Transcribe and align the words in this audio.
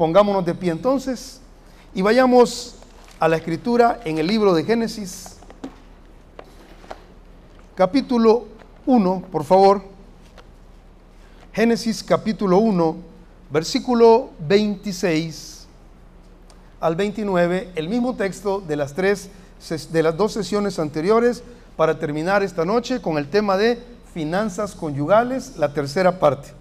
pongámonos 0.00 0.46
de 0.46 0.54
pie 0.54 0.70
entonces 0.70 1.42
y 1.94 2.00
vayamos 2.00 2.76
a 3.18 3.28
la 3.28 3.36
escritura 3.36 4.00
en 4.06 4.16
el 4.16 4.26
libro 4.26 4.54
de 4.54 4.64
Génesis, 4.64 5.36
capítulo 7.74 8.46
1, 8.86 9.24
por 9.30 9.44
favor. 9.44 9.82
Génesis 11.52 12.02
capítulo 12.02 12.56
1, 12.60 12.96
versículo 13.50 14.30
26 14.48 15.66
al 16.80 16.96
29, 16.96 17.72
el 17.74 17.90
mismo 17.90 18.16
texto 18.16 18.62
de 18.62 18.76
las 18.76 18.94
tres 18.94 19.28
de 19.92 20.02
las 20.02 20.16
dos 20.16 20.32
sesiones 20.32 20.78
anteriores 20.78 21.42
para 21.76 21.98
terminar 21.98 22.42
esta 22.42 22.64
noche 22.64 23.02
con 23.02 23.18
el 23.18 23.28
tema 23.28 23.58
de 23.58 23.78
finanzas 24.14 24.74
conyugales, 24.74 25.58
la 25.58 25.74
tercera 25.74 26.18
parte. 26.18 26.58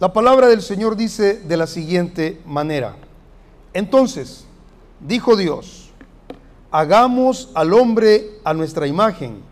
La 0.00 0.14
palabra 0.14 0.48
del 0.48 0.62
Señor 0.62 0.96
dice 0.96 1.34
de 1.34 1.58
la 1.58 1.66
siguiente 1.66 2.40
manera: 2.46 2.96
Entonces, 3.74 4.46
dijo 4.98 5.36
Dios, 5.36 5.90
hagamos 6.70 7.50
al 7.52 7.74
hombre 7.74 8.30
a 8.42 8.54
nuestra 8.54 8.86
imagen, 8.86 9.42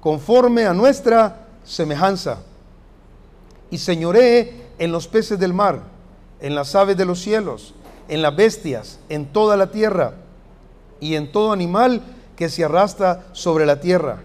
conforme 0.00 0.66
a 0.66 0.72
nuestra 0.72 1.48
semejanza, 1.64 2.38
y 3.72 3.78
señoree 3.78 4.68
en 4.78 4.92
los 4.92 5.08
peces 5.08 5.36
del 5.40 5.52
mar, 5.52 5.82
en 6.38 6.54
las 6.54 6.76
aves 6.76 6.96
de 6.96 7.04
los 7.04 7.20
cielos, 7.20 7.74
en 8.06 8.22
las 8.22 8.36
bestias, 8.36 9.00
en 9.08 9.26
toda 9.26 9.56
la 9.56 9.72
tierra, 9.72 10.12
y 11.00 11.16
en 11.16 11.32
todo 11.32 11.50
animal 11.50 12.02
que 12.36 12.48
se 12.48 12.62
arrastra 12.62 13.26
sobre 13.32 13.66
la 13.66 13.80
tierra. 13.80 14.22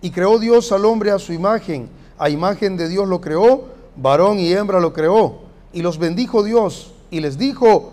Y 0.00 0.12
creó 0.12 0.38
Dios 0.38 0.72
al 0.72 0.86
hombre 0.86 1.10
a 1.10 1.18
su 1.18 1.34
imagen, 1.34 1.90
a 2.16 2.30
imagen 2.30 2.78
de 2.78 2.88
Dios 2.88 3.06
lo 3.06 3.20
creó, 3.20 3.78
varón 4.00 4.38
y 4.38 4.52
hembra 4.52 4.80
lo 4.80 4.92
creó, 4.92 5.38
y 5.72 5.82
los 5.82 5.98
bendijo 5.98 6.42
Dios, 6.42 6.92
y 7.10 7.20
les 7.20 7.38
dijo, 7.38 7.92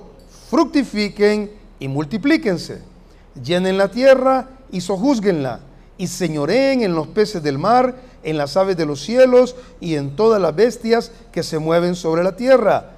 fructifiquen 0.50 1.52
y 1.80 1.88
multiplíquense, 1.88 2.82
llenen 3.42 3.78
la 3.78 3.90
tierra 3.90 4.50
y 4.72 4.82
sojúzguenla, 4.82 5.60
y 5.98 6.08
señoreen 6.08 6.84
en 6.84 6.96
los 6.96 7.08
peces 7.08 7.42
del 7.42 7.58
mar, 7.58 7.96
en 8.24 8.38
las 8.38 8.58
aves 8.58 8.78
de 8.78 8.86
los 8.86 9.02
cielos 9.02 9.56
y 9.80 9.96
en 9.96 10.16
todas 10.16 10.42
las 10.42 10.56
bestias 10.56 11.12
que 11.32 11.44
se 11.44 11.60
mueven 11.60 11.96
sobre 11.96 12.24
la 12.24 12.36
tierra. 12.36 12.92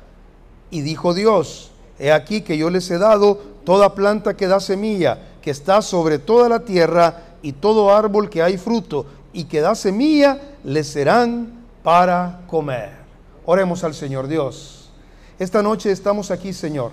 Y 0.72 0.82
dijo 0.82 1.14
Dios, 1.14 1.72
he 1.98 2.12
aquí 2.12 2.42
que 2.42 2.58
yo 2.58 2.70
les 2.70 2.90
he 2.92 2.98
dado 2.98 3.40
toda 3.64 3.96
planta 3.96 4.36
que 4.36 4.48
da 4.48 4.60
semilla, 4.60 5.20
que 5.42 5.52
está 5.52 5.82
sobre 5.82 6.20
toda 6.20 6.50
la 6.50 6.60
tierra, 6.62 7.24
y 7.42 7.54
todo 7.54 7.96
árbol 7.96 8.30
que 8.30 8.44
hay 8.44 8.58
fruto 8.58 9.06
y 9.32 9.46
que 9.46 9.62
da 9.62 9.76
semilla, 9.76 10.40
les 10.64 10.88
serán 10.88 11.66
para 11.84 12.42
comer. 12.48 12.99
Oremos 13.46 13.84
al 13.84 13.94
Señor 13.94 14.28
Dios. 14.28 14.90
Esta 15.40 15.64
noche 15.64 15.92
estamos 15.92 16.32
aquí, 16.32 16.54
Señor, 16.54 16.92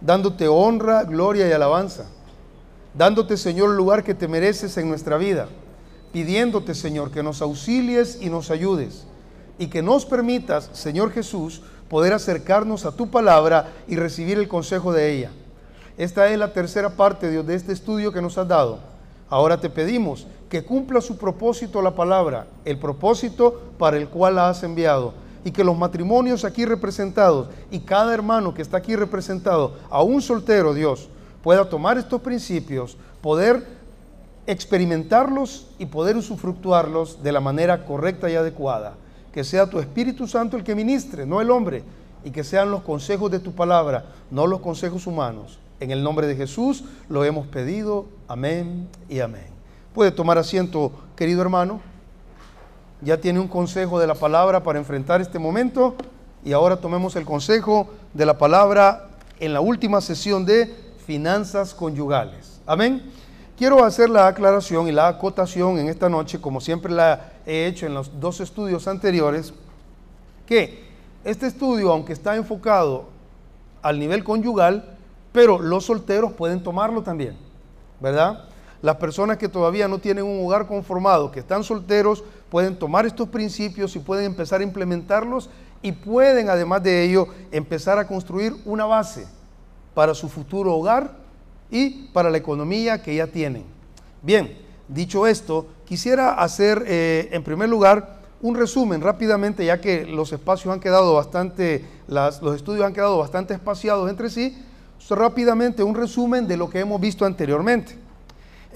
dándote 0.00 0.48
honra, 0.48 1.04
gloria 1.04 1.48
y 1.48 1.52
alabanza, 1.52 2.06
dándote, 2.94 3.36
Señor, 3.36 3.70
el 3.70 3.76
lugar 3.76 4.04
que 4.04 4.14
te 4.14 4.28
mereces 4.28 4.76
en 4.76 4.88
nuestra 4.88 5.16
vida, 5.16 5.48
pidiéndote, 6.12 6.74
Señor, 6.74 7.10
que 7.10 7.22
nos 7.22 7.42
auxilies 7.42 8.18
y 8.20 8.30
nos 8.30 8.50
ayudes, 8.50 9.06
y 9.58 9.66
que 9.66 9.82
nos 9.82 10.06
permitas, 10.06 10.70
Señor 10.72 11.10
Jesús, 11.10 11.62
poder 11.88 12.12
acercarnos 12.12 12.84
a 12.84 12.92
tu 12.92 13.10
palabra 13.10 13.72
y 13.88 13.96
recibir 13.96 14.38
el 14.38 14.48
consejo 14.48 14.92
de 14.92 15.12
ella. 15.12 15.30
Esta 15.98 16.28
es 16.28 16.38
la 16.38 16.52
tercera 16.52 16.90
parte, 16.90 17.42
de 17.42 17.54
este 17.54 17.72
estudio 17.72 18.12
que 18.12 18.22
nos 18.22 18.38
has 18.38 18.48
dado. 18.48 18.78
Ahora 19.28 19.60
te 19.60 19.70
pedimos 19.70 20.26
que 20.48 20.62
cumpla 20.62 21.00
su 21.00 21.16
propósito 21.16 21.82
la 21.82 21.94
palabra, 21.94 22.46
el 22.64 22.78
propósito 22.78 23.60
para 23.78 23.96
el 23.96 24.08
cual 24.08 24.36
la 24.36 24.48
has 24.50 24.62
enviado. 24.62 25.25
Y 25.46 25.52
que 25.52 25.62
los 25.62 25.78
matrimonios 25.78 26.44
aquí 26.44 26.64
representados 26.64 27.50
y 27.70 27.78
cada 27.78 28.12
hermano 28.12 28.52
que 28.52 28.62
está 28.62 28.78
aquí 28.78 28.96
representado, 28.96 29.74
a 29.88 30.02
un 30.02 30.20
soltero 30.20 30.74
Dios, 30.74 31.08
pueda 31.40 31.68
tomar 31.68 31.96
estos 31.98 32.20
principios, 32.20 32.96
poder 33.22 33.64
experimentarlos 34.48 35.68
y 35.78 35.86
poder 35.86 36.16
usufructuarlos 36.16 37.22
de 37.22 37.30
la 37.30 37.40
manera 37.40 37.86
correcta 37.86 38.28
y 38.28 38.34
adecuada. 38.34 38.94
Que 39.32 39.44
sea 39.44 39.70
tu 39.70 39.78
Espíritu 39.78 40.26
Santo 40.26 40.56
el 40.56 40.64
que 40.64 40.74
ministre, 40.74 41.26
no 41.26 41.40
el 41.40 41.52
hombre, 41.52 41.84
y 42.24 42.32
que 42.32 42.42
sean 42.42 42.72
los 42.72 42.82
consejos 42.82 43.30
de 43.30 43.38
tu 43.38 43.52
palabra, 43.52 44.06
no 44.32 44.48
los 44.48 44.58
consejos 44.58 45.06
humanos. 45.06 45.60
En 45.78 45.92
el 45.92 46.02
nombre 46.02 46.26
de 46.26 46.34
Jesús 46.34 46.82
lo 47.08 47.24
hemos 47.24 47.46
pedido. 47.46 48.06
Amén 48.26 48.88
y 49.08 49.20
amén. 49.20 49.46
Puede 49.94 50.10
tomar 50.10 50.38
asiento, 50.38 50.90
querido 51.14 51.40
hermano. 51.40 51.80
Ya 53.02 53.20
tiene 53.20 53.40
un 53.40 53.48
consejo 53.48 54.00
de 54.00 54.06
la 54.06 54.14
palabra 54.14 54.62
para 54.62 54.78
enfrentar 54.78 55.20
este 55.20 55.38
momento. 55.38 55.94
Y 56.44 56.52
ahora 56.52 56.76
tomemos 56.76 57.16
el 57.16 57.24
consejo 57.24 57.88
de 58.14 58.24
la 58.24 58.38
palabra 58.38 59.08
en 59.40 59.52
la 59.52 59.60
última 59.60 60.00
sesión 60.00 60.46
de 60.46 60.74
finanzas 61.06 61.74
conyugales. 61.74 62.60
Amén. 62.66 63.02
Quiero 63.56 63.84
hacer 63.84 64.10
la 64.10 64.26
aclaración 64.26 64.86
y 64.86 64.92
la 64.92 65.08
acotación 65.08 65.78
en 65.78 65.88
esta 65.88 66.08
noche, 66.08 66.40
como 66.40 66.60
siempre 66.60 66.92
la 66.92 67.32
he 67.46 67.66
hecho 67.66 67.86
en 67.86 67.94
los 67.94 68.20
dos 68.20 68.40
estudios 68.40 68.86
anteriores, 68.86 69.54
que 70.46 70.84
este 71.24 71.46
estudio, 71.46 71.90
aunque 71.90 72.12
está 72.12 72.36
enfocado 72.36 73.06
al 73.82 73.98
nivel 73.98 74.24
conyugal, 74.24 74.96
pero 75.32 75.58
los 75.58 75.86
solteros 75.86 76.32
pueden 76.32 76.62
tomarlo 76.62 77.02
también, 77.02 77.36
¿verdad? 77.98 78.44
Las 78.86 78.98
personas 78.98 79.36
que 79.36 79.48
todavía 79.48 79.88
no 79.88 79.98
tienen 79.98 80.22
un 80.22 80.46
hogar 80.46 80.68
conformado, 80.68 81.32
que 81.32 81.40
están 81.40 81.64
solteros, 81.64 82.22
pueden 82.48 82.78
tomar 82.78 83.04
estos 83.04 83.28
principios 83.28 83.96
y 83.96 83.98
pueden 83.98 84.26
empezar 84.26 84.60
a 84.60 84.62
implementarlos 84.62 85.50
y 85.82 85.90
pueden, 85.90 86.48
además 86.50 86.84
de 86.84 87.02
ello, 87.02 87.26
empezar 87.50 87.98
a 87.98 88.06
construir 88.06 88.54
una 88.64 88.84
base 88.84 89.26
para 89.92 90.14
su 90.14 90.28
futuro 90.28 90.72
hogar 90.72 91.16
y 91.68 92.04
para 92.12 92.30
la 92.30 92.38
economía 92.38 93.02
que 93.02 93.16
ya 93.16 93.26
tienen. 93.26 93.64
Bien, 94.22 94.56
dicho 94.86 95.26
esto, 95.26 95.66
quisiera 95.84 96.34
hacer 96.34 96.84
eh, 96.86 97.28
en 97.32 97.42
primer 97.42 97.68
lugar 97.68 98.20
un 98.40 98.54
resumen 98.54 99.00
rápidamente, 99.00 99.64
ya 99.64 99.80
que 99.80 100.06
los 100.06 100.32
espacios 100.32 100.72
han 100.72 100.78
quedado 100.78 101.12
bastante, 101.12 101.84
los 102.06 102.54
estudios 102.54 102.86
han 102.86 102.92
quedado 102.92 103.18
bastante 103.18 103.52
espaciados 103.52 104.08
entre 104.08 104.30
sí, 104.30 104.56
rápidamente 105.10 105.82
un 105.82 105.96
resumen 105.96 106.46
de 106.46 106.56
lo 106.56 106.70
que 106.70 106.78
hemos 106.78 107.00
visto 107.00 107.24
anteriormente. 107.24 108.05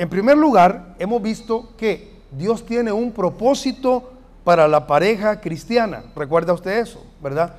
En 0.00 0.08
primer 0.08 0.38
lugar, 0.38 0.94
hemos 0.98 1.20
visto 1.20 1.76
que 1.76 2.10
Dios 2.30 2.64
tiene 2.64 2.90
un 2.90 3.12
propósito 3.12 4.14
para 4.44 4.66
la 4.66 4.86
pareja 4.86 5.42
cristiana. 5.42 6.04
¿Recuerda 6.16 6.54
usted 6.54 6.78
eso, 6.78 7.04
verdad? 7.22 7.56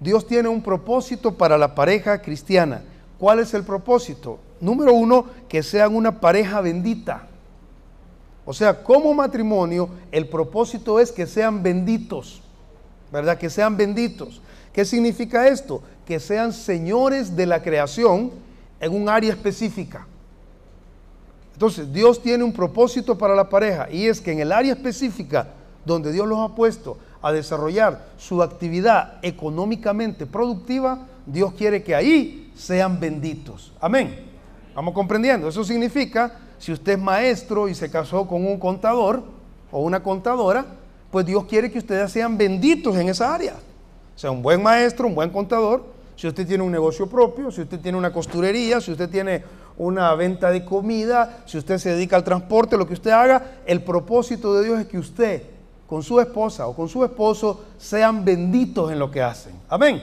Dios 0.00 0.26
tiene 0.26 0.48
un 0.48 0.62
propósito 0.62 1.36
para 1.36 1.58
la 1.58 1.74
pareja 1.74 2.22
cristiana. 2.22 2.82
¿Cuál 3.18 3.40
es 3.40 3.52
el 3.52 3.62
propósito? 3.64 4.38
Número 4.58 4.94
uno, 4.94 5.26
que 5.50 5.62
sean 5.62 5.94
una 5.94 6.18
pareja 6.18 6.62
bendita. 6.62 7.28
O 8.46 8.54
sea, 8.54 8.82
como 8.82 9.12
matrimonio, 9.12 9.90
el 10.12 10.26
propósito 10.30 10.98
es 10.98 11.12
que 11.12 11.26
sean 11.26 11.62
benditos, 11.62 12.40
¿verdad? 13.12 13.36
Que 13.36 13.50
sean 13.50 13.76
benditos. 13.76 14.40
¿Qué 14.72 14.86
significa 14.86 15.46
esto? 15.46 15.82
Que 16.06 16.20
sean 16.20 16.54
señores 16.54 17.36
de 17.36 17.44
la 17.44 17.62
creación 17.62 18.30
en 18.80 18.94
un 18.94 19.10
área 19.10 19.34
específica. 19.34 20.06
Entonces, 21.52 21.92
Dios 21.92 22.22
tiene 22.22 22.44
un 22.44 22.52
propósito 22.52 23.16
para 23.16 23.34
la 23.34 23.48
pareja 23.48 23.88
y 23.90 24.06
es 24.06 24.20
que 24.20 24.32
en 24.32 24.40
el 24.40 24.52
área 24.52 24.72
específica 24.72 25.48
donde 25.84 26.12
Dios 26.12 26.26
los 26.26 26.38
ha 26.38 26.54
puesto 26.54 26.98
a 27.20 27.32
desarrollar 27.32 28.06
su 28.16 28.42
actividad 28.42 29.18
económicamente 29.22 30.26
productiva, 30.26 31.06
Dios 31.26 31.52
quiere 31.54 31.82
que 31.82 31.94
ahí 31.94 32.52
sean 32.54 32.98
benditos. 32.98 33.72
Amén. 33.80 34.30
Vamos 34.74 34.94
comprendiendo. 34.94 35.48
Eso 35.48 35.62
significa, 35.64 36.38
si 36.58 36.72
usted 36.72 36.92
es 36.92 36.98
maestro 36.98 37.68
y 37.68 37.74
se 37.74 37.90
casó 37.90 38.26
con 38.26 38.46
un 38.46 38.58
contador 38.58 39.22
o 39.70 39.82
una 39.82 40.02
contadora, 40.02 40.64
pues 41.10 41.26
Dios 41.26 41.44
quiere 41.44 41.70
que 41.70 41.78
ustedes 41.78 42.10
sean 42.10 42.38
benditos 42.38 42.96
en 42.96 43.08
esa 43.08 43.34
área 43.34 43.54
sea 44.22 44.30
un 44.30 44.42
buen 44.42 44.62
maestro, 44.62 45.06
un 45.06 45.14
buen 45.14 45.30
contador, 45.30 45.84
si 46.16 46.28
usted 46.28 46.46
tiene 46.46 46.62
un 46.62 46.70
negocio 46.70 47.08
propio, 47.08 47.50
si 47.50 47.62
usted 47.62 47.80
tiene 47.80 47.98
una 47.98 48.12
costurería, 48.12 48.80
si 48.80 48.92
usted 48.92 49.08
tiene 49.08 49.42
una 49.76 50.14
venta 50.14 50.50
de 50.50 50.64
comida, 50.64 51.42
si 51.46 51.58
usted 51.58 51.78
se 51.78 51.90
dedica 51.90 52.16
al 52.16 52.24
transporte, 52.24 52.76
lo 52.76 52.86
que 52.86 52.94
usted 52.94 53.10
haga, 53.10 53.58
el 53.66 53.82
propósito 53.82 54.54
de 54.54 54.64
Dios 54.64 54.80
es 54.80 54.86
que 54.86 54.98
usted 54.98 55.42
con 55.86 56.02
su 56.02 56.20
esposa 56.20 56.66
o 56.66 56.74
con 56.74 56.88
su 56.88 57.04
esposo 57.04 57.64
sean 57.76 58.24
benditos 58.24 58.90
en 58.90 58.98
lo 58.98 59.10
que 59.10 59.22
hacen. 59.22 59.52
Amén. 59.68 60.00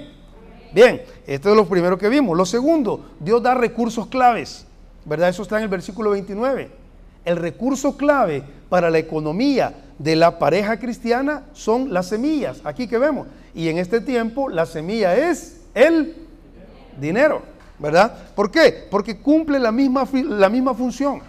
Bien, 0.72 1.02
esto 1.26 1.50
es 1.50 1.56
lo 1.56 1.68
primero 1.68 1.98
que 1.98 2.10
vimos. 2.10 2.38
Lo 2.38 2.46
segundo, 2.46 3.08
Dios 3.20 3.42
da 3.42 3.56
recursos 3.56 4.08
claves, 4.08 4.66
¿verdad? 5.06 5.30
Eso 5.30 5.42
está 5.42 5.58
en 5.58 5.64
el 5.64 5.70
versículo 5.70 6.12
29. 6.12 6.70
El 7.26 7.38
recurso 7.38 7.98
clave 7.98 8.44
para 8.70 8.90
la 8.90 9.00
economía 9.00 9.74
de 9.98 10.16
la 10.16 10.38
pareja 10.38 10.80
cristiana 10.80 11.46
son 11.54 11.94
las 11.94 12.08
semillas, 12.08 12.62
aquí 12.64 12.88
que 12.88 12.98
vemos. 12.98 13.28
Y 13.56 13.68
en 13.68 13.80
este 13.80 14.00
tiempo 14.00 14.48
la 14.48 14.66
semilla 14.66 15.16
es 15.16 15.62
el 15.74 16.16
dinero, 17.00 17.42
¿verdad? 17.80 18.16
¿Por 18.36 18.52
qué? 18.52 18.88
Porque 18.90 19.18
cumple 19.18 19.60
la 19.60 19.72
misma, 19.72 20.08
la 20.14 20.50
misma 20.50 20.74
función. 20.74 21.22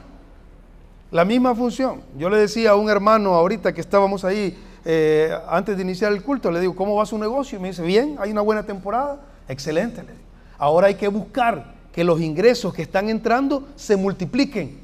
La 1.10 1.24
misma 1.24 1.54
función. 1.54 2.02
Yo 2.18 2.28
le 2.28 2.38
decía 2.38 2.70
a 2.70 2.76
un 2.76 2.88
hermano 2.90 3.34
ahorita 3.34 3.72
que 3.72 3.80
estábamos 3.80 4.24
ahí 4.24 4.56
eh, 4.84 5.36
antes 5.48 5.76
de 5.76 5.82
iniciar 5.82 6.12
el 6.12 6.22
culto, 6.22 6.50
le 6.50 6.60
digo, 6.60 6.74
¿cómo 6.74 6.96
va 6.96 7.06
su 7.06 7.18
negocio? 7.18 7.58
Y 7.58 7.62
me 7.62 7.68
dice, 7.68 7.82
bien, 7.82 8.16
hay 8.18 8.30
una 8.30 8.40
buena 8.40 8.64
temporada. 8.64 9.20
Excelente. 9.48 10.02
Le 10.02 10.12
Ahora 10.58 10.88
hay 10.88 10.94
que 10.94 11.08
buscar 11.08 11.74
que 11.92 12.04
los 12.04 12.20
ingresos 12.20 12.72
que 12.72 12.82
están 12.82 13.08
entrando 13.08 13.66
se 13.76 13.96
multipliquen. 13.96 14.78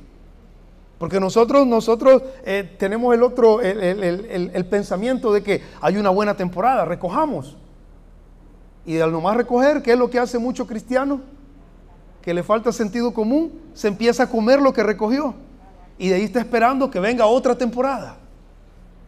Porque 0.99 1.21
nosotros, 1.21 1.67
nosotros 1.67 2.23
eh, 2.45 2.77
tenemos 2.79 3.15
el 3.15 3.23
otro, 3.23 3.61
el, 3.61 4.67
pensamiento 4.71 5.33
de 5.33 5.43
que 5.43 5.63
hay 5.81 5.99
una 5.99 6.11
buena 6.11 6.35
temporada, 6.35 6.87
recojamos. 6.87 7.57
Y 8.87 8.99
al 8.99 9.13
nomás 9.13 9.37
recoger, 9.37 9.83
¿qué 9.83 9.93
es 9.93 9.99
lo 9.99 10.09
que 10.09 10.19
hace 10.19 10.39
mucho 10.39 10.67
cristiano? 10.67 11.21
Que 12.27 12.35
le 12.35 12.43
falta 12.43 12.73
sentido 12.73 13.15
común, 13.15 13.53
se 13.73 13.87
empieza 13.87 14.25
a 14.25 14.29
comer 14.29 14.61
lo 14.61 14.73
que 14.73 14.83
recogió. 14.83 15.33
Y 15.97 16.09
de 16.09 16.17
ahí 16.17 16.25
está 16.25 16.41
esperando 16.41 16.91
que 16.91 16.99
venga 16.99 17.25
otra 17.25 17.57
temporada. 17.57 18.17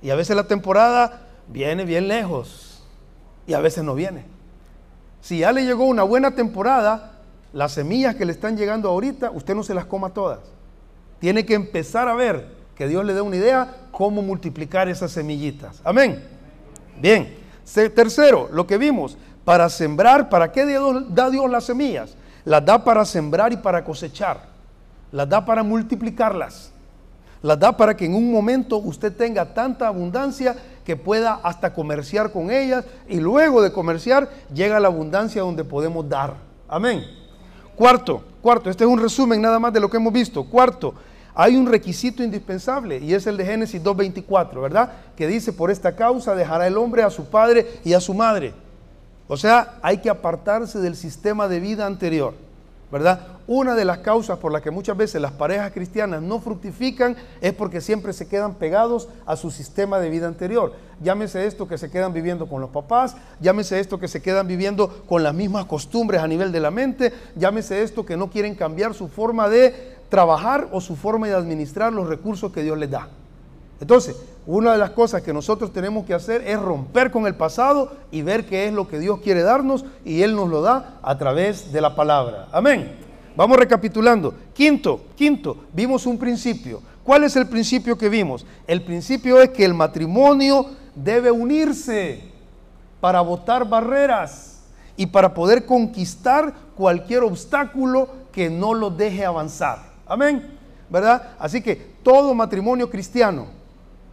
Y 0.01 0.11
a 0.11 0.15
veces 0.15 0.37
la 0.37 0.45
temporada 0.45 1.23
viene 1.49 1.85
bien 1.85 2.07
lejos. 2.07 2.81
Y 3.45 3.55
a 3.55 3.61
veces 3.61 3.83
no 3.83 3.97
viene. 3.97 4.25
Si 5.21 5.41
ya 5.41 5.51
le 5.51 5.65
llegó 5.65 5.85
una 5.85 6.05
buena 6.05 6.31
temporada, 6.37 7.15
las 7.53 7.73
semillas 7.73 8.15
que 8.15 8.25
le 8.25 8.31
están 8.31 8.57
llegando 8.57 8.89
ahorita, 8.89 9.33
usted 9.33 9.57
no 9.57 9.65
se 9.65 9.75
las 9.75 9.87
coma 9.87 10.11
todas. 10.11 10.39
Tiene 11.19 11.45
que 11.45 11.55
empezar 11.55 12.09
a 12.09 12.15
ver 12.15 12.47
que 12.77 12.87
Dios 12.87 13.05
le 13.05 13.15
dé 13.15 13.21
una 13.21 13.35
idea 13.35 13.75
cómo 13.91 14.23
multiplicar 14.23 14.89
esas 14.89 15.11
semillitas. 15.11 15.81
Amén. 15.83 16.25
Bien. 17.01 17.37
Tercero, 17.97 18.49
lo 18.53 18.65
que 18.65 18.79
vimos, 18.79 19.19
para 19.45 19.69
sembrar, 19.69 20.29
¿para 20.29 20.53
qué 20.53 20.65
da 21.09 21.31
Dios 21.31 21.51
las 21.51 21.65
semillas? 21.65 22.15
Las 22.49 22.65
da 22.65 22.83
para 22.83 23.05
sembrar 23.05 23.53
y 23.53 23.59
para 23.59 23.85
cosechar. 23.85 24.41
Las 25.13 25.29
da 25.29 25.45
para 25.45 25.63
multiplicarlas. 25.63 26.73
Las 27.43 27.59
da 27.59 27.77
para 27.77 27.95
que 27.95 28.07
en 28.07 28.15
un 28.15 28.33
momento 28.33 28.79
usted 28.79 29.15
tenga 29.15 29.53
tanta 29.53 29.87
abundancia 29.87 30.57
que 30.83 30.97
pueda 30.97 31.41
hasta 31.43 31.75
comerciar 31.75 32.33
con 32.33 32.51
ellas 32.51 32.87
y 33.07 33.21
luego 33.21 33.61
de 33.61 33.71
comerciar 33.71 34.31
llega 34.55 34.81
la 34.81 34.89
abundancia 34.89 35.43
donde 35.43 35.63
podemos 35.63 36.09
dar. 36.09 36.37
Amén. 36.67 37.05
Cuarto, 37.77 38.25
cuarto, 38.41 38.71
este 38.71 38.85
es 38.85 38.89
un 38.89 38.99
resumen 38.99 39.43
nada 39.43 39.59
más 39.59 39.75
de 39.75 39.81
lo 39.81 39.91
que 39.91 39.99
hemos 39.99 40.15
visto. 40.15 40.43
Cuarto, 40.45 40.95
hay 41.35 41.55
un 41.55 41.67
requisito 41.67 42.23
indispensable 42.23 42.97
y 42.97 43.13
es 43.13 43.27
el 43.27 43.37
de 43.37 43.45
Génesis 43.45 43.83
2.24, 43.85 44.63
¿verdad? 44.63 44.93
Que 45.15 45.27
dice, 45.27 45.53
por 45.53 45.71
esta 45.71 45.95
causa 45.95 46.35
dejará 46.35 46.67
el 46.67 46.79
hombre 46.79 47.03
a 47.03 47.11
su 47.11 47.27
padre 47.27 47.67
y 47.85 47.93
a 47.93 48.01
su 48.01 48.15
madre. 48.15 48.55
O 49.29 49.37
sea, 49.37 49.79
hay 49.83 49.99
que 49.99 50.11
apartarse 50.11 50.81
del 50.81 50.97
sistema 50.97 51.47
de 51.47 51.61
vida 51.61 51.87
anterior. 51.87 52.35
¿verdad? 52.91 53.21
Una 53.47 53.75
de 53.75 53.85
las 53.85 53.99
causas 53.99 54.39
por 54.39 54.51
las 54.51 54.63
que 54.63 54.71
muchas 54.71 54.97
veces 54.97 55.21
las 55.21 55.33
parejas 55.33 55.73
cristianas 55.73 56.23
no 56.23 56.41
fructifican 56.41 57.17
es 57.41 57.53
porque 57.53 57.81
siempre 57.81 58.13
se 58.13 58.29
quedan 58.29 58.55
pegados 58.55 59.09
a 59.27 59.37
su 59.37 59.51
sistema 59.51 59.99
de 59.99 60.11
vida 60.11 60.27
anterior. 60.27 60.73
Llámese 61.03 61.47
esto 61.47 61.69
que 61.69 61.77
se 61.77 61.91
quedan 61.91 62.13
viviendo 62.13 62.49
con 62.49 62.61
los 62.61 62.71
papás, 62.71 63.17
llámese 63.41 63.79
esto 63.79 64.01
que 64.01 64.09
se 64.09 64.23
quedan 64.23 64.47
viviendo 64.47 65.05
con 65.07 65.23
las 65.23 65.35
mismas 65.35 65.67
costumbres 65.67 66.23
a 66.23 66.27
nivel 66.27 66.51
de 66.51 66.61
la 66.61 66.71
mente, 66.71 67.13
llámese 67.37 67.83
esto 67.83 68.07
que 68.07 68.17
no 68.17 68.31
quieren 68.31 68.55
cambiar 68.55 68.95
su 68.95 69.09
forma 69.09 69.49
de 69.49 69.97
trabajar 70.09 70.69
o 70.73 70.81
su 70.81 70.97
forma 70.97 71.27
de 71.27 71.35
administrar 71.35 71.93
los 71.93 72.09
recursos 72.09 72.53
que 72.53 72.63
Dios 72.63 72.79
les 72.79 72.91
da. 72.91 73.09
Entonces, 73.81 74.17
una 74.47 74.73
de 74.73 74.79
las 74.79 74.91
cosas 74.91 75.23
que 75.23 75.33
nosotros 75.33 75.73
tenemos 75.73 76.05
que 76.05 76.15
hacer 76.15 76.43
es 76.47 76.59
romper 76.59 77.11
con 77.11 77.27
el 77.27 77.35
pasado 77.35 77.93
y 78.11 78.23
ver 78.23 78.47
qué 78.47 78.67
es 78.67 78.73
lo 78.73 78.89
que 78.89 78.99
Dios 78.99 79.21
quiere 79.21 79.43
darnos 79.43 79.85
y 80.05 80.23
Él 80.23 80.35
nos 80.35 80.49
lo 80.49 80.63
da 80.63 80.99
a 81.03 81.17
través 81.19 81.73
de 81.73 81.81
la 81.81 81.95
palabra. 81.95 82.49
Amén. 82.51 82.97
Vamos 83.37 83.59
recapitulando. 83.59 84.35
Quinto, 84.53 85.03
quinto, 85.15 85.65
vimos 85.73 86.07
un 86.07 86.19
principio. 86.19 86.83
¿Cuál 87.05 87.25
es 87.25 87.37
el 87.37 87.47
principio 87.47 87.97
que 87.97 88.09
vimos? 88.09 88.45
El 88.67 88.83
principio 88.83 89.41
es 89.41 89.51
que 89.51 89.65
el 89.65 89.75
matrimonio 89.75 90.67
debe 90.95 91.31
unirse 91.31 92.25
para 93.01 93.21
botar 93.21 93.69
barreras 93.69 94.63
y 94.97 95.07
para 95.07 95.33
poder 95.35 95.67
conquistar 95.67 96.53
cualquier 96.75 97.23
obstáculo 97.23 98.09
que 98.33 98.51
no 98.51 98.75
lo 98.75 98.91
deje 98.91 99.25
avanzar. 99.25 99.79
Amén. 100.07 100.59
¿Verdad? 100.91 101.35
Así 101.39 101.61
que 101.61 101.77
todo 102.03 102.35
matrimonio 102.35 102.91
cristiano 102.91 103.58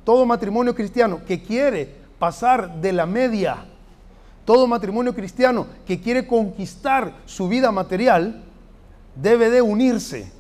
todo 0.06 0.26
matrimonio 0.26 0.74
cristiano 0.74 1.22
que 1.28 1.44
quiere 1.44 1.90
pasar 2.18 2.80
de 2.80 2.94
la 2.94 3.06
media, 3.06 3.66
todo 4.46 4.68
matrimonio 4.68 5.14
cristiano 5.14 5.68
que 5.86 6.00
quiere 6.00 6.26
conquistar 6.28 7.12
su 7.26 7.50
vida 7.50 7.72
material, 7.72 8.44
debe 9.16 9.50
de 9.50 9.62
unirse. 9.62 10.32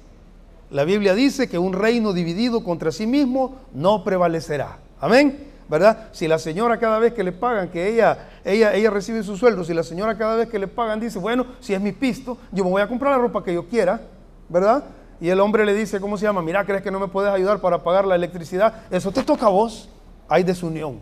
La 0.69 0.83
Biblia 0.83 1.15
dice 1.15 1.49
que 1.49 1.57
un 1.57 1.73
reino 1.73 2.13
dividido 2.13 2.63
contra 2.63 2.91
sí 2.91 3.07
mismo 3.07 3.55
no 3.73 4.03
prevalecerá. 4.03 4.77
Amén. 5.01 5.51
¿Verdad? 5.67 6.09
Si 6.11 6.27
la 6.27 6.37
señora 6.37 6.79
cada 6.79 6.99
vez 6.99 7.13
que 7.13 7.23
le 7.23 7.31
pagan, 7.31 7.69
que 7.69 7.89
ella, 7.89 8.29
ella, 8.43 8.75
ella 8.75 8.91
recibe 8.91 9.23
su 9.23 9.35
sueldo, 9.35 9.63
si 9.63 9.73
la 9.73 9.81
señora 9.81 10.15
cada 10.15 10.35
vez 10.35 10.47
que 10.47 10.59
le 10.59 10.67
pagan 10.67 10.99
dice, 10.99 11.17
bueno, 11.17 11.47
si 11.59 11.73
es 11.73 11.81
mi 11.81 11.91
pisto, 11.91 12.37
yo 12.51 12.63
me 12.63 12.69
voy 12.69 12.83
a 12.83 12.87
comprar 12.87 13.13
la 13.13 13.17
ropa 13.17 13.43
que 13.43 13.51
yo 13.51 13.67
quiera, 13.67 13.99
¿verdad? 14.47 14.83
Y 15.19 15.29
el 15.29 15.39
hombre 15.39 15.65
le 15.65 15.73
dice, 15.73 15.99
¿cómo 15.99 16.17
se 16.17 16.25
llama? 16.25 16.41
Mira, 16.41 16.65
¿crees 16.65 16.81
que 16.81 16.91
no 16.91 16.99
me 16.99 17.07
puedes 17.07 17.31
ayudar 17.31 17.59
para 17.59 17.83
pagar 17.83 18.05
la 18.05 18.15
electricidad? 18.15 18.83
Eso 18.91 19.11
te 19.11 19.23
toca 19.23 19.45
a 19.45 19.49
vos. 19.49 19.89
Hay 20.27 20.43
desunión. 20.43 20.99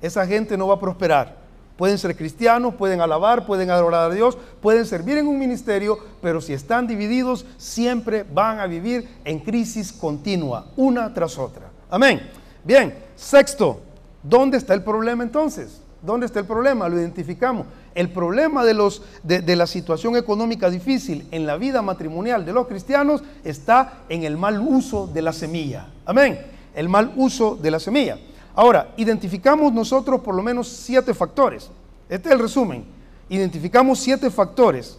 Esa 0.00 0.26
gente 0.26 0.56
no 0.56 0.68
va 0.68 0.74
a 0.74 0.80
prosperar. 0.80 1.44
Pueden 1.76 1.98
ser 1.98 2.16
cristianos, 2.16 2.74
pueden 2.74 3.00
alabar, 3.00 3.46
pueden 3.46 3.70
adorar 3.70 4.10
a 4.10 4.14
Dios, 4.14 4.38
pueden 4.60 4.86
servir 4.86 5.18
en 5.18 5.26
un 5.26 5.38
ministerio, 5.38 5.98
pero 6.22 6.40
si 6.40 6.52
están 6.52 6.86
divididos, 6.86 7.46
siempre 7.56 8.22
van 8.22 8.60
a 8.60 8.66
vivir 8.66 9.08
en 9.24 9.40
crisis 9.40 9.92
continua, 9.92 10.66
una 10.76 11.12
tras 11.12 11.36
otra. 11.36 11.70
Amén. 11.90 12.30
Bien, 12.62 12.94
sexto, 13.16 13.80
¿dónde 14.22 14.58
está 14.58 14.72
el 14.74 14.84
problema 14.84 15.24
entonces? 15.24 15.80
¿Dónde 16.00 16.26
está 16.26 16.38
el 16.38 16.46
problema? 16.46 16.88
Lo 16.88 16.98
identificamos. 16.98 17.66
El 17.94 18.10
problema 18.10 18.64
de, 18.64 18.74
los, 18.74 19.02
de, 19.22 19.56
la 19.56 19.66
situación 19.66 20.16
económica 20.16 20.68
difícil 20.68 21.26
en 21.30 21.46
la 21.46 21.56
vida 21.56 21.80
matrimonial 21.80 22.44
de 22.44 22.52
los 22.52 22.66
cristianos 22.66 23.22
está 23.44 24.00
en 24.08 24.24
el 24.24 24.36
mal 24.36 24.60
uso 24.60 25.06
de 25.06 25.22
la 25.22 25.32
semilla. 25.32 25.88
Amén. 26.04 26.40
El 26.74 26.88
mal 26.88 27.12
uso 27.16 27.54
de 27.54 27.70
la 27.70 27.78
semilla. 27.78 28.18
Ahora, 28.56 28.94
identificamos 28.96 29.72
nosotros 29.72 30.20
por 30.20 30.34
lo 30.34 30.42
menos 30.42 30.68
siete 30.68 31.14
factores. 31.14 31.70
Este 32.08 32.28
es 32.28 32.34
el 32.34 32.40
resumen. 32.40 32.84
Identificamos 33.28 34.00
siete 34.00 34.28
factores 34.30 34.98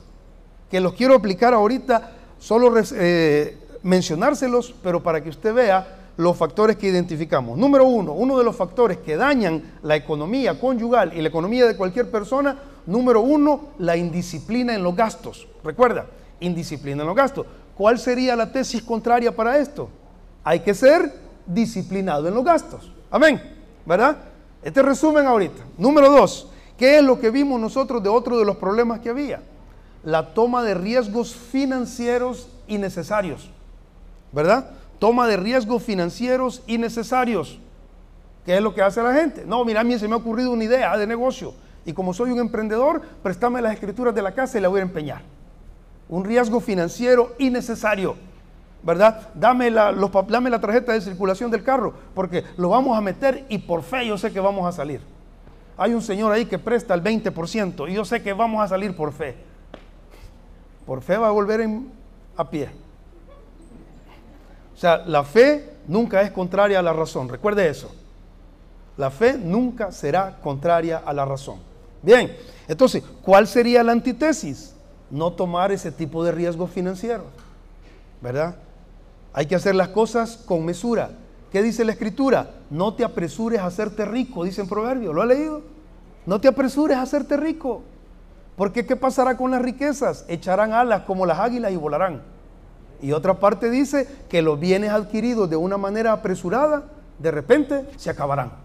que 0.70 0.80
los 0.80 0.94
quiero 0.94 1.16
aplicar 1.16 1.54
ahorita, 1.54 2.12
solo 2.40 2.74
eh, 2.80 3.58
mencionárselos, 3.84 4.74
pero 4.82 5.04
para 5.04 5.22
que 5.24 5.30
usted 5.30 5.54
vea 5.54 5.88
los 6.18 6.36
factores 6.36 6.78
que 6.78 6.88
identificamos. 6.88 7.58
Número 7.58 7.86
uno, 7.86 8.14
uno 8.14 8.38
de 8.38 8.44
los 8.44 8.56
factores 8.56 8.98
que 8.98 9.16
dañan 9.16 9.62
la 9.84 9.96
economía 9.96 10.60
conyugal 10.60 11.14
y 11.16 11.22
la 11.22 11.28
economía 11.28 11.66
de 11.66 11.76
cualquier 11.76 12.10
persona, 12.10 12.58
número 12.86 13.22
uno, 13.22 13.70
la 13.80 13.98
indisciplina 13.98 14.74
en 14.76 14.84
los 14.84 14.96
gastos. 14.96 15.48
Recuerda, 15.64 16.06
indisciplina 16.40 17.02
en 17.02 17.08
los 17.08 17.16
gastos. 17.16 17.46
¿Cuál 17.76 18.00
sería 18.00 18.36
la 18.36 18.52
tesis 18.52 18.82
contraria 18.82 19.36
para 19.36 19.58
esto? 19.58 19.90
Hay 20.44 20.62
que 20.62 20.74
ser 20.74 21.14
disciplinado 21.46 22.28
en 22.28 22.36
los 22.36 22.44
gastos. 22.44 22.92
Amén. 23.12 23.42
¿Verdad? 23.86 24.18
Este 24.64 24.82
resumen 24.82 25.26
ahorita. 25.26 25.64
Número 25.78 26.10
dos, 26.10 26.50
¿qué 26.78 26.98
es 26.98 27.04
lo 27.04 27.20
que 27.20 27.30
vimos 27.30 27.60
nosotros 27.60 28.02
de 28.02 28.10
otro 28.10 28.38
de 28.38 28.46
los 28.46 28.58
problemas 28.58 29.00
que 29.00 29.10
había? 29.10 29.42
La 30.04 30.34
toma 30.34 30.64
de 30.64 30.74
riesgos 30.74 31.36
financieros 31.36 32.48
innecesarios. 32.68 33.50
¿Verdad? 34.32 34.72
toma 35.00 35.28
de 35.28 35.38
riesgos 35.38 35.84
financieros 35.84 36.64
innecesarios. 36.68 37.60
¿Qué 38.46 38.56
es 38.56 38.62
lo 38.62 38.74
que 38.74 38.82
hace 38.82 39.02
la 39.02 39.14
gente? 39.14 39.44
No, 39.46 39.66
mira, 39.66 39.82
a 39.82 39.84
mí 39.84 39.98
se 39.98 40.08
me 40.08 40.14
ha 40.14 40.18
ocurrido 40.18 40.52
una 40.52 40.64
idea 40.64 40.98
de 40.98 41.08
negocio. 41.08 41.54
Y 41.86 41.94
como 41.94 42.14
soy 42.14 42.32
un 42.32 42.40
emprendedor, 42.40 43.02
préstame 43.22 43.62
las 43.62 43.74
escrituras 43.74 44.14
de 44.16 44.22
la 44.22 44.34
casa 44.34 44.58
y 44.58 44.62
la 44.62 44.68
voy 44.68 44.80
a 44.80 44.84
empeñar. 44.84 45.22
Un 46.10 46.26
riesgo 46.26 46.60
financiero 46.60 47.34
innecesario. 47.38 48.16
¿Verdad? 48.84 49.30
Dame 49.34 49.72
la, 49.72 49.92
dame 50.28 50.50
la 50.50 50.62
tarjeta 50.62 50.94
de 50.94 51.02
circulación 51.02 51.50
del 51.50 51.64
carro, 51.64 51.94
porque 52.14 52.44
lo 52.58 52.70
vamos 52.70 52.96
a 52.96 53.02
meter 53.02 53.46
y 53.50 53.58
por 53.58 53.82
fe 53.82 54.06
yo 54.06 54.18
sé 54.18 54.32
que 54.32 54.40
vamos 54.40 54.68
a 54.68 54.72
salir. 54.72 55.02
Hay 55.78 55.94
un 55.94 56.02
señor 56.02 56.32
ahí 56.32 56.46
que 56.46 56.60
presta 56.60 56.94
el 56.94 57.04
20% 57.04 57.90
y 57.90 57.94
yo 57.94 58.06
sé 58.06 58.22
que 58.22 58.34
vamos 58.34 58.64
a 58.64 58.68
salir 58.68 58.96
por 58.96 59.12
fe. 59.12 59.36
Por 60.86 61.02
fe 61.02 61.18
va 61.18 61.30
a 61.30 61.32
volver 61.32 61.68
a 62.38 62.50
pie. 62.50 62.70
O 64.74 64.78
sea, 64.78 64.98
la 65.06 65.24
fe 65.24 65.78
nunca 65.88 66.22
es 66.22 66.32
contraria 66.32 66.80
a 66.80 66.82
la 66.84 66.94
razón. 66.94 67.28
Recuerde 67.28 67.68
eso. 67.68 67.94
La 68.98 69.10
fe 69.10 69.38
nunca 69.38 69.92
será 69.92 70.38
contraria 70.42 70.98
a 70.98 71.12
la 71.14 71.26
razón. 71.26 71.60
Bien, 72.06 72.38
entonces, 72.68 73.04
¿cuál 73.24 73.48
sería 73.48 73.84
la 73.84 73.92
antítesis? 73.92 74.74
No 75.10 75.34
tomar 75.34 75.72
ese 75.72 75.92
tipo 75.92 76.24
de 76.24 76.32
riesgos 76.32 76.70
financieros. 76.70 77.26
¿Verdad? 78.22 78.56
Hay 79.34 79.48
que 79.48 79.56
hacer 79.56 79.74
las 79.74 79.90
cosas 79.90 80.38
con 80.46 80.64
mesura. 80.64 81.10
¿Qué 81.52 81.64
dice 81.64 81.84
la 81.84 81.94
escritura? 81.94 82.52
No 82.70 82.94
te 82.94 83.04
apresures 83.04 83.60
a 83.60 83.66
hacerte 83.66 84.06
rico, 84.06 84.44
dice 84.44 84.62
en 84.62 84.68
Proverbio. 84.68 85.14
¿Lo 85.14 85.22
ha 85.22 85.26
leído? 85.26 85.64
No 86.26 86.40
te 86.40 86.48
apresures 86.48 86.98
a 86.98 87.02
hacerte 87.02 87.38
rico. 87.38 87.82
Porque 88.56 88.86
¿qué 88.86 88.96
pasará 88.96 89.36
con 89.36 89.52
las 89.52 89.62
riquezas? 89.62 90.26
Echarán 90.28 90.74
alas 90.74 91.04
como 91.04 91.26
las 91.26 91.40
águilas 91.40 91.72
y 91.72 91.76
volarán. 91.76 92.22
Y 93.02 93.12
otra 93.12 93.40
parte 93.40 93.70
dice 93.70 94.08
que 94.30 94.42
los 94.42 94.60
bienes 94.60 94.92
adquiridos 94.92 95.50
de 95.50 95.56
una 95.56 95.78
manera 95.78 96.14
apresurada, 96.14 96.84
de 97.20 97.32
repente 97.32 97.86
se 97.98 98.10
acabarán. 98.10 98.65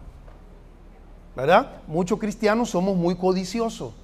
¿Verdad? 1.40 1.70
Muchos 1.86 2.18
cristianos 2.18 2.68
somos 2.68 2.96
muy 2.96 3.14
codiciosos 3.14 3.94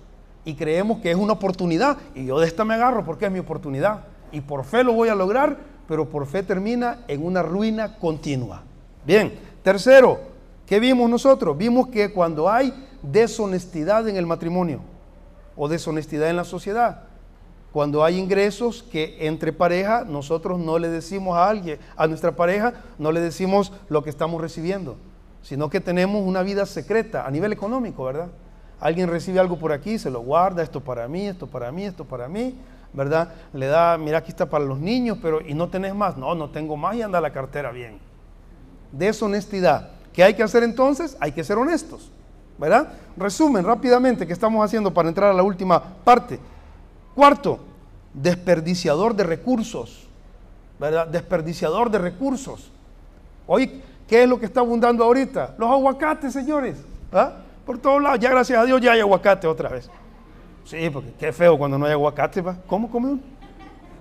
y 0.47 0.55
creemos 0.55 1.01
que 1.01 1.11
es 1.11 1.17
una 1.17 1.35
oportunidad. 1.35 1.99
Y 2.15 2.25
yo 2.25 2.41
de 2.41 2.47
esta 2.47 2.65
me 2.65 2.73
agarro 2.73 3.05
porque 3.05 3.27
es 3.27 3.31
mi 3.31 3.39
oportunidad. 3.39 4.05
Y 4.33 4.41
por 4.41 4.65
fe 4.65 4.83
lo 4.83 4.95
voy 4.95 5.11
a 5.11 5.15
lograr, 5.15 5.59
pero 5.87 6.09
por 6.09 6.27
fe 6.27 6.43
termina 6.43 7.05
en 7.09 7.25
una 7.25 7.43
ruina 7.43 7.99
continua. 7.99 8.63
Bien, 9.05 9.39
tercero, 9.63 10.19
¿qué 10.65 10.81
vimos 10.81 11.11
nosotros? 11.11 11.59
Vimos 11.59 11.89
que 11.89 12.11
cuando 12.11 12.49
hay 12.49 12.73
deshonestidad 13.03 14.09
en 14.09 14.17
el 14.17 14.25
matrimonio 14.25 14.81
o 15.57 15.69
deshonestidad 15.69 16.31
en 16.31 16.37
la 16.37 16.45
sociedad, 16.45 17.03
cuando 17.71 18.03
hay 18.03 18.19
ingresos 18.19 18.83
que 18.83 19.27
entre 19.27 19.53
pareja 19.53 20.05
nosotros 20.09 20.59
no 20.59 20.79
le 20.79 20.89
decimos 20.89 21.37
a 21.37 21.51
alguien, 21.51 21.79
a 21.99 22.07
nuestra 22.07 22.35
pareja, 22.35 22.73
no 22.99 23.13
le 23.13 23.21
decimos 23.21 23.75
lo 23.91 24.03
que 24.03 24.09
estamos 24.09 24.41
recibiendo, 24.41 24.97
sino 25.47 25.71
que 25.71 25.81
tenemos 25.81 26.27
una 26.27 26.43
vida 26.43 26.67
secreta 26.67 27.25
a 27.25 27.31
nivel 27.31 27.53
económico, 27.53 28.03
¿verdad? 28.03 28.27
Alguien 28.81 29.09
recibe 29.09 29.39
algo 29.39 29.57
por 29.57 29.71
aquí, 29.71 29.97
se 29.97 30.11
lo 30.11 30.19
guarda, 30.19 30.61
esto 30.61 30.81
para 30.81 31.07
mí, 31.07 31.29
esto 31.29 31.47
para 31.47 31.71
mí, 31.71 31.85
esto 31.85 32.05
para 32.05 32.27
mí, 32.27 32.59
¿verdad? 32.93 33.33
Le 33.53 33.67
da, 33.67 33.97
mira, 33.97 34.19
aquí 34.19 34.33
está 34.33 34.51
para 34.51 34.65
los 34.65 34.81
niños, 34.81 35.19
pero 35.23 35.41
¿y 35.41 35.55
no 35.55 35.69
tenés 35.69 35.95
más? 35.95 36.17
No, 36.17 36.35
no 36.35 36.51
tengo 36.51 36.77
más 36.77 36.97
y 36.97 37.03
anda 37.03 37.21
la 37.21 37.33
cartera 37.33 37.71
bien. 37.71 38.01
Deshonestidad. 38.91 39.91
¿Qué 40.13 40.25
hay 40.25 40.35
que 40.35 40.43
hacer 40.43 40.65
entonces? 40.65 41.17
Hay 41.21 41.31
que 41.31 41.45
ser 41.45 41.59
honestos, 41.59 42.11
¿verdad? 42.59 42.95
Resumen 43.17 43.65
rápidamente, 43.65 44.27
¿qué 44.27 44.33
estamos 44.33 44.65
haciendo 44.65 44.93
para 44.93 45.09
entrar 45.09 45.31
a 45.31 45.35
la 45.35 45.45
última 45.45 45.81
parte? 45.81 46.41
Cuarto, 47.15 47.61
desperdiciador 48.13 49.15
de 49.15 49.23
recursos, 49.23 50.09
¿verdad? 50.81 51.07
Desperdiciador 51.07 51.89
de 51.89 51.99
recursos. 51.99 52.73
Hoy, 53.47 53.81
¿qué 54.07 54.23
es 54.23 54.29
lo 54.29 54.39
que 54.39 54.47
está 54.47 54.61
abundando 54.61 55.05
ahorita? 55.05 55.55
Los 55.59 55.71
aguacates, 55.71 56.33
señores. 56.33 56.77
¿ah? 57.13 57.33
Por 57.65 57.79
todos 57.79 58.03
lados. 58.03 58.19
Ya 58.21 58.31
gracias 58.31 58.59
a 58.59 58.65
Dios 58.65 58.81
ya 58.81 58.93
hay 58.93 59.01
aguacate 59.01 59.47
otra 59.47 59.69
vez. 59.69 59.91
Sí, 60.65 60.91
porque 60.91 61.13
qué 61.19 61.33
feo 61.33 61.57
cuando 61.57 61.79
no 61.79 61.87
hay 61.87 61.93
aguacate. 61.93 62.41
¿va? 62.41 62.57
¿Cómo 62.67 62.91
come 62.91 63.09
uno? 63.09 63.21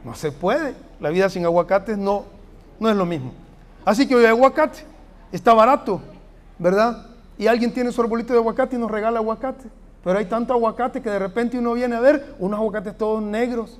No 0.03 0.15
se 0.15 0.31
puede. 0.31 0.75
La 0.99 1.09
vida 1.09 1.29
sin 1.29 1.45
aguacates 1.45 1.97
no, 1.97 2.25
no 2.79 2.89
es 2.89 2.95
lo 2.95 3.05
mismo. 3.05 3.33
Así 3.83 4.07
que 4.07 4.15
hoy 4.15 4.23
hay 4.23 4.29
aguacate. 4.29 4.79
Está 5.31 5.53
barato, 5.53 6.01
¿verdad? 6.57 7.07
Y 7.37 7.47
alguien 7.47 7.73
tiene 7.73 7.91
su 7.91 8.01
arbolito 8.01 8.33
de 8.33 8.39
aguacate 8.39 8.75
y 8.75 8.79
nos 8.79 8.89
regala 8.89 9.19
aguacate. 9.19 9.65
Pero 10.03 10.19
hay 10.19 10.25
tanto 10.25 10.53
aguacate 10.53 11.01
que 11.01 11.09
de 11.09 11.19
repente 11.19 11.57
uno 11.57 11.73
viene 11.73 11.95
a 11.95 11.99
ver 11.99 12.35
unos 12.39 12.59
aguacates 12.59 12.97
todos 12.97 13.21
negros. 13.21 13.79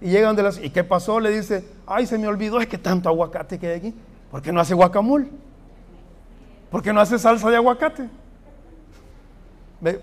Y 0.00 0.10
llegan 0.10 0.34
de 0.34 0.44
las... 0.44 0.58
¿Y 0.58 0.70
qué 0.70 0.84
pasó? 0.84 1.20
Le 1.20 1.30
dice, 1.30 1.64
ay, 1.86 2.06
se 2.06 2.16
me 2.16 2.26
olvidó, 2.26 2.60
es 2.60 2.68
que 2.68 2.78
tanto 2.78 3.08
aguacate 3.08 3.58
que 3.58 3.66
hay 3.66 3.76
aquí. 3.76 3.94
¿Por 4.30 4.42
qué 4.42 4.52
no 4.52 4.60
hace 4.60 4.74
guacamole? 4.74 5.28
¿Por 6.70 6.82
qué 6.82 6.92
no 6.92 7.00
hace 7.00 7.18
salsa 7.18 7.50
de 7.50 7.56
aguacate? 7.56 8.08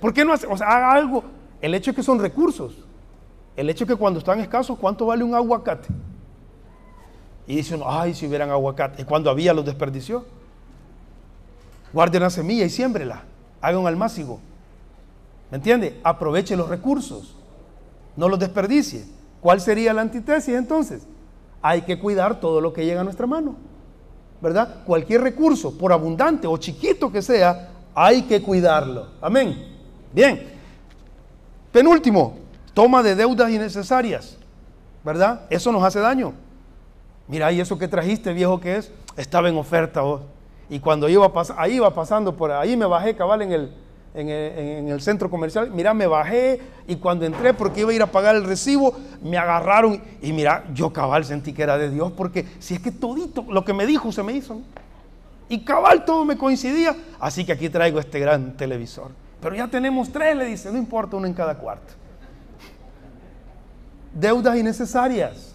¿Por 0.02 0.14
qué 0.14 0.26
no 0.26 0.34
hace? 0.34 0.48
O 0.48 0.58
sea, 0.58 0.68
haga 0.68 0.92
algo. 0.92 1.24
El 1.62 1.74
hecho 1.74 1.92
es 1.92 1.96
que 1.96 2.04
son 2.04 2.20
recursos. 2.20 2.76
El 3.56 3.70
hecho 3.70 3.86
es 3.86 3.90
que 3.90 3.96
cuando 3.96 4.20
están 4.20 4.40
escasos, 4.40 4.78
¿cuánto 4.78 5.06
vale 5.06 5.24
un 5.24 5.34
aguacate? 5.34 5.88
Y 7.48 7.56
dice 7.56 7.76
uno, 7.76 7.86
ay, 7.88 8.14
si 8.14 8.28
hubieran 8.28 8.50
aguacate. 8.50 9.02
Y 9.02 9.06
cuando 9.06 9.30
había, 9.30 9.54
los 9.54 9.66
desperdició. 9.66 10.26
Guarde 11.94 12.18
una 12.18 12.30
semilla 12.30 12.66
y 12.66 12.70
siémbrela. 12.70 13.24
Haga 13.62 13.80
un 13.80 13.88
almácigo. 13.88 14.40
¿Me 15.50 15.58
entiende? 15.58 16.00
Aproveche 16.04 16.58
los 16.58 16.68
recursos. 16.68 17.36
No 18.18 18.28
los 18.28 18.40
desperdicie. 18.40 19.06
¿Cuál 19.40 19.62
sería 19.62 19.94
la 19.94 20.02
antítesis 20.02 20.54
entonces? 20.54 21.08
Hay 21.62 21.84
que 21.84 21.98
cuidar 21.98 22.40
todo 22.40 22.60
lo 22.60 22.74
que 22.74 22.86
llega 22.86 23.02
a 23.02 23.04
nuestra 23.06 23.26
mano. 23.26 23.56
¿Verdad? 24.42 24.84
Cualquier 24.86 25.22
recurso, 25.22 25.78
por 25.78 25.92
abundante 25.92 26.48
o 26.48 26.58
chiquito 26.58 27.12
que 27.12 27.22
sea, 27.22 27.70
hay 27.96 28.24
que 28.24 28.42
cuidarlo. 28.42 29.08
Amén. 29.22 29.76
Bien. 30.14 30.56
Penúltimo, 31.72 32.38
toma 32.74 33.02
de 33.02 33.16
deudas 33.16 33.50
innecesarias. 33.50 34.38
¿Verdad? 35.04 35.42
Eso 35.50 35.72
nos 35.72 35.84
hace 35.84 36.00
daño. 36.00 36.34
Mira, 37.28 37.52
y 37.52 37.60
eso 37.60 37.78
que 37.78 37.88
trajiste, 37.88 38.34
viejo 38.34 38.60
que 38.60 38.78
es, 38.78 38.92
estaba 39.16 39.50
en 39.50 39.58
oferta. 39.58 40.02
Y 40.70 40.80
cuando 40.80 41.10
iba 41.10 41.32
ahí 41.58 41.76
iba 41.76 41.94
pasando 41.94 42.36
por 42.36 42.52
ahí, 42.52 42.78
me 42.78 42.86
bajé 42.86 43.16
cabal 43.16 43.42
en 43.42 43.52
el, 43.52 43.72
en 44.14 44.30
el, 44.90 45.02
centro 45.02 45.30
comercial. 45.30 45.72
Mira, 45.72 45.94
me 45.94 46.08
bajé 46.08 46.60
y 46.88 46.96
cuando 46.96 47.26
entré 47.26 47.54
porque 47.54 47.82
iba 47.82 47.92
a 47.92 47.94
ir 47.94 48.02
a 48.02 48.08
pagar 48.08 48.36
el 48.36 48.46
recibo, 48.46 48.96
me 49.22 49.38
agarraron 49.38 50.02
y 50.22 50.34
mira, 50.34 50.66
yo 50.74 50.92
cabal 50.92 51.24
sentí 51.24 51.54
que 51.54 51.64
era 51.64 51.78
de 51.78 51.90
Dios 51.90 52.12
porque 52.14 52.46
si 52.60 52.74
es 52.74 52.80
que 52.80 52.92
todito 52.92 53.46
lo 53.50 53.64
que 53.64 53.74
me 53.74 53.86
dijo 53.86 54.12
se 54.12 54.24
me 54.24 54.34
hizo. 54.34 54.62
Y 55.50 55.60
cabal 55.60 56.04
todo 56.04 56.26
me 56.26 56.38
coincidía. 56.38 56.96
Así 57.20 57.46
que 57.46 57.54
aquí 57.54 57.70
traigo 57.70 58.00
este 58.00 58.20
gran 58.20 58.58
televisor. 58.58 59.12
Pero 59.42 59.56
ya 59.56 59.68
tenemos 59.68 60.12
tres, 60.12 60.36
le 60.36 60.46
dice, 60.46 60.72
no 60.72 60.78
importa, 60.78 61.16
uno 61.16 61.28
en 61.28 61.34
cada 61.34 61.58
cuarto. 61.58 61.94
Deudas 64.14 64.58
innecesarias. 64.58 65.54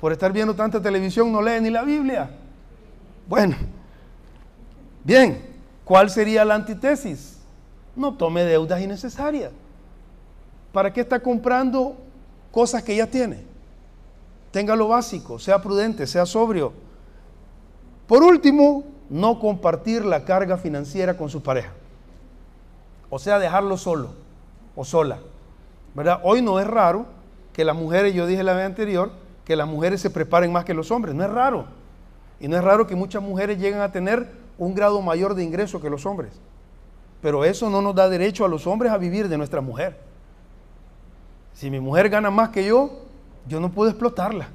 Por 0.00 0.12
estar 0.12 0.32
viendo 0.32 0.54
tanta 0.54 0.80
televisión 0.80 1.32
no 1.32 1.42
lee 1.42 1.60
ni 1.60 1.70
la 1.70 1.82
Biblia. 1.82 2.30
Bueno, 3.28 3.56
bien, 5.02 5.42
¿cuál 5.84 6.10
sería 6.10 6.44
la 6.44 6.54
antítesis? 6.54 7.35
No 7.96 8.14
tome 8.14 8.44
deudas 8.44 8.80
innecesarias. 8.80 9.50
¿Para 10.72 10.92
qué 10.92 11.00
está 11.00 11.18
comprando 11.18 11.96
cosas 12.52 12.82
que 12.82 12.94
ya 12.94 13.06
tiene? 13.06 13.42
Tenga 14.52 14.76
lo 14.76 14.88
básico, 14.88 15.38
sea 15.38 15.60
prudente, 15.60 16.06
sea 16.06 16.26
sobrio 16.26 16.72
por 18.06 18.22
último, 18.22 18.84
no 19.10 19.40
compartir 19.40 20.04
la 20.04 20.24
carga 20.24 20.56
financiera 20.56 21.16
con 21.16 21.28
su 21.28 21.42
pareja. 21.42 21.72
O 23.10 23.18
sea, 23.18 23.38
dejarlo 23.38 23.76
solo 23.76 24.10
o 24.74 24.84
sola. 24.84 25.18
¿Verdad? 25.94 26.20
Hoy 26.22 26.42
no 26.42 26.60
es 26.60 26.66
raro 26.66 27.06
que 27.52 27.64
las 27.64 27.74
mujeres, 27.74 28.14
yo 28.14 28.26
dije 28.26 28.42
la 28.42 28.54
vez 28.54 28.66
anterior, 28.66 29.10
que 29.44 29.56
las 29.56 29.66
mujeres 29.66 30.00
se 30.00 30.10
preparen 30.10 30.52
más 30.52 30.64
que 30.64 30.74
los 30.74 30.90
hombres. 30.90 31.14
No 31.14 31.24
es 31.24 31.30
raro. 31.30 31.66
Y 32.38 32.48
no 32.48 32.56
es 32.56 32.62
raro 32.62 32.86
que 32.86 32.94
muchas 32.94 33.22
mujeres 33.22 33.58
lleguen 33.58 33.80
a 33.80 33.90
tener 33.90 34.30
un 34.58 34.74
grado 34.74 35.00
mayor 35.02 35.34
de 35.34 35.42
ingreso 35.42 35.80
que 35.80 35.90
los 35.90 36.06
hombres. 36.06 36.32
Pero 37.26 37.44
eso 37.44 37.68
no 37.68 37.82
nos 37.82 37.92
da 37.92 38.08
derecho 38.08 38.44
a 38.44 38.48
los 38.48 38.68
hombres 38.68 38.92
a 38.92 38.98
vivir 38.98 39.28
de 39.28 39.36
nuestra 39.36 39.60
mujer. 39.60 39.98
Si 41.54 41.68
mi 41.68 41.80
mujer 41.80 42.08
gana 42.08 42.30
más 42.30 42.50
que 42.50 42.64
yo, 42.64 43.00
yo 43.48 43.58
no 43.58 43.68
puedo 43.68 43.90
explotarla. 43.90 44.46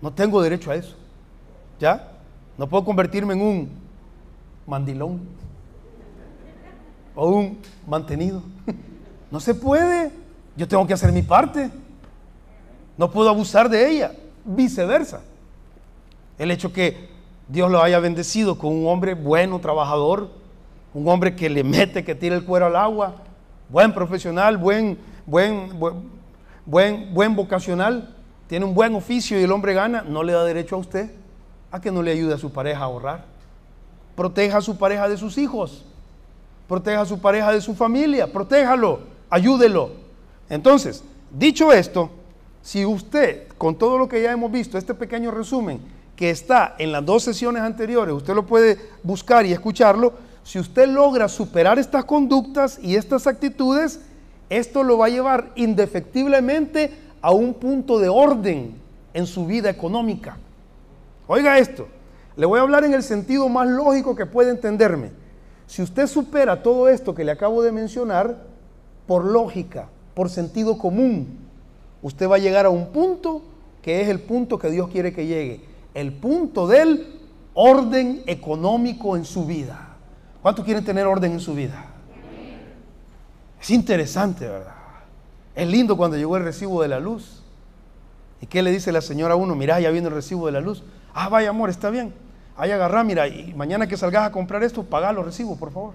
No 0.00 0.10
tengo 0.10 0.40
derecho 0.40 0.70
a 0.70 0.76
eso. 0.76 0.96
¿Ya? 1.78 2.08
No 2.56 2.66
puedo 2.66 2.82
convertirme 2.82 3.34
en 3.34 3.42
un 3.42 3.70
mandilón 4.66 5.20
o 7.14 7.28
un 7.28 7.58
mantenido. 7.86 8.42
No 9.30 9.38
se 9.38 9.54
puede. 9.54 10.12
Yo 10.56 10.66
tengo 10.66 10.86
que 10.86 10.94
hacer 10.94 11.12
mi 11.12 11.20
parte. 11.20 11.70
No 12.96 13.10
puedo 13.10 13.28
abusar 13.28 13.68
de 13.68 13.90
ella. 13.90 14.12
Viceversa. 14.46 15.20
El 16.38 16.52
hecho 16.52 16.72
que 16.72 17.10
Dios 17.48 17.70
lo 17.70 17.82
haya 17.82 18.00
bendecido 18.00 18.56
con 18.56 18.72
un 18.72 18.86
hombre 18.86 19.12
bueno, 19.12 19.58
trabajador, 19.58 20.40
un 20.94 21.08
hombre 21.08 21.34
que 21.34 21.48
le 21.48 21.64
mete, 21.64 22.04
que 22.04 22.14
tira 22.14 22.34
el 22.34 22.44
cuero 22.44 22.66
al 22.66 22.76
agua, 22.76 23.16
buen 23.68 23.92
profesional, 23.92 24.56
buen, 24.56 24.98
buen, 25.26 25.70
buen, 26.66 27.14
buen, 27.14 27.34
vocacional, 27.34 28.14
tiene 28.46 28.64
un 28.64 28.74
buen 28.74 28.94
oficio 28.94 29.40
y 29.40 29.44
el 29.44 29.52
hombre 29.52 29.74
gana, 29.74 30.02
no 30.02 30.22
le 30.22 30.32
da 30.32 30.44
derecho 30.44 30.76
a 30.76 30.78
usted 30.78 31.10
a 31.70 31.80
que 31.80 31.90
no 31.90 32.02
le 32.02 32.12
ayude 32.12 32.34
a 32.34 32.38
su 32.38 32.52
pareja 32.52 32.80
a 32.80 32.84
ahorrar. 32.84 33.24
Proteja 34.14 34.58
a 34.58 34.60
su 34.60 34.76
pareja 34.76 35.08
de 35.08 35.16
sus 35.16 35.38
hijos. 35.38 35.84
Proteja 36.68 37.00
a 37.00 37.06
su 37.06 37.18
pareja 37.18 37.50
de 37.50 37.62
su 37.62 37.74
familia. 37.74 38.30
Protéjalo. 38.30 39.00
Ayúdelo. 39.30 39.92
Entonces, 40.50 41.02
dicho 41.30 41.72
esto, 41.72 42.10
si 42.60 42.84
usted, 42.84 43.48
con 43.56 43.76
todo 43.76 43.96
lo 43.96 44.06
que 44.06 44.20
ya 44.20 44.32
hemos 44.32 44.52
visto, 44.52 44.76
este 44.76 44.92
pequeño 44.92 45.30
resumen 45.30 45.80
que 46.14 46.28
está 46.28 46.76
en 46.78 46.92
las 46.92 47.04
dos 47.04 47.22
sesiones 47.22 47.62
anteriores, 47.62 48.14
usted 48.14 48.34
lo 48.34 48.44
puede 48.44 48.78
buscar 49.02 49.46
y 49.46 49.52
escucharlo, 49.52 50.12
si 50.44 50.58
usted 50.58 50.88
logra 50.88 51.28
superar 51.28 51.78
estas 51.78 52.04
conductas 52.04 52.78
y 52.82 52.96
estas 52.96 53.26
actitudes, 53.26 54.00
esto 54.50 54.82
lo 54.82 54.98
va 54.98 55.06
a 55.06 55.10
llevar 55.10 55.52
indefectiblemente 55.54 56.92
a 57.20 57.32
un 57.32 57.54
punto 57.54 57.98
de 57.98 58.08
orden 58.08 58.74
en 59.14 59.26
su 59.26 59.46
vida 59.46 59.70
económica. 59.70 60.36
Oiga 61.26 61.58
esto, 61.58 61.86
le 62.36 62.46
voy 62.46 62.58
a 62.58 62.62
hablar 62.62 62.84
en 62.84 62.94
el 62.94 63.02
sentido 63.02 63.48
más 63.48 63.68
lógico 63.68 64.16
que 64.16 64.26
puede 64.26 64.50
entenderme. 64.50 65.10
Si 65.66 65.80
usted 65.80 66.06
supera 66.06 66.62
todo 66.62 66.88
esto 66.88 67.14
que 67.14 67.24
le 67.24 67.32
acabo 67.32 67.62
de 67.62 67.72
mencionar, 67.72 68.36
por 69.06 69.24
lógica, 69.24 69.88
por 70.14 70.28
sentido 70.28 70.78
común, 70.78 71.38
usted 72.02 72.28
va 72.28 72.36
a 72.36 72.40
llegar 72.40 72.66
a 72.66 72.70
un 72.70 72.88
punto 72.88 73.42
que 73.80 74.00
es 74.00 74.08
el 74.08 74.20
punto 74.20 74.58
que 74.58 74.70
Dios 74.70 74.88
quiere 74.88 75.12
que 75.12 75.26
llegue, 75.26 75.60
el 75.94 76.12
punto 76.12 76.66
del 76.66 77.20
orden 77.54 78.22
económico 78.26 79.16
en 79.16 79.24
su 79.24 79.44
vida. 79.44 79.91
¿Cuántos 80.42 80.64
quieren 80.64 80.84
tener 80.84 81.06
orden 81.06 81.32
en 81.32 81.40
su 81.40 81.54
vida? 81.54 81.86
Es 83.60 83.70
interesante, 83.70 84.48
¿verdad? 84.48 84.74
Es 85.54 85.68
lindo 85.68 85.96
cuando 85.96 86.16
llegó 86.16 86.36
el 86.36 86.42
recibo 86.42 86.82
de 86.82 86.88
la 86.88 86.98
luz. 86.98 87.42
¿Y 88.40 88.46
qué 88.46 88.60
le 88.60 88.72
dice 88.72 88.90
la 88.90 89.00
señora 89.00 89.34
a 89.34 89.36
uno? 89.36 89.54
Mirá, 89.54 89.78
ya 89.78 89.90
viene 89.90 90.08
el 90.08 90.14
recibo 90.14 90.46
de 90.46 90.52
la 90.52 90.60
luz. 90.60 90.82
Ah, 91.14 91.28
vaya 91.28 91.50
amor, 91.50 91.70
está 91.70 91.90
bien. 91.90 92.12
Ahí 92.56 92.72
agarrá, 92.72 93.04
mira, 93.04 93.28
y 93.28 93.54
mañana 93.54 93.86
que 93.86 93.96
salgas 93.96 94.24
a 94.24 94.32
comprar 94.32 94.64
esto, 94.64 94.82
paga 94.82 95.12
los 95.12 95.24
recibos, 95.24 95.56
por 95.58 95.70
favor. 95.70 95.94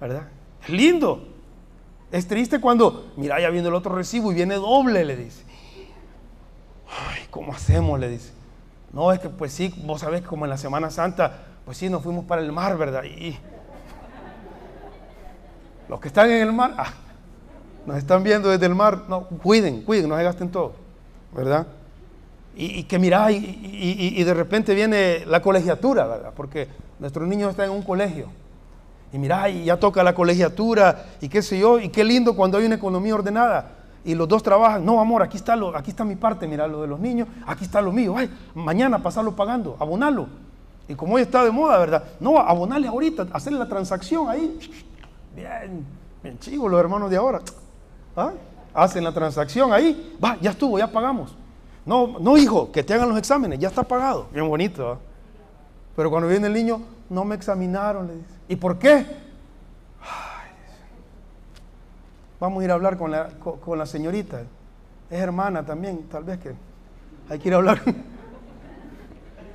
¿Verdad? 0.00 0.28
Es 0.62 0.70
lindo. 0.70 1.28
Es 2.10 2.26
triste 2.26 2.58
cuando, 2.58 3.12
mira, 3.16 3.38
ya 3.38 3.50
viene 3.50 3.68
el 3.68 3.74
otro 3.74 3.94
recibo 3.94 4.32
y 4.32 4.34
viene 4.34 4.54
doble, 4.54 5.04
le 5.04 5.16
dice. 5.16 5.44
Ay, 6.88 7.26
¿cómo 7.30 7.52
hacemos? 7.52 8.00
Le 8.00 8.08
dice. 8.08 8.32
No, 8.92 9.12
es 9.12 9.20
que 9.20 9.28
pues 9.28 9.52
sí, 9.52 9.74
vos 9.84 10.00
sabés 10.00 10.22
como 10.22 10.44
en 10.46 10.50
la 10.50 10.58
Semana 10.58 10.90
Santa, 10.90 11.38
pues 11.64 11.76
sí, 11.78 11.88
nos 11.88 12.02
fuimos 12.02 12.24
para 12.24 12.42
el 12.42 12.52
mar, 12.52 12.76
¿verdad? 12.76 13.04
Y 13.04 13.36
los 15.88 16.00
que 16.00 16.08
están 16.08 16.30
en 16.30 16.42
el 16.42 16.52
mar, 16.52 16.74
ah, 16.76 16.92
nos 17.86 17.96
están 17.96 18.22
viendo 18.22 18.48
desde 18.48 18.66
el 18.66 18.74
mar, 18.74 19.04
no, 19.08 19.24
cuiden, 19.24 19.82
cuiden, 19.82 20.08
no 20.08 20.16
se 20.16 20.24
gasten 20.24 20.50
todo, 20.50 20.72
¿verdad? 21.34 21.66
Y, 22.54 22.82
que 22.82 22.98
mirá, 22.98 23.32
y, 23.32 24.22
de 24.22 24.34
repente 24.34 24.74
viene 24.74 25.24
la 25.26 25.40
colegiatura, 25.40 26.06
¿verdad? 26.06 26.32
Porque 26.36 26.68
nuestros 26.98 27.26
niños 27.26 27.50
están 27.50 27.66
en 27.66 27.72
un 27.72 27.82
colegio. 27.82 28.26
Y 29.10 29.18
mirá, 29.18 29.48
y 29.48 29.64
ya 29.64 29.78
toca 29.78 30.02
la 30.02 30.14
colegiatura, 30.14 31.06
y 31.20 31.30
qué 31.30 31.40
sé 31.40 31.58
yo, 31.58 31.78
y 31.78 31.88
qué 31.88 32.04
lindo 32.04 32.36
cuando 32.36 32.58
hay 32.58 32.66
una 32.66 32.74
economía 32.74 33.14
ordenada. 33.14 33.70
Y 34.04 34.14
los 34.14 34.28
dos 34.28 34.42
trabajan, 34.42 34.84
no 34.84 35.00
amor, 35.00 35.22
aquí 35.22 35.38
está, 35.38 35.56
lo, 35.56 35.74
aquí 35.74 35.90
está 35.90 36.04
mi 36.04 36.16
parte, 36.16 36.46
mira 36.46 36.66
lo 36.66 36.82
de 36.82 36.88
los 36.88 37.00
niños, 37.00 37.28
aquí 37.46 37.64
está 37.64 37.80
lo 37.80 37.92
mío, 37.92 38.14
ay, 38.18 38.30
mañana 38.54 39.02
pasarlo 39.02 39.34
pagando, 39.34 39.76
abonarlo. 39.80 40.26
Y 40.92 40.94
como 40.94 41.14
hoy 41.14 41.22
está 41.22 41.42
de 41.42 41.50
moda, 41.50 41.78
¿verdad? 41.78 42.04
No, 42.20 42.38
abonarle 42.38 42.86
ahorita, 42.86 43.26
hacerle 43.32 43.58
la 43.58 43.66
transacción 43.66 44.28
ahí. 44.28 44.58
Bien, 45.34 45.86
bien 46.22 46.38
chivo 46.38 46.68
los 46.68 46.78
hermanos 46.78 47.10
de 47.10 47.16
ahora. 47.16 47.40
¿Ah? 48.14 48.32
Hacen 48.74 49.02
la 49.02 49.12
transacción 49.12 49.72
ahí, 49.72 50.14
va, 50.22 50.36
ya 50.38 50.50
estuvo, 50.50 50.78
ya 50.78 50.86
pagamos. 50.86 51.34
No, 51.86 52.18
no 52.18 52.36
hijo, 52.36 52.70
que 52.70 52.82
te 52.82 52.92
hagan 52.92 53.08
los 53.08 53.16
exámenes, 53.16 53.58
ya 53.58 53.68
está 53.68 53.82
pagado. 53.82 54.28
Bien 54.34 54.46
bonito. 54.46 54.98
Pero 55.96 56.10
cuando 56.10 56.28
viene 56.28 56.46
el 56.46 56.52
niño, 56.52 56.82
no 57.08 57.24
me 57.24 57.36
examinaron. 57.36 58.10
¿Y 58.46 58.56
por 58.56 58.78
qué? 58.78 59.06
vamos 62.38 62.60
a 62.60 62.64
ir 62.64 62.70
a 62.70 62.74
hablar 62.74 62.98
con 62.98 63.10
la, 63.10 63.30
con, 63.38 63.78
la 63.78 63.86
señorita. 63.86 64.42
Es 65.08 65.20
hermana 65.20 65.64
también, 65.64 66.06
tal 66.10 66.24
vez 66.24 66.38
que 66.38 66.52
hay 67.30 67.38
que 67.38 67.48
ir 67.48 67.54
a 67.54 67.56
hablar. 67.56 67.80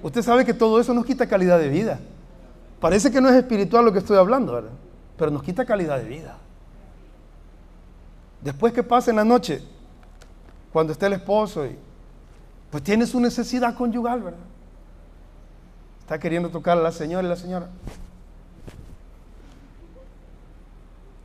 Usted 0.07 0.21
sabe 0.21 0.45
que 0.45 0.53
todo 0.53 0.79
eso 0.79 0.93
nos 0.93 1.05
quita 1.05 1.27
calidad 1.27 1.59
de 1.59 1.67
vida. 1.67 1.99
Parece 2.79 3.11
que 3.11 3.19
no 3.19 3.27
es 3.27 3.35
espiritual 3.35 3.83
lo 3.83 3.91
que 3.91 3.99
estoy 3.99 4.15
hablando, 4.15 4.53
¿verdad? 4.53 4.71
Pero 5.17 5.31
nos 5.31 5.43
quita 5.43 5.65
calidad 5.65 5.97
de 5.97 6.07
vida. 6.07 6.37
Después 8.41 8.71
que 8.71 8.83
pase 8.83 9.09
en 9.09 9.17
la 9.17 9.25
noche, 9.25 9.61
cuando 10.71 10.93
esté 10.93 11.07
el 11.07 11.13
esposo 11.13 11.65
y 11.65 11.77
pues 12.71 12.81
tiene 12.83 13.05
su 13.05 13.19
necesidad 13.19 13.75
conyugal, 13.75 14.21
¿verdad? 14.21 14.39
Está 15.99 16.17
queriendo 16.17 16.47
tocar 16.47 16.77
a 16.77 16.81
la 16.81 16.93
señora 16.93 17.27
y 17.27 17.29
la 17.29 17.35
señora. 17.35 17.67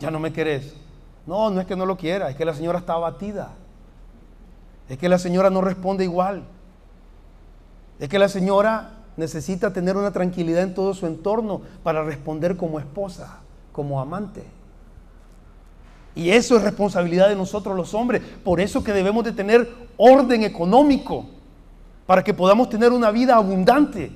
Ya 0.01 0.11
no 0.11 0.19
me 0.19 0.33
querés. 0.33 0.75
No, 1.25 1.51
no 1.51 1.61
es 1.61 1.69
que 1.69 1.77
no 1.77 1.87
lo 1.87 1.97
quiera, 1.97 2.31
es 2.31 2.35
que 2.35 2.45
la 2.45 2.53
señora 2.53 2.81
está 2.81 2.95
abatida. 2.95 3.53
Es 4.89 4.99
que 4.99 5.09
la 5.09 5.21
señora 5.21 5.51
no 5.51 5.61
responde 5.61 6.03
igual. 6.03 6.43
Es 8.03 8.09
que 8.09 8.19
la 8.19 8.29
señora 8.29 8.95
necesita 9.17 9.73
tener 9.73 9.97
una 9.97 10.11
tranquilidad 10.11 10.65
en 10.65 10.75
todo 10.75 10.93
su 10.93 11.07
entorno 11.07 11.63
para 11.85 12.03
responder 12.03 12.57
como 12.57 12.81
esposa, 12.81 13.39
como 13.71 14.01
amante. 14.01 14.43
Y 16.17 16.31
eso 16.31 16.57
es 16.57 16.65
responsabilidad 16.65 17.29
de 17.29 17.37
nosotros 17.37 17.77
los 17.77 17.95
hombres. 17.95 18.21
Por 18.43 18.61
eso 18.61 18.83
que 18.83 18.93
debemos 18.93 19.23
de 19.23 19.31
tener 19.31 19.73
orden 19.97 20.43
económico 20.43 21.27
para 22.05 22.25
que 22.25 22.35
podamos 22.35 22.69
tener 22.69 22.91
una 22.91 23.13
vida 23.13 23.37
abundante. 23.37 24.11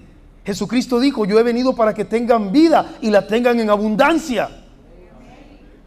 Jesucristo 0.45 0.99
dijo, 0.99 1.25
yo 1.25 1.38
he 1.38 1.45
venido 1.45 1.76
para 1.76 1.95
que 1.95 2.05
tengan 2.05 2.50
vida 2.50 2.97
y 3.00 3.11
la 3.11 3.28
tengan 3.28 3.61
en 3.61 3.71
abundancia. 3.71 4.49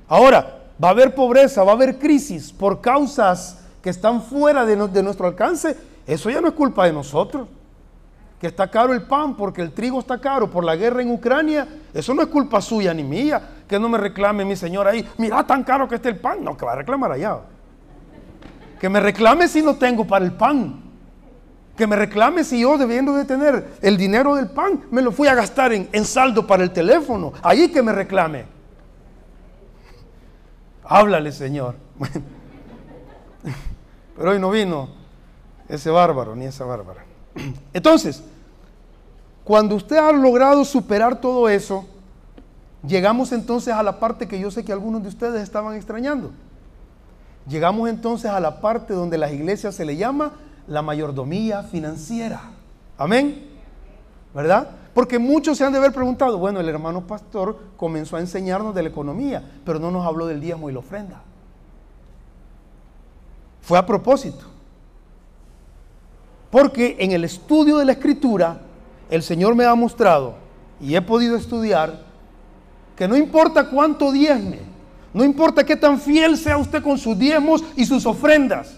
Ahora, 0.08 0.62
va 0.82 0.88
a 0.88 0.92
haber 0.92 1.14
pobreza, 1.14 1.66
va 1.66 1.74
a 1.74 1.76
haber 1.76 2.00
crisis 2.00 2.54
por 2.54 2.80
causas 2.80 3.60
que 3.82 3.90
están 3.90 4.22
fuera 4.22 4.66
de, 4.66 4.88
de 4.88 5.04
nuestro 5.04 5.28
alcance. 5.28 5.76
Eso 6.08 6.30
ya 6.30 6.40
no 6.40 6.48
es 6.48 6.54
culpa 6.54 6.86
de 6.86 6.94
nosotros 6.94 7.59
que 8.40 8.48
está 8.48 8.72
caro 8.72 8.94
el 8.94 9.02
pan 9.02 9.36
porque 9.36 9.62
el 9.62 9.74
trigo 9.74 10.00
está 10.00 10.20
caro 10.20 10.50
por 10.50 10.64
la 10.64 10.78
guerra 10.78 11.02
en 11.02 11.12
Ucrania, 11.12 11.68
eso 11.94 12.14
no 12.14 12.22
es 12.22 12.30
culpa 12.30 12.62
suya 12.62 12.94
ni 12.94 13.04
mía. 13.04 13.56
Que 13.68 13.78
no 13.78 13.90
me 13.90 13.98
reclame 13.98 14.46
mi 14.46 14.56
señor 14.56 14.88
ahí, 14.88 15.08
mira 15.18 15.46
tan 15.46 15.64
caro 15.64 15.88
que 15.88 15.96
está 15.96 16.10
el 16.10 16.18
pan. 16.18 16.44
No, 16.44 16.56
que 16.56 16.66
va 16.66 16.72
a 16.72 16.76
reclamar 16.76 17.12
allá. 17.12 17.40
Que 18.80 18.88
me 18.88 19.02
reclame 19.02 19.48
si 19.48 19.62
no 19.62 19.76
tengo 19.76 20.08
para 20.08 20.24
el 20.24 20.32
pan. 20.32 20.82
Que 21.76 21.86
me 21.86 21.96
reclame 21.96 22.44
si 22.44 22.62
yo 22.62 22.78
debiendo 22.78 23.14
de 23.14 23.26
tener 23.26 23.74
el 23.82 23.98
dinero 23.98 24.36
del 24.36 24.50
pan, 24.50 24.86
me 24.90 25.02
lo 25.02 25.12
fui 25.12 25.28
a 25.28 25.36
gastar 25.36 25.74
en, 25.74 25.90
en 25.92 26.06
saldo 26.06 26.48
para 26.48 26.64
el 26.64 26.72
teléfono. 26.72 27.34
Ahí 27.44 27.70
que 27.70 27.84
me 27.84 27.92
reclame. 27.92 28.46
Háblale, 30.86 31.32
Señor. 31.32 31.76
Pero 34.16 34.32
hoy 34.32 34.40
no 34.40 34.50
vino 34.50 34.90
ese 35.68 35.90
bárbaro 35.90 36.36
ni 36.36 36.46
esa 36.46 36.66
bárbara. 36.66 37.09
Entonces, 37.74 38.24
cuando 39.44 39.76
usted 39.76 39.98
ha 39.98 40.12
logrado 40.12 40.64
superar 40.64 41.20
todo 41.20 41.50
eso, 41.50 41.86
llegamos 42.86 43.32
entonces 43.32 43.74
a 43.74 43.82
la 43.82 44.00
parte 44.00 44.28
que 44.28 44.40
yo 44.40 44.52
sé 44.52 44.64
que 44.64 44.72
algunos 44.72 45.02
de 45.02 45.10
ustedes 45.10 45.42
estaban 45.42 45.76
extrañando. 45.76 46.32
Llegamos 47.48 47.90
entonces 47.90 48.30
a 48.30 48.40
la 48.40 48.62
parte 48.62 48.94
donde 48.94 49.18
las 49.18 49.32
iglesias 49.32 49.74
se 49.74 49.86
le 49.86 49.98
llama 49.98 50.34
la 50.68 50.84
mayordomía 50.84 51.64
financiera. 51.64 52.42
Amén. 52.96 53.50
¿Verdad? 54.36 54.70
Porque 54.94 55.18
muchos 55.18 55.58
se 55.58 55.66
han 55.66 55.72
de 55.72 55.80
haber 55.80 55.94
preguntado, 55.94 56.38
bueno, 56.38 56.60
el 56.60 56.70
hermano 56.70 57.08
pastor 57.08 57.58
comenzó 57.76 58.18
a 58.18 58.20
enseñarnos 58.20 58.76
de 58.76 58.84
la 58.84 58.90
economía, 58.90 59.44
pero 59.66 59.80
no 59.80 59.90
nos 59.90 60.06
habló 60.06 60.28
del 60.28 60.40
diezmo 60.40 60.70
y 60.70 60.74
la 60.74 60.80
ofrenda. 60.80 61.22
Fue 63.62 63.80
a 63.80 63.86
propósito. 63.86 64.46
Porque 66.52 66.98
en 67.00 67.12
el 67.12 67.24
estudio 67.24 67.78
de 67.78 67.86
la 67.86 67.92
escritura, 67.94 68.62
el 69.10 69.24
Señor 69.24 69.56
me 69.56 69.66
ha 69.66 69.76
mostrado 69.76 70.36
y 70.82 70.96
he 70.96 71.02
podido 71.02 71.36
estudiar 71.36 72.06
que 72.96 73.08
no 73.08 73.16
importa 73.16 73.70
cuánto 73.70 74.12
diezme, 74.12 74.60
no 75.14 75.24
importa 75.24 75.64
qué 75.64 75.76
tan 75.76 76.00
fiel 76.00 76.38
sea 76.38 76.58
usted 76.58 76.84
con 76.84 76.98
sus 76.98 77.18
diezmos 77.18 77.64
y 77.76 77.86
sus 77.86 78.06
ofrendas, 78.06 78.78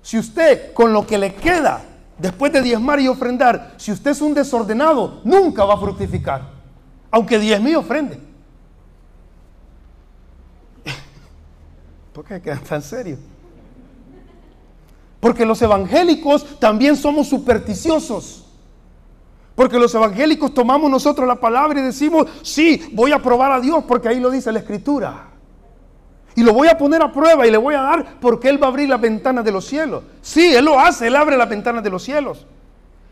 si 0.00 0.18
usted 0.18 0.72
con 0.72 0.92
lo 0.92 1.06
que 1.06 1.18
le 1.18 1.34
queda 1.34 1.82
después 2.18 2.52
de 2.52 2.62
diezmar 2.62 3.00
y 3.00 3.08
ofrendar, 3.08 3.74
si 3.76 3.92
usted 3.92 4.12
es 4.12 4.20
un 4.20 4.34
desordenado, 4.34 5.20
nunca 5.24 5.64
va 5.64 5.74
a 5.74 5.78
fructificar, 5.78 6.42
aunque 7.10 7.38
diezme 7.38 7.70
y 7.70 7.74
ofrende. 7.74 8.18
¿Por 12.12 12.24
qué 12.24 12.40
quedan 12.40 12.62
tan 12.64 12.82
serios? 12.82 13.18
Porque 15.22 15.46
los 15.46 15.62
evangélicos 15.62 16.58
también 16.58 16.96
somos 16.96 17.28
supersticiosos. 17.28 18.44
Porque 19.54 19.78
los 19.78 19.94
evangélicos 19.94 20.52
tomamos 20.52 20.90
nosotros 20.90 21.28
la 21.28 21.36
palabra 21.36 21.78
y 21.78 21.84
decimos, 21.84 22.26
sí, 22.42 22.90
voy 22.92 23.12
a 23.12 23.22
probar 23.22 23.52
a 23.52 23.60
Dios 23.60 23.84
porque 23.86 24.08
ahí 24.08 24.18
lo 24.18 24.32
dice 24.32 24.50
la 24.50 24.58
escritura. 24.58 25.28
Y 26.34 26.42
lo 26.42 26.52
voy 26.52 26.66
a 26.66 26.76
poner 26.76 27.02
a 27.02 27.12
prueba 27.12 27.46
y 27.46 27.52
le 27.52 27.56
voy 27.56 27.76
a 27.76 27.82
dar 27.82 28.18
porque 28.20 28.48
Él 28.48 28.60
va 28.60 28.66
a 28.66 28.70
abrir 28.70 28.88
las 28.88 29.00
ventanas 29.00 29.44
de 29.44 29.52
los 29.52 29.64
cielos. 29.64 30.02
Sí, 30.20 30.56
Él 30.56 30.64
lo 30.64 30.80
hace, 30.80 31.06
Él 31.06 31.14
abre 31.14 31.36
las 31.36 31.48
ventanas 31.48 31.84
de 31.84 31.90
los 31.90 32.02
cielos. 32.02 32.44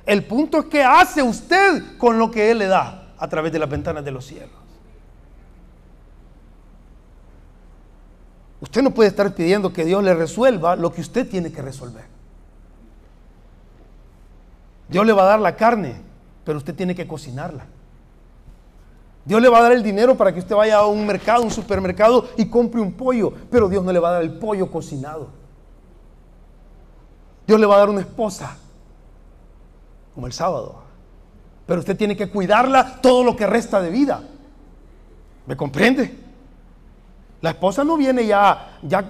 El 0.05 0.25
punto 0.25 0.59
es 0.59 0.65
que 0.65 0.83
hace 0.83 1.23
usted 1.23 1.97
con 1.97 2.19
lo 2.19 2.29
que 2.29 2.51
Él 2.51 2.59
le 2.59 2.67
da 2.67 3.13
a 3.17 3.29
través 3.29 3.53
de 3.53 3.61
las 3.61 3.71
ventanas 3.71 4.05
de 4.05 4.11
los 4.11 4.27
cielos. 4.27 4.60
Usted 8.61 8.83
no 8.83 8.91
puede 8.91 9.09
estar 9.09 9.35
pidiendo 9.35 9.73
que 9.73 9.85
Dios 9.85 10.05
le 10.05 10.15
resuelva 10.15 10.77
lo 10.77 10.93
que 10.93 11.01
usted 11.01 11.29
tiene 11.29 11.51
que 11.51 11.63
resolver. 11.63 12.05
Dios 14.89 15.07
le 15.07 15.13
va 15.13 15.23
a 15.23 15.27
dar 15.27 15.41
la 15.41 15.57
carne, 15.57 15.97
pero 16.45 16.59
usted 16.59 16.75
tiene 16.75 16.95
que 16.95 17.07
cocinarla. 17.07 17.65
Dios 19.25 19.41
le 19.41 19.49
va 19.49 19.59
a 19.59 19.63
dar 19.63 19.73
el 19.73 19.83
dinero 19.83 20.17
para 20.17 20.33
que 20.33 20.41
usted 20.41 20.55
vaya 20.55 20.79
a 20.79 20.87
un 20.87 21.07
mercado, 21.07 21.43
un 21.43 21.51
supermercado 21.51 22.29
y 22.37 22.47
compre 22.47 22.81
un 22.81 22.93
pollo, 22.93 23.33
pero 23.51 23.69
Dios 23.69 23.85
no 23.85 23.93
le 23.93 23.99
va 23.99 24.09
a 24.09 24.13
dar 24.13 24.23
el 24.23 24.33
pollo 24.39 24.71
cocinado. 24.71 25.29
Dios 27.47 27.59
le 27.59 27.67
va 27.67 27.77
a 27.77 27.79
dar 27.79 27.91
una 27.91 28.01
esposa, 28.01 28.57
como 30.15 30.27
el 30.27 30.33
sábado. 30.33 30.83
Pero 31.67 31.81
usted 31.81 31.97
tiene 31.97 32.17
que 32.17 32.29
cuidarla 32.29 33.01
todo 33.01 33.25
lo 33.25 33.37
que 33.37 33.47
resta 33.47 33.81
de 33.81 33.91
vida. 33.91 34.23
¿Me 35.47 35.57
comprende? 35.57 36.20
La 37.41 37.51
esposa 37.51 37.85
no 37.85 37.97
viene 37.97 38.27
ya, 38.27 38.79
ya, 38.83 39.05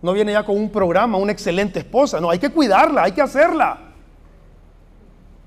no 0.00 0.12
viene 0.12 0.32
ya 0.32 0.44
con 0.44 0.56
un 0.56 0.70
programa, 0.70 1.18
una 1.18 1.32
excelente 1.32 1.80
esposa. 1.80 2.20
No, 2.20 2.30
hay 2.30 2.38
que 2.38 2.50
cuidarla, 2.50 3.04
hay 3.04 3.12
que 3.12 3.22
hacerla. 3.22 3.78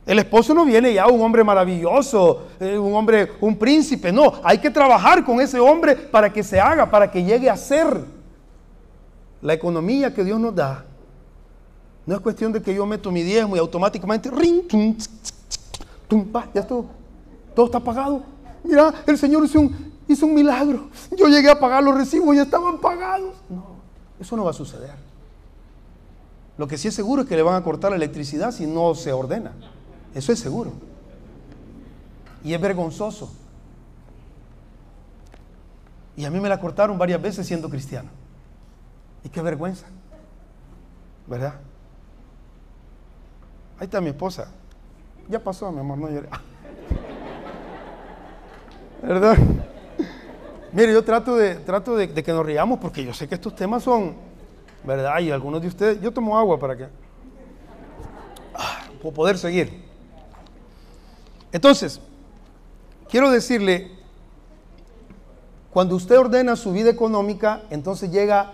El 0.05 0.19
esposo 0.19 0.53
no 0.53 0.65
viene 0.65 0.93
ya 0.93 1.07
un 1.07 1.21
hombre 1.21 1.43
maravilloso, 1.43 2.47
eh, 2.60 2.77
un 2.77 2.93
hombre, 2.93 3.31
un 3.39 3.57
príncipe. 3.57 4.12
No, 4.12 4.34
hay 4.43 4.57
que 4.57 4.69
trabajar 4.69 5.23
con 5.23 5.39
ese 5.39 5.60
hombre 5.60 5.95
para 5.95 6.31
que 6.34 6.43
se 6.43 6.60
haga, 6.60 6.89
para 6.89 7.10
que 7.10 7.23
llegue 7.23 7.49
a 7.49 7.55
ser. 7.55 8.03
La 9.41 9.53
economía 9.53 10.13
que 10.13 10.23
Dios 10.23 10.39
nos 10.39 10.53
da 10.53 10.86
no 12.05 12.15
es 12.15 12.21
cuestión 12.21 12.51
de 12.51 12.62
que 12.62 12.73
yo 12.73 12.86
meto 12.86 13.12
mi 13.12 13.21
diezmo 13.21 13.55
y 13.55 13.60
automáticamente, 13.60 14.29
ring, 14.31 14.63
ya 16.53 16.67
todo, 16.67 16.86
todo 17.55 17.67
está 17.67 17.79
pagado. 17.79 18.23
Mira, 18.63 18.93
el 19.05 19.17
Señor 19.17 19.45
hizo 19.45 19.60
un, 19.60 19.90
hizo 20.12 20.26
un 20.26 20.34
milagro. 20.34 20.89
Yo 21.17 21.28
llegué 21.28 21.50
a 21.50 21.60
pagar 21.60 21.84
los 21.84 21.95
recibos 21.95 22.36
y 22.36 22.39
estaban 22.39 22.80
pagados. 22.80 23.36
No, 23.50 23.76
eso 24.19 24.36
no 24.36 24.43
va 24.43 24.52
a 24.52 24.54
suceder. 24.54 24.95
Lo 26.58 26.67
que 26.67 26.78
sí 26.78 26.88
es 26.88 26.93
seguro 26.93 27.24
es 27.24 27.28
que 27.28 27.36
le 27.36 27.41
van 27.41 27.56
a 27.56 27.63
cortar 27.63 27.91
la 27.91 27.97
electricidad 27.97 28.52
si 28.52 28.67
no 28.67 28.93
se 28.93 29.12
ordena. 29.12 29.54
Eso 30.13 30.32
es 30.32 30.39
seguro. 30.39 30.74
Y 32.43 32.54
es 32.54 32.62
vergonzoso. 32.62 33.32
Y 36.15 36.26
a 36.26 36.30
mí 36.30 36.39
me 36.39 36.50
la 36.50 36.60
cortaron 36.60 36.97
varias 36.97 37.21
veces 37.21 37.47
siendo 37.47 37.69
cristiano. 37.69 38.10
Y 39.24 39.30
qué 39.30 39.41
vergüenza. 39.41 39.88
¿Verdad? 41.28 41.56
Ahí 43.80 43.86
está 43.86 44.02
mi 44.02 44.10
esposa. 44.10 44.47
Ya 45.30 45.39
pasó, 45.39 45.71
mi 45.71 45.80
amor, 45.80 45.97
no 45.97 46.10
lloré. 46.10 46.30
¿Verdad? 49.02 49.38
Mire, 50.73 50.93
yo 50.93 51.03
trato 51.03 51.36
de, 51.36 51.55
trato 51.55 51.95
de, 51.95 52.13
que 52.13 52.31
nos 52.31 52.45
riamos 52.45 52.79
porque 52.79 53.03
yo 53.03 53.13
sé 53.13 53.27
que 53.27 53.36
estos 53.36 53.55
temas 53.55 53.84
son, 53.84 54.15
¿verdad? 54.86 55.19
Y 55.19 55.29
algunos 55.29 55.62
de 55.62 55.67
ustedes, 55.67 56.01
yo 56.01 56.12
tomo 56.12 56.38
agua 56.38 56.57
para 56.57 56.77
que 56.77 56.88
ah, 58.55 58.88
poder 59.13 59.38
seguir. 59.38 59.84
Entonces, 61.51 61.99
quiero 63.10 63.29
decirle, 63.29 63.91
cuando 65.71 65.95
usted 65.95 66.17
ordena 66.17 66.55
su 66.55 66.71
vida 66.71 66.89
económica, 66.89 67.63
entonces 67.69 68.10
llega 68.10 68.53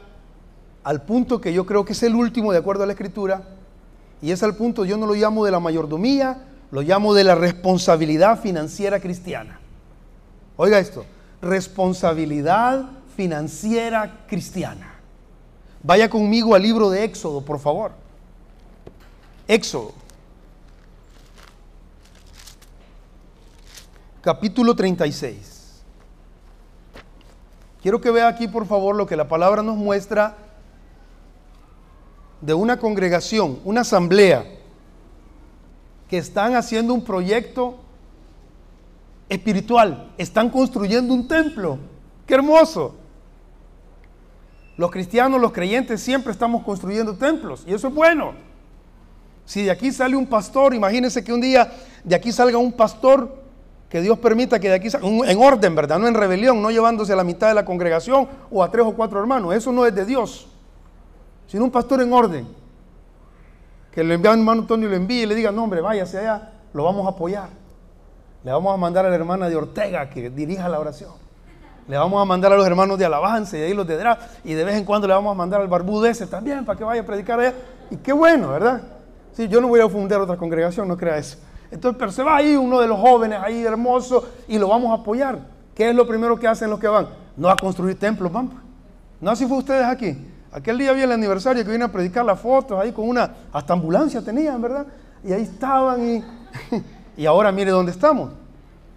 al 0.84 1.04
punto 1.04 1.40
que 1.40 1.54
yo 1.54 1.66
creo 1.68 1.86
que 1.86 1.94
es 1.94 2.02
el 2.02 2.16
último 2.16 2.52
de 2.52 2.58
acuerdo 2.58 2.84
a 2.84 2.88
la 2.88 2.94
escritura, 2.94 3.44
y 4.22 4.32
es 4.32 4.42
al 4.42 4.56
punto, 4.56 4.86
yo 4.86 4.98
no 4.98 5.06
lo 5.06 5.14
llamo 5.14 5.46
de 5.46 5.52
la 5.52 5.60
mayordomía, 5.60 6.46
lo 6.72 6.82
llamo 6.82 7.14
de 7.14 7.24
la 7.24 7.36
responsabilidad 7.36 8.40
financiera 8.40 9.00
cristiana. 9.00 9.60
Oiga 10.56 10.80
esto, 10.80 11.06
responsabilidad 11.42 12.90
financiera 13.16 14.26
cristiana. 14.28 14.96
Vaya 15.84 16.10
conmigo 16.10 16.56
al 16.56 16.62
libro 16.62 16.90
de 16.90 17.04
Éxodo, 17.04 17.42
por 17.42 17.60
favor. 17.60 17.92
Éxodo. 19.48 19.94
Capítulo 24.22 24.76
36. 24.76 25.58
Quiero 27.82 28.02
que 28.02 28.12
vea 28.12 28.28
aquí, 28.28 28.48
por 28.48 28.66
favor, 28.66 28.96
lo 28.96 29.06
que 29.06 29.16
la 29.16 29.28
palabra 29.28 29.64
nos 29.64 29.78
muestra 29.78 30.36
de 32.42 32.54
una 32.54 32.78
congregación, 32.78 33.60
una 33.64 33.82
asamblea, 33.82 34.46
que 36.10 36.18
están 36.18 36.56
haciendo 36.56 36.94
un 36.94 37.04
proyecto 37.04 37.78
espiritual, 39.30 40.12
están 40.18 40.50
construyendo 40.50 41.14
un 41.14 41.28
templo. 41.28 41.78
¡Qué 42.26 42.36
hermoso! 42.36 42.96
Los 44.78 44.92
cristianos, 44.92 45.42
los 45.42 45.52
creyentes 45.52 46.02
siempre 46.02 46.32
estamos 46.32 46.64
construyendo 46.64 47.16
templos 47.16 47.64
y 47.66 47.74
eso 47.74 47.88
es 47.88 47.94
bueno. 47.94 48.34
Si 49.44 49.64
de 49.64 49.72
aquí 49.72 49.92
sale 49.92 50.16
un 50.16 50.28
pastor, 50.28 50.74
imagínense 50.74 51.24
que 51.24 51.34
un 51.34 51.42
día 51.42 51.72
de 52.04 52.16
aquí 52.16 52.32
salga 52.32 52.58
un 52.58 52.72
pastor, 52.72 53.44
que 53.90 54.02
Dios 54.02 54.20
permita 54.20 54.60
que 54.60 54.70
de 54.70 54.76
aquí 54.76 54.90
salga, 54.90 55.08
en 55.08 55.42
orden, 55.42 55.74
¿verdad? 55.74 55.98
No 55.98 56.08
en 56.08 56.14
rebelión, 56.14 56.62
no 56.62 56.70
llevándose 56.70 57.14
a 57.14 57.16
la 57.16 57.24
mitad 57.24 57.48
de 57.48 57.54
la 57.56 57.66
congregación 57.66 58.28
o 58.52 58.62
a 58.62 58.70
tres 58.70 58.86
o 58.86 58.94
cuatro 58.94 59.20
hermanos. 59.20 59.56
Eso 59.56 59.72
no 59.72 59.86
es 59.86 59.96
de 59.96 60.06
Dios, 60.06 60.48
sino 61.48 61.64
un 61.64 61.72
pastor 61.72 62.02
en 62.02 62.14
orden. 62.14 62.48
Que 63.92 64.04
le 64.04 64.14
envíe 64.14 64.30
a 64.30 64.34
hermano 64.34 64.62
Antonio 64.62 64.88
y 64.88 64.92
le 64.92 64.98
envíe 64.98 65.24
y 65.24 65.26
le 65.26 65.34
diga, 65.34 65.52
no 65.52 65.64
hombre, 65.64 65.82
váyase 65.82 66.20
allá, 66.20 66.52
lo 66.74 66.84
vamos 66.84 67.08
a 67.08 67.10
apoyar. 67.10 67.50
Le 68.48 68.54
vamos 68.54 68.74
a 68.74 68.78
mandar 68.78 69.06
a 69.06 69.10
la 69.10 69.16
hermana 69.16 69.50
de 69.50 69.58
Ortega 69.58 70.10
que 70.10 70.30
dirija 70.30 70.70
la 70.70 70.80
oración. 70.80 71.12
Le 71.86 71.98
vamos 71.98 72.22
a 72.22 72.24
mandar 72.24 72.54
a 72.54 72.56
los 72.56 72.66
hermanos 72.66 72.98
de 72.98 73.04
alabanza 73.04 73.58
y 73.58 73.62
ahí 73.62 73.74
los 73.74 73.86
draft. 73.86 74.22
Y 74.46 74.54
de 74.54 74.64
vez 74.64 74.78
en 74.78 74.86
cuando 74.86 75.06
le 75.06 75.14
vamos 75.14 75.34
a 75.34 75.36
mandar 75.36 75.60
al 75.60 75.68
barbudo 75.68 76.06
ese 76.06 76.28
también 76.28 76.64
para 76.64 76.78
que 76.78 76.86
vaya 76.86 77.02
a 77.02 77.06
predicar 77.06 77.42
allá. 77.42 77.54
Y 77.92 77.98
qué 77.98 78.14
bueno, 78.14 78.52
¿verdad? 78.52 78.84
Sí, 79.34 79.50
yo 79.50 79.60
no 79.60 79.68
voy 79.68 79.82
a 79.82 79.90
fundar 79.90 80.22
otra 80.22 80.38
congregación, 80.38 80.88
no 80.88 80.96
crea 80.96 81.18
eso. 81.18 81.38
Entonces, 81.70 82.00
pero 82.00 82.10
se 82.10 82.24
va 82.24 82.38
ahí 82.38 82.56
uno 82.56 82.80
de 82.80 82.88
los 82.88 82.98
jóvenes 82.98 83.38
ahí 83.44 83.66
hermoso 83.66 84.26
y 84.48 84.58
lo 84.58 84.70
vamos 84.70 84.98
a 84.98 85.02
apoyar. 85.02 85.40
¿Qué 85.76 85.90
es 85.90 85.94
lo 85.94 86.08
primero 86.08 86.40
que 86.40 86.48
hacen 86.48 86.70
los 86.70 86.80
que 86.80 86.88
van? 86.88 87.10
No 87.36 87.50
a 87.50 87.58
construir 87.58 88.00
templos, 88.00 88.32
vamos. 88.32 88.54
No 89.20 89.30
así 89.30 89.46
fue 89.46 89.58
ustedes 89.58 89.84
aquí. 89.84 90.26
Aquel 90.54 90.78
día 90.78 90.92
había 90.92 91.04
el 91.04 91.12
aniversario 91.12 91.66
que 91.66 91.72
vine 91.72 91.84
a 91.84 91.92
predicar 91.92 92.24
las 92.24 92.40
fotos 92.40 92.80
ahí 92.80 92.94
con 92.94 93.10
una, 93.10 93.30
hasta 93.52 93.74
ambulancia 93.74 94.22
tenían, 94.22 94.62
¿verdad? 94.62 94.86
Y 95.22 95.34
ahí 95.34 95.42
estaban 95.42 96.02
y... 96.08 96.24
Y 97.18 97.26
ahora 97.26 97.52
mire 97.52 97.72
dónde 97.72 97.92
estamos. 97.92 98.30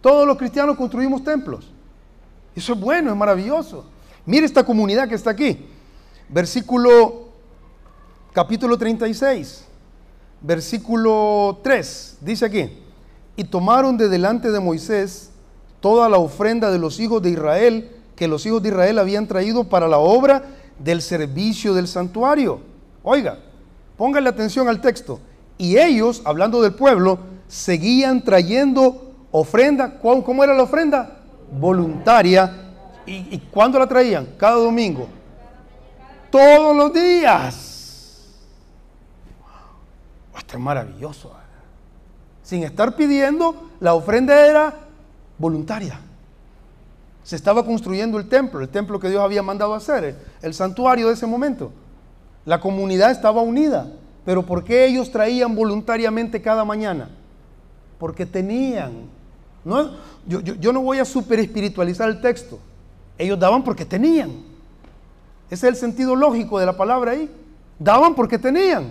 Todos 0.01 0.27
los 0.27 0.37
cristianos 0.37 0.77
construimos 0.77 1.25
templos. 1.25 1.67
Eso 2.55 2.75
es 2.75 2.81
bueno, 2.81 3.11
es 3.11 3.17
maravilloso. 3.17 3.85
Mire 4.27 4.47
esta 4.47 4.65
comunidad 4.65 5.09
que 5.09 5.15
está 5.15 5.31
aquí. 5.31 5.67
Versículo, 6.29 7.29
capítulo 8.33 8.79
36, 8.79 9.65
versículo 10.41 11.59
3, 11.65 12.19
dice 12.21 12.45
aquí, 12.47 12.71
y 13.37 13.45
tomaron 13.45 13.97
de 13.97 14.09
delante 14.09 14.51
de 14.51 14.61
Moisés 14.61 15.31
toda 15.81 16.09
la 16.09 16.19
ofrenda 16.19 16.71
de 16.71 16.79
los 16.79 17.01
hijos 17.01 17.23
de 17.23 17.31
Israel 17.31 17.91
que 18.15 18.29
los 18.29 18.45
hijos 18.45 18.63
de 18.63 18.69
Israel 18.69 18.99
habían 18.99 19.27
traído 19.27 19.65
para 19.65 19.89
la 19.89 19.99
obra 19.99 20.45
del 20.79 21.01
servicio 21.01 21.73
del 21.73 21.89
santuario. 21.89 22.61
Oiga, 23.03 23.39
póngale 23.97 24.29
atención 24.29 24.69
al 24.69 24.81
texto. 24.81 25.21
Y 25.57 25.79
ellos, 25.79 26.21
hablando 26.25 26.61
del 26.61 26.75
pueblo, 26.75 27.19
seguían 27.51 28.23
trayendo 28.23 29.27
ofrenda. 29.33 29.99
¿Cómo 29.99 30.43
era 30.43 30.55
la 30.55 30.63
ofrenda? 30.63 31.19
Voluntaria. 31.53 32.69
¿Y, 33.05 33.39
cuándo 33.51 33.79
la 33.79 33.89
traían? 33.89 34.27
Cada 34.39 34.57
domingo. 34.57 35.09
Todos 36.31 36.77
los 36.77 36.93
días. 36.95 38.29
Esto 40.39 40.57
es 40.57 40.63
maravilloso. 40.63 41.33
Sin 42.45 42.63
estar 42.63 42.95
pidiendo, 42.95 43.69
la 43.81 43.95
ofrenda 43.95 44.47
era 44.47 44.75
voluntaria. 45.37 46.01
Se 47.25 47.37
estaba 47.37 47.65
construyendo 47.65 48.19
el 48.19 48.29
templo, 48.29 48.61
el 48.61 48.69
templo 48.69 48.99
que 48.99 49.11
Dios 49.11 49.23
había 49.23 49.43
mandado 49.43 49.75
hacer, 49.75 50.17
el 50.41 50.55
santuario 50.55 51.09
de 51.09 51.15
ese 51.15 51.27
momento. 51.27 51.73
La 52.45 52.61
comunidad 52.61 53.11
estaba 53.11 53.43
unida. 53.43 53.93
Pero 54.25 54.45
¿por 54.47 54.65
qué 54.65 54.87
ellos 54.87 55.11
traían 55.11 55.55
voluntariamente 55.55 56.41
cada 56.41 56.65
mañana? 56.65 57.09
Porque 58.01 58.25
tenían. 58.25 59.11
No, 59.63 59.91
yo, 60.27 60.73
no 60.73 60.81
voy 60.81 60.99
a 60.99 61.05
super 61.05 61.39
espiritualizar 61.39 62.09
el 62.09 62.21
texto. 62.23 62.59
Ellos 63.19 63.39
daban 63.39 63.63
porque 63.63 63.85
tenían. 63.85 64.31
Ese 65.51 65.69
es 65.69 65.75
el 65.75 65.77
sentido 65.77 66.17
lógico 66.17 66.59
de 66.59 66.65
la 66.65 66.75
palabra 66.75 67.13
ahí. 67.13 67.31
Daban 67.79 68.15
porque 68.15 68.39
tenían. 68.39 68.91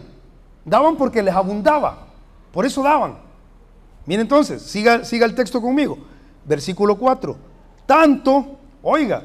Daban 0.63 0.95
porque 0.95 1.24
les 1.24 1.34
abundaba. 1.34 2.06
Por 2.54 2.67
eso 2.67 2.84
daban. 2.84 3.17
Miren 4.06 4.22
entonces, 4.22 4.62
siga, 4.62 5.04
siga 5.04 5.26
el 5.26 5.34
texto 5.34 5.60
conmigo. 5.60 5.98
Versículo 6.45 6.95
4. 6.95 7.36
Tanto, 7.88 8.58
oiga, 8.84 9.24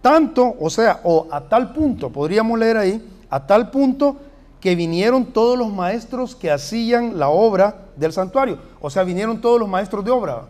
tanto, 0.00 0.54
o 0.58 0.70
sea, 0.70 1.00
o 1.04 1.26
a 1.30 1.42
tal 1.42 1.74
punto, 1.74 2.10
podríamos 2.10 2.58
leer 2.58 2.78
ahí, 2.78 3.10
a 3.28 3.46
tal 3.46 3.70
punto 3.70 4.16
que 4.60 4.74
vinieron 4.74 5.26
todos 5.26 5.58
los 5.58 5.70
maestros 5.70 6.34
que 6.34 6.50
hacían 6.50 7.18
la 7.18 7.28
obra 7.28 7.85
del 7.96 8.12
santuario. 8.12 8.58
O 8.80 8.90
sea, 8.90 9.02
vinieron 9.02 9.40
todos 9.40 9.58
los 9.58 9.68
maestros 9.68 10.04
de 10.04 10.10
obra. 10.10 10.42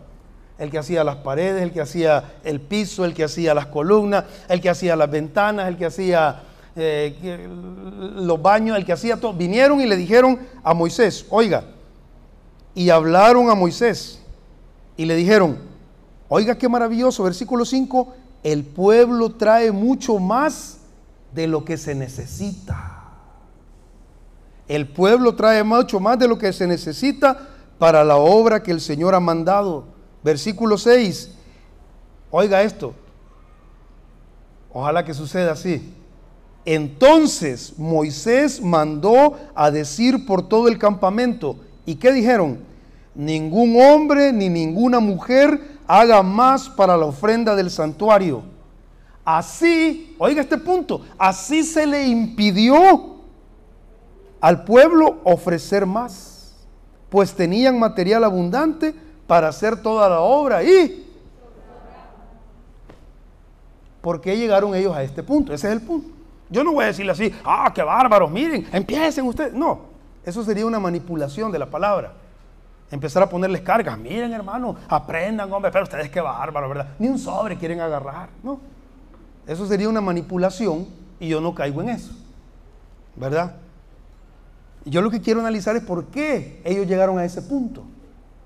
El 0.58 0.70
que 0.70 0.78
hacía 0.78 1.04
las 1.04 1.16
paredes, 1.16 1.62
el 1.62 1.72
que 1.72 1.80
hacía 1.80 2.24
el 2.42 2.60
piso, 2.60 3.04
el 3.04 3.14
que 3.14 3.24
hacía 3.24 3.54
las 3.54 3.66
columnas, 3.66 4.24
el 4.48 4.60
que 4.60 4.70
hacía 4.70 4.96
las 4.96 5.10
ventanas, 5.10 5.68
el 5.68 5.76
que 5.76 5.86
hacía 5.86 6.42
eh, 6.74 7.46
los 8.16 8.40
baños, 8.40 8.76
el 8.76 8.84
que 8.84 8.92
hacía 8.92 9.18
todo. 9.18 9.34
Vinieron 9.34 9.80
y 9.80 9.86
le 9.86 9.96
dijeron 9.96 10.38
a 10.62 10.72
Moisés, 10.72 11.26
oiga, 11.30 11.64
y 12.74 12.90
hablaron 12.90 13.50
a 13.50 13.54
Moisés 13.54 14.20
y 14.96 15.04
le 15.04 15.14
dijeron, 15.14 15.58
oiga 16.28 16.56
qué 16.56 16.68
maravilloso, 16.68 17.22
versículo 17.22 17.64
5, 17.64 18.14
el 18.42 18.64
pueblo 18.64 19.30
trae 19.30 19.72
mucho 19.72 20.18
más 20.18 20.78
de 21.34 21.46
lo 21.46 21.64
que 21.64 21.76
se 21.76 21.94
necesita. 21.94 22.95
El 24.68 24.88
pueblo 24.88 25.34
trae 25.34 25.62
mucho 25.62 26.00
más 26.00 26.18
de 26.18 26.28
lo 26.28 26.38
que 26.38 26.52
se 26.52 26.66
necesita 26.66 27.48
para 27.78 28.04
la 28.04 28.16
obra 28.16 28.62
que 28.62 28.72
el 28.72 28.80
Señor 28.80 29.14
ha 29.14 29.20
mandado. 29.20 29.84
Versículo 30.24 30.76
6. 30.76 31.30
Oiga 32.30 32.62
esto. 32.62 32.94
Ojalá 34.72 35.04
que 35.04 35.14
suceda 35.14 35.52
así. 35.52 35.94
Entonces 36.64 37.78
Moisés 37.78 38.60
mandó 38.60 39.36
a 39.54 39.70
decir 39.70 40.26
por 40.26 40.48
todo 40.48 40.66
el 40.66 40.78
campamento. 40.78 41.56
¿Y 41.84 41.94
qué 41.94 42.12
dijeron? 42.12 42.58
Ningún 43.14 43.80
hombre 43.80 44.32
ni 44.32 44.48
ninguna 44.48 44.98
mujer 44.98 45.78
haga 45.86 46.22
más 46.22 46.68
para 46.68 46.96
la 46.96 47.06
ofrenda 47.06 47.54
del 47.54 47.70
santuario. 47.70 48.42
Así, 49.24 50.14
oiga 50.18 50.40
este 50.40 50.58
punto, 50.58 51.00
así 51.18 51.64
se 51.64 51.86
le 51.86 52.06
impidió 52.06 53.15
al 54.40 54.64
pueblo 54.64 55.18
ofrecer 55.24 55.86
más, 55.86 56.54
pues 57.08 57.34
tenían 57.34 57.78
material 57.78 58.24
abundante 58.24 58.94
para 59.26 59.48
hacer 59.48 59.82
toda 59.82 60.08
la 60.08 60.20
obra 60.20 60.62
y 60.62 61.04
por 64.00 64.20
qué 64.20 64.36
llegaron 64.36 64.74
ellos 64.74 64.94
a 64.94 65.02
este 65.02 65.22
punto. 65.22 65.52
Ese 65.52 65.66
es 65.66 65.72
el 65.72 65.80
punto. 65.80 66.08
Yo 66.48 66.62
no 66.62 66.72
voy 66.72 66.84
a 66.84 66.88
decirle 66.88 67.12
así, 67.12 67.34
ah, 67.44 67.72
qué 67.74 67.82
bárbaros, 67.82 68.30
miren, 68.30 68.66
empiecen 68.72 69.26
ustedes. 69.26 69.52
No, 69.52 69.80
eso 70.24 70.44
sería 70.44 70.64
una 70.64 70.78
manipulación 70.78 71.50
de 71.50 71.58
la 71.58 71.66
palabra. 71.66 72.12
Empezar 72.90 73.24
a 73.24 73.28
ponerles 73.28 73.62
cargas. 73.62 73.98
Miren, 73.98 74.32
hermano, 74.32 74.76
aprendan, 74.88 75.52
hombre, 75.52 75.72
pero 75.72 75.82
ustedes 75.82 76.08
qué 76.08 76.20
bárbaros, 76.20 76.68
¿verdad? 76.68 76.88
Ni 77.00 77.08
un 77.08 77.18
sobre 77.18 77.56
quieren 77.56 77.80
agarrar. 77.80 78.28
No. 78.44 78.60
Eso 79.44 79.66
sería 79.66 79.88
una 79.88 80.00
manipulación 80.00 80.86
y 81.18 81.28
yo 81.28 81.40
no 81.40 81.52
caigo 81.54 81.82
en 81.82 81.88
eso. 81.88 82.12
¿Verdad? 83.16 83.56
Yo 84.86 85.02
lo 85.02 85.10
que 85.10 85.20
quiero 85.20 85.40
analizar 85.40 85.74
es 85.76 85.82
por 85.82 86.06
qué 86.06 86.62
ellos 86.64 86.86
llegaron 86.86 87.18
a 87.18 87.24
ese 87.24 87.42
punto. 87.42 87.82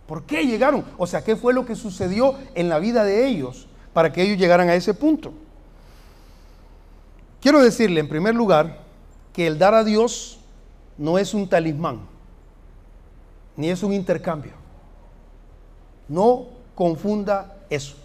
¿Por 0.06 0.24
qué 0.24 0.46
llegaron? 0.46 0.84
O 0.96 1.06
sea, 1.06 1.22
¿qué 1.22 1.36
fue 1.36 1.52
lo 1.52 1.66
que 1.66 1.76
sucedió 1.76 2.34
en 2.54 2.70
la 2.70 2.78
vida 2.78 3.04
de 3.04 3.28
ellos 3.28 3.68
para 3.92 4.10
que 4.10 4.22
ellos 4.22 4.38
llegaran 4.38 4.70
a 4.70 4.74
ese 4.74 4.94
punto? 4.94 5.34
Quiero 7.42 7.62
decirle, 7.62 8.00
en 8.00 8.08
primer 8.08 8.34
lugar, 8.34 8.78
que 9.34 9.46
el 9.46 9.58
dar 9.58 9.74
a 9.74 9.84
Dios 9.84 10.40
no 10.96 11.18
es 11.18 11.34
un 11.34 11.46
talismán, 11.46 12.00
ni 13.56 13.68
es 13.68 13.82
un 13.82 13.92
intercambio. 13.92 14.52
No 16.08 16.46
confunda 16.74 17.54
eso. 17.68 17.96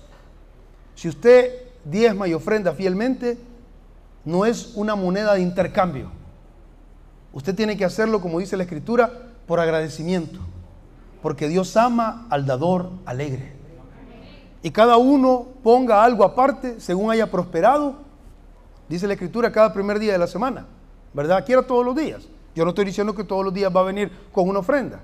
Si 0.94 1.08
usted 1.08 1.54
diezma 1.86 2.28
y 2.28 2.34
ofrenda 2.34 2.74
fielmente, 2.74 3.38
no 4.26 4.46
es 4.46 4.74
una 4.76 4.96
moneda 4.96 5.36
de 5.36 5.42
intercambio. 5.42 6.12
Usted 7.36 7.54
tiene 7.54 7.76
que 7.76 7.84
hacerlo, 7.84 8.22
como 8.22 8.40
dice 8.40 8.56
la 8.56 8.64
Escritura, 8.64 9.12
por 9.46 9.60
agradecimiento. 9.60 10.40
Porque 11.22 11.50
Dios 11.50 11.76
ama 11.76 12.26
al 12.30 12.46
dador 12.46 12.92
alegre. 13.06 13.52
Y 14.64 14.72
cada 14.72 14.96
uno 14.96 15.46
ponga 15.62 16.02
algo 16.02 16.24
aparte 16.24 16.80
según 16.80 17.12
haya 17.12 17.30
prosperado. 17.30 17.98
Dice 18.88 19.06
la 19.06 19.14
Escritura 19.14 19.52
cada 19.52 19.74
primer 19.74 20.00
día 20.00 20.14
de 20.14 20.18
la 20.18 20.28
semana. 20.28 20.66
¿Verdad? 21.14 21.46
Quiera 21.46 21.62
todos 21.62 21.86
los 21.86 21.94
días. 21.94 22.24
Yo 22.56 22.64
no 22.64 22.70
estoy 22.70 22.86
diciendo 22.86 23.14
que 23.14 23.26
todos 23.26 23.44
los 23.44 23.54
días 23.54 23.76
va 23.76 23.82
a 23.82 23.84
venir 23.84 24.10
con 24.32 24.48
una 24.48 24.60
ofrenda. 24.60 25.02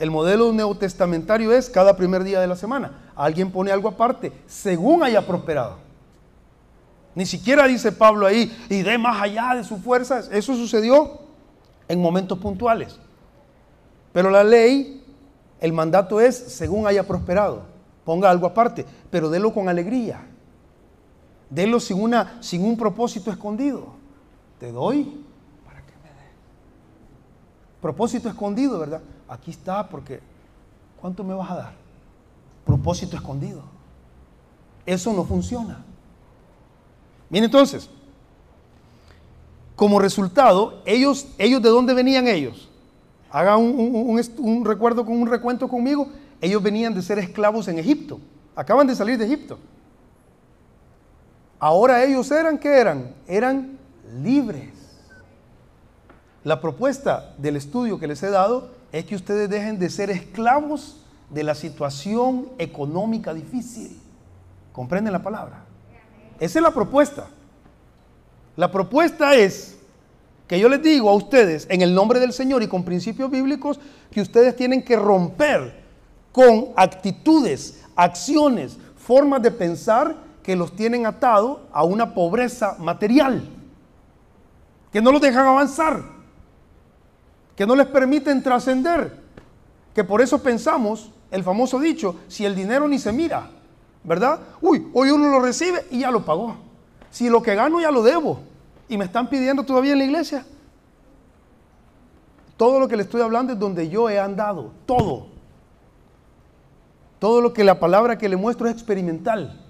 El 0.00 0.10
modelo 0.10 0.52
neotestamentario 0.52 1.52
es 1.52 1.70
cada 1.70 1.96
primer 1.96 2.24
día 2.24 2.40
de 2.40 2.48
la 2.48 2.56
semana. 2.56 3.12
Alguien 3.14 3.52
pone 3.52 3.70
algo 3.70 3.88
aparte 3.88 4.32
según 4.48 5.04
haya 5.04 5.24
prosperado. 5.24 5.76
Ni 7.14 7.24
siquiera 7.24 7.68
dice 7.68 7.92
Pablo 7.92 8.26
ahí, 8.26 8.52
y 8.68 8.82
de 8.82 8.98
más 8.98 9.22
allá 9.22 9.54
de 9.54 9.62
sus 9.62 9.80
fuerzas. 9.80 10.28
Eso 10.32 10.56
sucedió 10.56 11.27
en 11.88 12.00
momentos 12.00 12.38
puntuales. 12.38 12.98
Pero 14.12 14.30
la 14.30 14.44
ley, 14.44 15.04
el 15.60 15.72
mandato 15.72 16.20
es 16.20 16.36
según 16.36 16.86
haya 16.86 17.06
prosperado. 17.06 17.62
Ponga 18.04 18.30
algo 18.30 18.46
aparte, 18.46 18.86
pero 19.10 19.28
délo 19.30 19.52
con 19.52 19.68
alegría. 19.68 20.26
Délo 21.50 21.80
sin, 21.80 22.00
una, 22.00 22.42
sin 22.42 22.64
un 22.64 22.76
propósito 22.76 23.30
escondido. 23.30 23.86
Te 24.60 24.70
doy 24.70 25.24
para 25.64 25.80
que 25.80 25.92
me 26.02 26.08
dé. 26.08 26.30
Propósito 27.80 28.28
escondido, 28.28 28.78
¿verdad? 28.78 29.00
Aquí 29.28 29.50
está 29.50 29.88
porque 29.88 30.20
¿cuánto 31.00 31.24
me 31.24 31.34
vas 31.34 31.50
a 31.50 31.56
dar? 31.56 31.72
Propósito 32.64 33.16
escondido. 33.16 33.62
Eso 34.84 35.12
no 35.12 35.24
funciona. 35.24 35.84
Bien, 37.30 37.44
entonces, 37.44 37.90
como 39.78 40.00
resultado, 40.00 40.82
ellos, 40.84 41.28
ellos 41.38 41.62
¿de 41.62 41.68
dónde 41.68 41.94
venían 41.94 42.26
ellos? 42.26 42.68
Haga 43.30 43.56
un, 43.56 44.64
recuerdo 44.64 45.06
con 45.06 45.14
un 45.14 45.28
recuento 45.28 45.68
conmigo. 45.68 46.08
Ellos 46.40 46.60
venían 46.60 46.94
de 46.94 47.00
ser 47.00 47.20
esclavos 47.20 47.68
en 47.68 47.78
Egipto. 47.78 48.18
Acaban 48.56 48.88
de 48.88 48.96
salir 48.96 49.16
de 49.16 49.26
Egipto. 49.26 49.56
Ahora 51.60 52.02
ellos 52.02 52.28
eran, 52.32 52.58
¿qué 52.58 52.70
eran? 52.70 53.14
Eran 53.28 53.78
libres. 54.20 54.72
La 56.42 56.60
propuesta 56.60 57.32
del 57.38 57.54
estudio 57.54 58.00
que 58.00 58.08
les 58.08 58.20
he 58.24 58.30
dado 58.30 58.70
es 58.90 59.04
que 59.04 59.14
ustedes 59.14 59.48
dejen 59.48 59.78
de 59.78 59.90
ser 59.90 60.10
esclavos 60.10 61.06
de 61.30 61.44
la 61.44 61.54
situación 61.54 62.48
económica 62.58 63.32
difícil. 63.32 63.96
¿Comprenden 64.72 65.12
la 65.12 65.22
palabra? 65.22 65.62
Esa 66.40 66.58
es 66.58 66.62
la 66.64 66.72
propuesta. 66.72 67.28
La 68.58 68.72
propuesta 68.72 69.36
es 69.36 69.78
que 70.48 70.58
yo 70.58 70.68
les 70.68 70.82
digo 70.82 71.08
a 71.08 71.14
ustedes 71.14 71.68
en 71.70 71.80
el 71.80 71.94
nombre 71.94 72.18
del 72.18 72.32
Señor 72.32 72.60
y 72.60 72.66
con 72.66 72.82
principios 72.82 73.30
bíblicos 73.30 73.78
que 74.10 74.20
ustedes 74.20 74.56
tienen 74.56 74.82
que 74.82 74.96
romper 74.96 75.84
con 76.32 76.70
actitudes, 76.74 77.84
acciones, 77.94 78.76
formas 78.96 79.42
de 79.42 79.52
pensar 79.52 80.16
que 80.42 80.56
los 80.56 80.74
tienen 80.74 81.06
atado 81.06 81.68
a 81.72 81.84
una 81.84 82.14
pobreza 82.14 82.74
material, 82.80 83.48
que 84.90 85.00
no 85.00 85.12
los 85.12 85.20
dejan 85.20 85.46
avanzar, 85.46 86.02
que 87.54 87.64
no 87.64 87.76
les 87.76 87.86
permiten 87.86 88.42
trascender, 88.42 89.20
que 89.94 90.02
por 90.02 90.20
eso 90.20 90.42
pensamos 90.42 91.12
el 91.30 91.44
famoso 91.44 91.78
dicho, 91.78 92.16
si 92.26 92.44
el 92.44 92.56
dinero 92.56 92.88
ni 92.88 92.98
se 92.98 93.12
mira, 93.12 93.50
¿verdad? 94.02 94.40
Uy, 94.60 94.88
hoy 94.94 95.12
uno 95.12 95.30
lo 95.30 95.38
recibe 95.38 95.86
y 95.92 96.00
ya 96.00 96.10
lo 96.10 96.24
pagó. 96.24 96.67
Si 97.18 97.28
lo 97.28 97.42
que 97.42 97.56
gano 97.56 97.80
ya 97.80 97.90
lo 97.90 98.04
debo 98.04 98.38
y 98.88 98.96
me 98.96 99.04
están 99.04 99.28
pidiendo 99.28 99.64
todavía 99.64 99.90
en 99.90 99.98
la 99.98 100.04
iglesia. 100.04 100.46
Todo 102.56 102.78
lo 102.78 102.86
que 102.86 102.96
le 102.96 103.02
estoy 103.02 103.22
hablando 103.22 103.54
es 103.54 103.58
donde 103.58 103.88
yo 103.88 104.08
he 104.08 104.20
andado, 104.20 104.70
todo. 104.86 105.26
Todo 107.18 107.40
lo 107.40 107.52
que 107.52 107.64
la 107.64 107.80
palabra 107.80 108.18
que 108.18 108.28
le 108.28 108.36
muestro 108.36 108.68
es 108.68 108.72
experimental, 108.72 109.60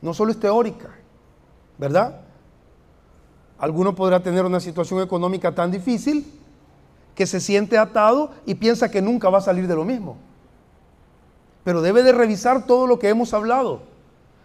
no 0.00 0.14
solo 0.14 0.30
es 0.30 0.38
teórica, 0.38 0.90
¿verdad? 1.78 2.20
Alguno 3.58 3.96
podrá 3.96 4.22
tener 4.22 4.44
una 4.44 4.60
situación 4.60 5.02
económica 5.02 5.52
tan 5.52 5.72
difícil 5.72 6.32
que 7.16 7.26
se 7.26 7.40
siente 7.40 7.76
atado 7.76 8.30
y 8.46 8.54
piensa 8.54 8.88
que 8.88 9.02
nunca 9.02 9.30
va 9.30 9.38
a 9.38 9.40
salir 9.40 9.66
de 9.66 9.74
lo 9.74 9.84
mismo. 9.84 10.16
Pero 11.64 11.82
debe 11.82 12.04
de 12.04 12.12
revisar 12.12 12.66
todo 12.66 12.86
lo 12.86 13.00
que 13.00 13.08
hemos 13.08 13.34
hablado. 13.34 13.90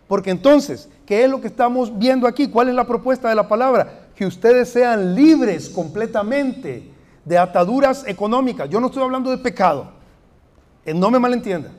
Porque 0.07 0.31
entonces, 0.31 0.89
¿qué 1.05 1.23
es 1.23 1.29
lo 1.29 1.41
que 1.41 1.47
estamos 1.47 1.97
viendo 1.97 2.27
aquí? 2.27 2.47
¿Cuál 2.47 2.69
es 2.69 2.75
la 2.75 2.87
propuesta 2.87 3.29
de 3.29 3.35
la 3.35 3.47
palabra? 3.47 4.07
Que 4.15 4.25
ustedes 4.25 4.69
sean 4.69 5.15
libres 5.15 5.69
completamente 5.69 6.91
de 7.25 7.37
ataduras 7.37 8.05
económicas. 8.07 8.69
Yo 8.69 8.79
no 8.79 8.87
estoy 8.87 9.03
hablando 9.03 9.29
de 9.29 9.37
pecado. 9.37 9.91
Eh, 10.85 10.93
no 10.93 11.11
me 11.11 11.19
malentienda. 11.19 11.71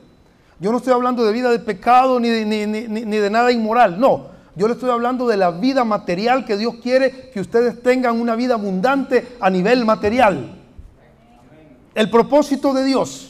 Yo 0.59 0.71
no 0.71 0.77
estoy 0.77 0.93
hablando 0.93 1.25
de 1.25 1.33
vida 1.33 1.49
de 1.49 1.59
pecado 1.59 2.19
ni 2.19 2.29
de, 2.29 2.45
ni 2.45 3.17
de 3.17 3.29
nada 3.29 3.51
inmoral. 3.51 3.99
No. 3.99 4.27
Yo 4.55 4.67
le 4.67 4.73
estoy 4.73 4.89
hablando 4.89 5.27
de 5.27 5.37
la 5.37 5.51
vida 5.51 5.83
material 5.83 6.45
que 6.45 6.57
Dios 6.57 6.75
quiere 6.83 7.31
que 7.31 7.39
ustedes 7.39 7.81
tengan 7.81 8.19
una 8.19 8.35
vida 8.35 8.55
abundante 8.55 9.37
a 9.39 9.49
nivel 9.49 9.85
material. 9.85 10.55
El 11.95 12.09
propósito 12.09 12.73
de 12.73 12.83
Dios 12.83 13.28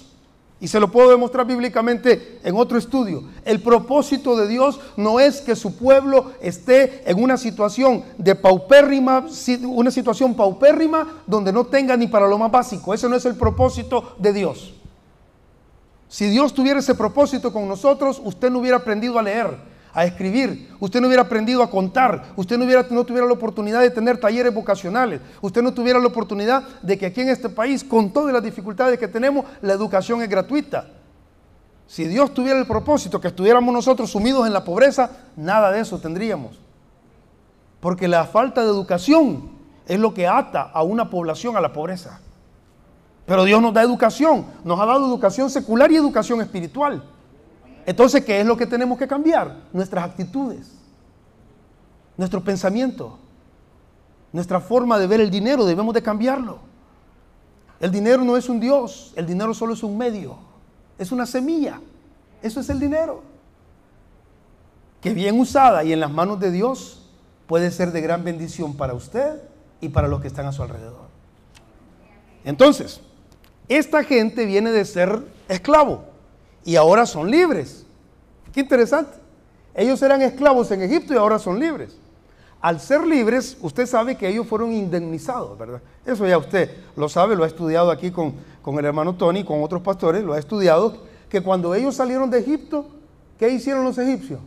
y 0.62 0.68
se 0.68 0.80
lo 0.80 0.92
puedo 0.92 1.10
demostrar 1.10 1.46
bíblicamente 1.46 2.40
en 2.44 2.56
otro 2.56 2.78
estudio. 2.78 3.24
El 3.46 3.62
propósito 3.62 4.36
de 4.36 4.48
Dios 4.48 4.80
no 4.98 5.20
es 5.20 5.42
que 5.42 5.56
su 5.56 5.78
pueblo 5.78 6.32
esté 6.42 7.10
en 7.10 7.22
una 7.24 7.38
situación 7.38 8.04
de 8.18 8.36
paupérrima, 8.36 9.26
una 9.64 9.92
situación 9.92 10.36
paupérrima 10.36 11.22
donde 11.26 11.54
no 11.54 11.66
tenga 11.66 11.96
ni 11.96 12.08
para 12.08 12.28
lo 12.28 12.38
más 12.38 12.52
básico. 12.52 12.94
Ese 12.94 13.08
no 13.08 13.16
es 13.16 13.26
el 13.26 13.36
propósito 13.36 14.16
de 14.20 14.34
Dios. 14.34 14.74
Si 16.10 16.28
Dios 16.30 16.54
tuviera 16.54 16.80
ese 16.80 16.96
propósito 16.96 17.54
con 17.54 17.68
nosotros, 17.68 18.20
usted 18.24 18.50
no 18.50 18.60
hubiera 18.60 18.78
aprendido 18.78 19.18
a 19.18 19.24
leer 19.24 19.69
a 19.94 20.06
escribir, 20.06 20.70
usted 20.80 21.02
no 21.02 21.08
hubiera 21.08 21.24
aprendido 21.24 21.64
a 21.64 21.70
contar, 21.70 22.34
usted 22.36 22.58
no, 22.58 22.66
hubiera, 22.66 22.86
no 22.90 23.04
tuviera 23.04 23.26
la 23.26 23.34
oportunidad 23.34 23.82
de 23.82 23.90
tener 23.90 24.20
talleres 24.20 24.54
vocacionales, 24.54 25.22
usted 25.42 25.62
no 25.62 25.74
tuviera 25.74 26.00
la 26.00 26.08
oportunidad 26.08 26.64
de 26.82 26.98
que 26.98 27.08
aquí 27.08 27.22
en 27.22 27.30
este 27.30 27.50
país, 27.50 27.84
con 27.84 28.12
todas 28.12 28.34
las 28.34 28.44
dificultades 28.44 29.00
que 29.00 29.08
tenemos, 29.08 29.46
la 29.62 29.74
educación 29.74 30.22
es 30.22 30.30
gratuita. 30.30 30.88
Si 31.88 32.06
Dios 32.06 32.34
tuviera 32.34 32.60
el 32.60 32.68
propósito 32.68 33.20
que 33.20 33.30
estuviéramos 33.30 33.74
nosotros 33.74 34.12
sumidos 34.12 34.46
en 34.46 34.54
la 34.54 34.64
pobreza, 34.64 35.10
nada 35.36 35.72
de 35.72 35.80
eso 35.80 36.00
tendríamos. 36.00 36.60
Porque 37.80 38.08
la 38.08 38.26
falta 38.26 38.62
de 38.62 38.70
educación 38.70 39.50
es 39.88 40.00
lo 40.00 40.14
que 40.14 40.28
ata 40.28 40.62
a 40.62 40.84
una 40.84 41.10
población 41.10 41.58
a 41.58 41.62
la 41.62 41.74
pobreza. 41.74 42.20
Pero 43.26 43.44
Dios 43.44 43.60
nos 43.62 43.74
da 43.74 43.82
educación, 43.82 44.46
nos 44.64 44.80
ha 44.80 44.86
dado 44.86 45.08
educación 45.08 45.50
secular 45.50 45.92
y 45.92 45.96
educación 45.96 46.42
espiritual. 46.42 47.04
Entonces, 47.90 48.24
¿qué 48.24 48.40
es 48.40 48.46
lo 48.46 48.56
que 48.56 48.68
tenemos 48.68 49.00
que 49.00 49.08
cambiar? 49.08 49.64
Nuestras 49.74 50.06
actitudes, 50.06 50.70
nuestro 52.18 52.44
pensamiento, 52.44 53.18
nuestra 54.32 54.60
forma 54.60 55.00
de 55.00 55.08
ver 55.08 55.22
el 55.22 55.32
dinero, 55.32 55.66
debemos 55.66 55.96
de 55.96 56.04
cambiarlo. 56.04 56.60
El 57.80 57.90
dinero 57.90 58.24
no 58.24 58.38
es 58.38 58.48
un 58.48 58.60
Dios, 58.60 59.12
el 59.16 59.26
dinero 59.26 59.56
solo 59.56 59.74
es 59.74 59.82
un 59.82 59.98
medio, 59.98 60.38
es 61.00 61.12
una 61.12 61.26
semilla, 61.26 61.82
eso 62.44 62.60
es 62.60 62.70
el 62.70 62.80
dinero. 62.80 63.24
Que 65.02 65.16
bien 65.16 65.40
usada 65.40 65.84
y 65.84 65.92
en 65.92 66.00
las 66.00 66.12
manos 66.12 66.40
de 66.40 66.52
Dios 66.52 67.10
puede 67.48 67.72
ser 67.72 67.92
de 67.92 68.02
gran 68.02 68.24
bendición 68.24 68.78
para 68.78 68.94
usted 68.94 69.42
y 69.82 69.90
para 69.90 70.08
los 70.08 70.22
que 70.22 70.28
están 70.28 70.46
a 70.46 70.52
su 70.52 70.62
alrededor. 70.62 71.08
Entonces, 72.44 73.02
esta 73.68 74.04
gente 74.04 74.46
viene 74.46 74.70
de 74.72 74.86
ser 74.86 75.24
esclavo 75.48 76.09
y 76.66 76.76
ahora 76.76 77.06
son 77.06 77.30
libres. 77.30 77.86
Qué 78.54 78.62
interesante. 78.62 79.18
Ellos 79.74 80.02
eran 80.02 80.22
esclavos 80.22 80.72
en 80.72 80.82
Egipto 80.82 81.14
y 81.14 81.18
ahora 81.18 81.40
son 81.40 81.60
libres. 81.60 81.96
Al 82.62 82.82
ser 82.82 83.08
libres, 83.08 83.58
usted 83.62 83.86
sabe 83.86 84.18
que 84.18 84.28
ellos 84.28 84.46
fueron 84.46 84.74
indemnizados, 84.74 85.58
¿verdad? 85.58 85.82
Eso 86.06 86.28
ya 86.28 86.38
usted 86.38 86.70
lo 86.98 87.08
sabe, 87.08 87.36
lo 87.36 87.46
ha 87.46 87.48
estudiado 87.48 87.90
aquí 87.90 88.12
con, 88.12 88.34
con 88.62 88.78
el 88.78 88.86
hermano 88.86 89.16
Tony, 89.16 89.46
con 89.46 89.64
otros 89.64 89.82
pastores, 89.82 90.24
lo 90.24 90.34
ha 90.34 90.40
estudiado, 90.40 91.04
que 91.30 91.42
cuando 91.42 91.74
ellos 91.74 91.96
salieron 91.96 92.30
de 92.30 92.40
Egipto, 92.40 92.88
¿qué 93.38 93.50
hicieron 93.50 93.86
los 93.86 93.98
egipcios? 93.98 94.42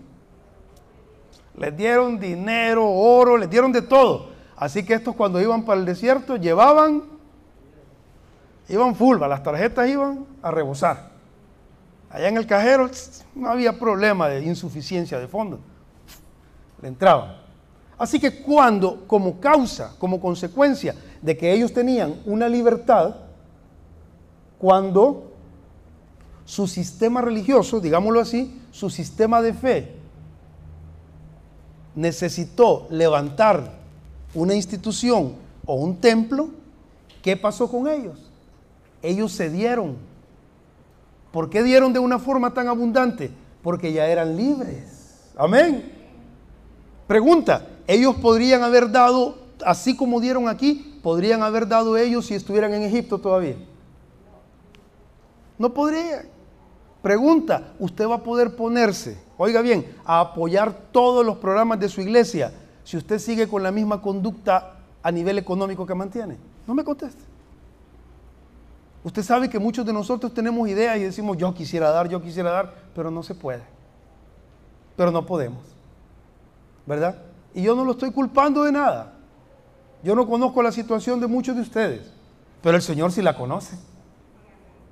Les 1.56 1.74
dieron 1.74 2.18
dinero, 2.18 2.86
oro, 2.90 3.38
les 3.38 3.48
dieron 3.48 3.72
de 3.72 3.80
todo. 3.80 4.30
Así 4.56 4.84
que 4.84 4.94
estos 4.94 5.14
cuando 5.14 5.40
iban 5.40 5.64
para 5.64 5.80
el 5.80 5.86
desierto 5.86 6.36
llevaban, 6.36 7.04
iban 8.68 8.94
full, 8.94 9.18
las 9.18 9.42
tarjetas 9.42 9.88
iban 9.88 10.26
a 10.42 10.50
rebosar. 10.50 11.11
Allá 12.12 12.28
en 12.28 12.36
el 12.36 12.46
cajero 12.46 12.90
no 13.34 13.48
había 13.48 13.78
problema 13.78 14.28
de 14.28 14.44
insuficiencia 14.44 15.18
de 15.18 15.26
fondos. 15.26 15.60
Le 16.82 16.88
entraban. 16.88 17.36
Así 17.96 18.20
que 18.20 18.42
cuando, 18.42 19.06
como 19.06 19.40
causa, 19.40 19.94
como 19.98 20.20
consecuencia 20.20 20.94
de 21.22 21.36
que 21.36 21.52
ellos 21.52 21.72
tenían 21.72 22.16
una 22.26 22.48
libertad, 22.48 23.14
cuando 24.58 25.32
su 26.44 26.66
sistema 26.66 27.22
religioso, 27.22 27.80
digámoslo 27.80 28.20
así, 28.20 28.60
su 28.72 28.90
sistema 28.90 29.40
de 29.40 29.54
fe, 29.54 29.92
necesitó 31.94 32.86
levantar 32.90 33.72
una 34.34 34.54
institución 34.54 35.34
o 35.64 35.74
un 35.76 35.96
templo, 35.96 36.50
¿qué 37.22 37.36
pasó 37.36 37.70
con 37.70 37.88
ellos? 37.88 38.18
Ellos 39.02 39.32
se 39.32 39.48
dieron. 39.48 40.11
¿Por 41.32 41.48
qué 41.48 41.62
dieron 41.62 41.92
de 41.92 41.98
una 41.98 42.18
forma 42.18 42.52
tan 42.52 42.68
abundante? 42.68 43.30
Porque 43.62 43.92
ya 43.92 44.06
eran 44.06 44.36
libres. 44.36 45.30
Amén. 45.36 45.90
Pregunta, 47.06 47.66
ellos 47.86 48.14
podrían 48.16 48.62
haber 48.62 48.90
dado, 48.90 49.36
así 49.64 49.96
como 49.96 50.20
dieron 50.20 50.48
aquí, 50.48 51.00
podrían 51.02 51.42
haber 51.42 51.66
dado 51.66 51.96
ellos 51.96 52.26
si 52.26 52.34
estuvieran 52.34 52.74
en 52.74 52.82
Egipto 52.82 53.18
todavía. 53.18 53.56
No 55.58 55.72
podrían. 55.72 56.26
Pregunta, 57.02 57.72
¿usted 57.80 58.06
va 58.06 58.16
a 58.16 58.22
poder 58.22 58.54
ponerse, 58.54 59.18
oiga 59.36 59.60
bien, 59.60 59.84
a 60.04 60.20
apoyar 60.20 60.72
todos 60.92 61.26
los 61.26 61.36
programas 61.38 61.80
de 61.80 61.88
su 61.88 62.00
iglesia 62.00 62.52
si 62.84 62.96
usted 62.96 63.18
sigue 63.18 63.48
con 63.48 63.60
la 63.62 63.72
misma 63.72 64.00
conducta 64.00 64.76
a 65.02 65.10
nivel 65.10 65.38
económico 65.38 65.84
que 65.84 65.96
mantiene? 65.96 66.36
No 66.64 66.74
me 66.74 66.84
conteste. 66.84 67.31
Usted 69.04 69.22
sabe 69.22 69.50
que 69.50 69.58
muchos 69.58 69.84
de 69.84 69.92
nosotros 69.92 70.32
tenemos 70.32 70.68
ideas 70.68 70.96
y 70.96 71.00
decimos, 71.00 71.36
yo 71.36 71.52
quisiera 71.52 71.90
dar, 71.90 72.08
yo 72.08 72.22
quisiera 72.22 72.50
dar, 72.50 72.74
pero 72.94 73.10
no 73.10 73.22
se 73.22 73.34
puede. 73.34 73.62
Pero 74.96 75.10
no 75.10 75.26
podemos. 75.26 75.64
¿Verdad? 76.86 77.16
Y 77.54 77.62
yo 77.62 77.74
no 77.74 77.84
lo 77.84 77.92
estoy 77.92 78.12
culpando 78.12 78.62
de 78.62 78.72
nada. 78.72 79.14
Yo 80.02 80.14
no 80.14 80.26
conozco 80.26 80.62
la 80.62 80.72
situación 80.72 81.20
de 81.20 81.26
muchos 81.26 81.54
de 81.54 81.62
ustedes, 81.62 82.12
pero 82.60 82.76
el 82.76 82.82
Señor 82.82 83.12
sí 83.12 83.22
la 83.22 83.36
conoce. 83.36 83.76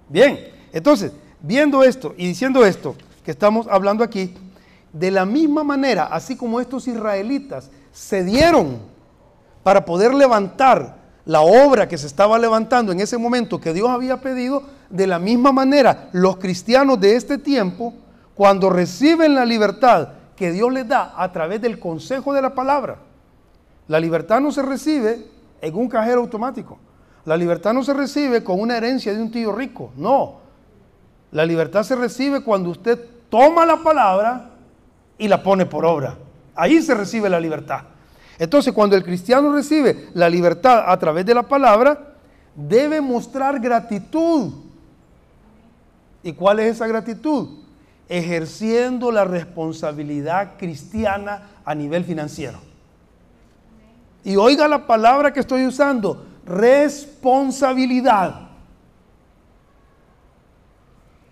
Bien, 0.09 0.49
entonces, 0.73 1.13
viendo 1.41 1.83
esto 1.83 2.15
y 2.17 2.27
diciendo 2.27 2.65
esto 2.65 2.97
que 3.25 3.31
estamos 3.31 3.67
hablando 3.69 4.05
aquí, 4.05 4.35
de 4.93 5.11
la 5.11 5.25
misma 5.25 5.63
manera, 5.63 6.07
así 6.07 6.37
como 6.37 6.61
estos 6.61 6.89
israelitas 6.89 7.71
se 7.93 8.25
dieron 8.25 8.79
para 9.63 9.85
poder 9.85 10.15
levantar 10.15 11.00
la 11.25 11.43
obra 11.43 11.89
que 11.89 11.99
se 11.99 12.07
estaba 12.07 12.39
levantando 12.39 12.93
en 12.93 13.01
ese 13.01 13.19
momento 13.19 13.61
que 13.61 13.73
Dios 13.73 13.89
había 13.89 14.21
pedido, 14.21 14.63
de 14.89 15.07
la 15.07 15.19
misma 15.19 15.53
manera 15.53 16.09
los 16.13 16.37
cristianos 16.37 17.01
de 17.01 17.17
este 17.17 17.39
tiempo, 17.39 17.95
cuando 18.35 18.71
reciben 18.71 19.35
la 19.35 19.45
libertad 19.45 20.09
que 20.35 20.51
Dios 20.51 20.73
les 20.73 20.89
da 20.89 21.15
a 21.17 21.31
través 21.31 21.61
del 21.61 21.79
consejo 21.79 22.33
de 22.33 22.43
la 22.43 22.55
palabra, 22.55 22.97
la 23.87 24.01
libertad 24.01 24.41
no 24.41 24.51
se 24.53 24.63
recibe 24.63 25.27
en 25.61 25.75
un 25.77 25.89
cajero 25.89 26.21
automático. 26.21 26.79
La 27.25 27.37
libertad 27.37 27.75
no 27.75 27.83
se 27.83 27.93
recibe 27.93 28.43
con 28.43 28.61
una 28.61 28.77
herencia 28.77 29.13
de 29.13 29.23
un 29.23 29.31
tío 29.31 29.53
rico, 29.53 29.93
no. 29.97 30.39
La 31.33 31.45
libertad 31.45 31.83
se 31.83 31.95
recibe 31.95 32.43
cuando 32.43 32.71
usted 32.71 32.99
toma 33.29 33.67
la 33.67 33.83
palabra 33.83 34.51
y 35.19 35.29
la 35.29 35.43
pone 35.43 35.67
por 35.67 35.85
obra. 35.85 36.17
Ahí 36.55 36.81
se 36.83 36.95
recibe 36.95 37.29
la 37.29 37.39
libertad. 37.39 37.83
Entonces, 38.41 38.73
cuando 38.73 38.97
el 38.97 39.05
cristiano 39.05 39.53
recibe 39.53 40.09
la 40.15 40.29
libertad 40.31 40.85
a 40.87 40.99
través 40.99 41.27
de 41.27 41.35
la 41.35 41.43
palabra, 41.43 42.15
debe 42.57 43.03
mostrar 43.03 43.61
gratitud. 43.61 44.55
¿Y 46.23 46.33
cuál 46.33 46.61
es 46.61 46.77
esa 46.77 46.87
gratitud? 46.87 47.59
Ejerciendo 48.09 49.13
la 49.13 49.27
responsabilidad 49.27 50.53
cristiana 50.57 51.51
a 51.67 51.75
nivel 51.75 52.03
financiero. 52.03 52.59
Y 54.25 54.37
oiga 54.37 54.67
la 54.67 54.87
palabra 54.87 55.35
que 55.35 55.41
estoy 55.41 55.67
usando, 55.67 56.25
responsabilidad. 56.47 58.49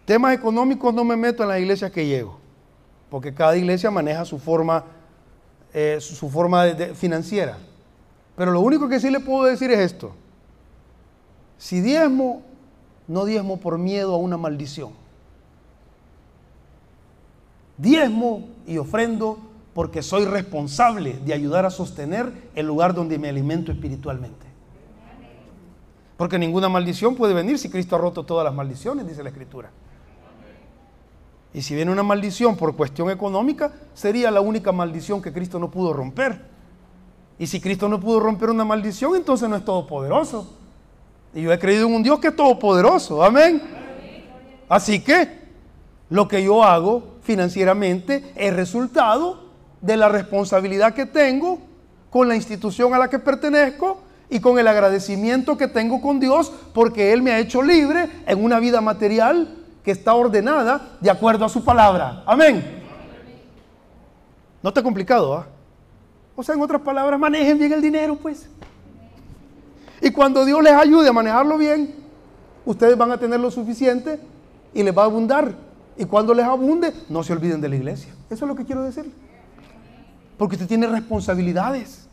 Temas 0.05 0.35
económicos 0.35 0.93
no 0.93 1.05
me 1.05 1.17
meto 1.17 1.43
en 1.43 1.49
la 1.49 1.59
iglesia 1.59 1.89
que 1.89 2.07
llego, 2.07 2.39
porque 3.09 3.33
cada 3.33 3.57
iglesia 3.57 3.91
maneja 3.91 4.27
su 4.27 4.39
forma, 4.39 4.85
eh, 5.73 5.99
su, 6.01 6.29
forma 6.29 6.65
financiera. 6.95 7.59
Pero 8.37 8.53
lo 8.53 8.61
único 8.61 8.89
que 8.89 9.01
sí 9.01 9.11
le 9.11 9.21
puedo 9.21 9.45
decir 9.45 9.71
es 9.71 9.79
esto. 9.81 10.13
Si 11.59 11.81
diezmo, 11.81 12.43
no 13.07 13.25
diezmo 13.25 13.59
por 13.59 13.79
miedo 13.79 14.15
a 14.15 14.19
una 14.19 14.37
maldición. 14.37 14.93
Diezmo 17.77 18.49
y 18.67 18.79
ofrendo 18.79 19.39
porque 19.75 20.03
soy 20.03 20.25
responsable 20.25 21.19
de 21.25 21.33
ayudar 21.33 21.65
a 21.65 21.71
sostener 21.71 22.33
el 22.55 22.67
lugar 22.67 22.95
donde 22.95 23.19
me 23.19 23.29
alimento 23.29 23.71
espiritualmente. 23.71 24.47
Porque 26.17 26.39
ninguna 26.39 26.69
maldición 26.69 27.15
puede 27.15 27.33
venir 27.33 27.59
si 27.59 27.71
Cristo 27.71 27.95
ha 27.95 27.99
roto 27.99 28.25
todas 28.25 28.45
las 28.45 28.53
maldiciones, 28.53 29.07
dice 29.07 29.23
la 29.23 29.29
Escritura. 29.29 29.71
Y 31.55 31.63
si 31.63 31.75
viene 31.75 31.91
una 31.91 32.03
maldición 32.03 32.57
por 32.57 32.77
cuestión 32.77 33.11
económica, 33.11 33.73
sería 33.95 34.31
la 34.31 34.41
única 34.41 34.71
maldición 34.73 35.23
que 35.23 35.33
Cristo 35.33 35.59
no 35.59 35.71
pudo 35.71 35.93
romper. 35.93 36.41
Y 37.39 37.47
si 37.47 37.61
Cristo 37.61 37.89
no 37.89 38.01
pudo 38.01 38.21
romper 38.21 38.51
una 38.51 38.65
maldición, 38.65 39.17
entonces 39.17 39.49
no 39.49 39.57
es 39.57 39.65
todopoderoso. 39.65 40.55
Y 41.35 41.43
yo 41.43 41.53
he 41.53 41.59
creído 41.59 41.87
en 41.87 41.95
un 41.95 42.03
Dios 42.03 42.19
que 42.19 42.29
es 42.29 42.37
todopoderoso. 42.37 43.23
Amén. 43.23 43.63
Así 44.69 45.01
que 45.01 45.39
lo 46.11 46.29
que 46.29 46.43
yo 46.43 46.63
hago 46.65 47.17
financieramente 47.23 48.33
es 48.35 48.55
resultado 48.55 49.49
de 49.81 49.97
la 49.97 50.09
responsabilidad 50.09 50.95
que 50.95 51.07
tengo 51.07 51.61
con 52.11 52.29
la 52.29 52.37
institución 52.37 52.95
a 52.95 52.99
la 52.99 53.09
que 53.09 53.19
pertenezco 53.19 54.01
y 54.31 54.41
con 54.41 54.59
el 54.59 54.67
agradecimiento 54.67 55.57
que 55.57 55.69
tengo 55.69 56.01
con 56.01 56.21
Dios 56.21 56.53
porque 56.75 57.13
Él 57.13 57.23
me 57.23 57.33
ha 57.33 57.39
hecho 57.39 57.63
libre 57.63 58.09
en 58.27 58.43
una 58.43 58.59
vida 58.59 58.81
material 58.81 59.55
que 59.89 59.93
está 59.93 60.13
ordenada 60.13 60.99
de 61.01 61.09
acuerdo 61.09 61.47
a 61.47 61.49
su 61.49 61.65
palabra. 61.65 62.23
Amén. 62.27 62.85
No 64.63 64.69
está 64.69 64.83
complicado, 64.83 65.35
¿ah? 65.35 65.47
O 66.37 66.43
sea, 66.43 66.55
en 66.55 66.61
otras 66.61 66.83
palabras, 66.83 67.19
manejen 67.19 67.59
bien 67.59 67.73
el 67.73 67.81
dinero, 67.81 68.15
pues. 68.15 68.51
Y 70.03 70.11
cuando 70.11 70.45
Dios 70.45 70.63
les 70.63 70.75
ayude 70.75 71.09
a 71.09 71.13
manejarlo 71.15 71.57
bien, 71.57 71.95
ustedes 72.67 72.99
van 72.99 73.13
a 73.13 73.19
tener 73.19 73.41
lo 73.41 73.51
suficiente 73.51 74.21
y 74.75 74.83
les 74.83 74.95
va 74.95 75.05
a 75.05 75.07
abundar. 75.07 75.55
Y 75.97 76.05
cuando 76.05 76.35
les 76.35 76.45
abunde, 76.45 76.93
no 77.09 77.23
se 77.23 77.33
olviden 77.33 77.63
de 77.63 77.71
la 77.71 77.77
iglesia. 77.77 78.13
Eso 78.29 78.45
es 78.45 78.49
lo 78.51 78.55
que 78.55 78.67
quiero 78.67 78.83
decir. 78.83 79.11
Porque 80.37 80.57
usted 80.57 80.69
tiene 80.69 80.87
responsabilidades. 80.87 82.07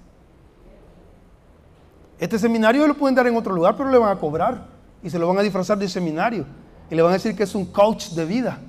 Este 2.20 2.40
seminario 2.40 2.88
lo 2.88 2.96
pueden 2.96 3.16
dar 3.16 3.28
en 3.28 3.36
otro 3.36 3.54
lugar, 3.54 3.76
pero 3.76 3.90
le 3.90 3.98
van 3.98 4.16
a 4.16 4.18
cobrar. 4.18 4.66
Y 5.04 5.10
se 5.10 5.20
lo 5.20 5.28
van 5.28 5.40
a 5.40 5.42
disfrazar 5.42 5.78
de 5.78 5.90
seminario 5.90 6.46
y 6.89 6.95
le 6.95 7.02
van 7.02 7.12
a 7.12 7.13
decir 7.13 7.36
que 7.36 7.43
es 7.43 7.56
un 7.56 7.65
coach 7.65 8.10
de 8.10 8.26
vida. 8.26 8.60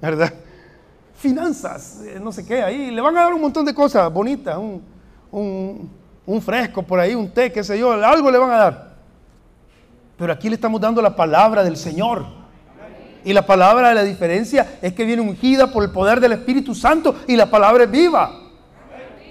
¿Verdad? 0.00 0.32
Finanzas, 1.14 2.02
eh, 2.04 2.20
no 2.22 2.30
sé 2.30 2.44
qué, 2.44 2.62
ahí 2.62 2.90
le 2.90 3.00
van 3.00 3.16
a 3.16 3.22
dar 3.22 3.34
un 3.34 3.40
montón 3.40 3.64
de 3.64 3.74
cosas 3.74 4.12
bonitas, 4.12 4.58
un, 4.58 5.90
un 6.26 6.42
fresco 6.42 6.82
por 6.82 7.00
ahí, 7.00 7.14
un 7.14 7.30
té, 7.30 7.50
qué 7.50 7.64
sé 7.64 7.78
yo, 7.78 7.92
algo 7.92 8.30
le 8.30 8.38
van 8.38 8.50
a 8.50 8.56
dar. 8.56 8.96
Pero 10.18 10.32
aquí 10.32 10.48
le 10.48 10.56
estamos 10.56 10.80
dando 10.80 11.00
la 11.00 11.14
palabra 11.14 11.62
del 11.62 11.76
Señor. 11.76 12.24
Y 13.24 13.32
la 13.32 13.44
palabra 13.44 13.88
de 13.88 13.94
la 13.94 14.02
diferencia 14.04 14.78
es 14.80 14.92
que 14.92 15.04
viene 15.04 15.20
ungida 15.20 15.72
por 15.72 15.82
el 15.82 15.90
poder 15.90 16.20
del 16.20 16.32
Espíritu 16.32 16.74
Santo 16.74 17.16
y 17.26 17.34
la 17.34 17.50
palabra 17.50 17.84
es 17.84 17.90
viva. 17.90 18.30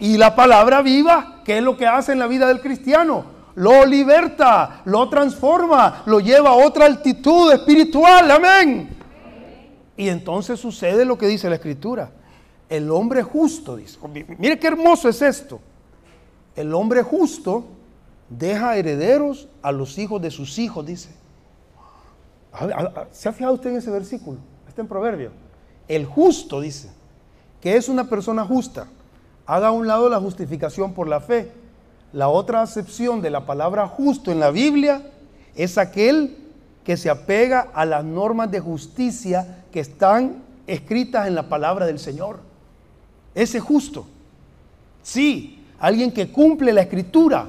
Y 0.02 0.18
la 0.18 0.36
palabra 0.36 0.82
viva, 0.82 1.42
¿qué 1.46 1.60
es 1.60 1.64
lo 1.64 1.78
que 1.78 1.88
hace 1.88 2.12
en 2.12 2.20
la 2.20 2.28
vida 2.28 2.48
del 2.48 2.60
cristiano? 2.60 3.35
Lo 3.56 3.86
liberta, 3.86 4.82
lo 4.86 5.10
transforma, 5.10 6.04
lo 6.06 6.20
lleva 6.20 6.50
a 6.50 6.56
otra 6.56 6.86
altitud 6.86 7.52
espiritual. 7.52 8.30
Amén. 8.32 8.90
Y 9.98 10.10
entonces 10.10 10.60
sucede 10.60 11.06
lo 11.06 11.18
que 11.18 11.28
dice 11.28 11.50
la 11.50 11.56
escritura. 11.56 12.12
El 12.68 12.92
hombre 12.92 13.24
justo, 13.24 13.76
dice, 13.76 13.98
mire 14.38 14.60
qué 14.60 14.68
hermoso 14.68 15.08
es 15.08 15.22
esto. 15.22 15.60
El 16.56 16.74
hombre 16.74 17.04
justo 17.04 17.66
deja 18.30 18.76
herederos 18.76 19.48
a 19.62 19.72
los 19.72 19.98
hijos 19.98 20.22
de 20.22 20.32
sus 20.32 20.58
hijos, 20.58 20.86
dice. 20.86 21.10
¿Se 23.12 23.30
ha 23.30 23.34
fijado 23.34 23.54
usted 23.54 23.72
en 23.72 23.78
ese 23.78 23.92
versículo? 23.92 24.40
Está 24.68 24.82
en 24.82 24.88
Proverbio. 24.88 25.32
El 25.88 26.06
justo, 26.06 26.62
dice, 26.62 26.90
¿Qué 27.66 27.78
es 27.78 27.90
una 27.90 28.08
persona 28.08 28.46
justa? 28.46 28.86
Haga 29.48 29.70
a 29.70 29.72
un 29.72 29.88
lado 29.88 30.08
la 30.08 30.20
justificación 30.20 30.94
por 30.94 31.08
la 31.08 31.20
fe. 31.20 31.52
La 32.16 32.30
otra 32.30 32.62
acepción 32.62 33.22
de 33.22 33.30
la 33.30 33.46
palabra 33.46 33.90
justo 33.90 34.32
en 34.32 34.40
la 34.40 34.50
Biblia 34.50 35.02
es 35.54 35.78
aquel 35.78 36.38
que 36.86 36.96
se 36.96 37.10
apega 37.10 37.68
a 37.74 37.84
las 37.84 38.06
normas 38.06 38.50
de 38.50 38.62
justicia 38.62 39.66
que 39.70 39.82
están 39.82 40.42
escritas 40.66 41.28
en 41.28 41.36
la 41.36 41.50
palabra 41.50 41.86
del 41.86 42.00
Señor. 42.00 42.40
Ese 43.34 43.60
justo. 43.60 44.06
Sí, 45.04 45.62
alguien 45.78 46.10
que 46.10 46.32
cumple 46.32 46.72
la 46.72 46.84
escritura, 46.84 47.48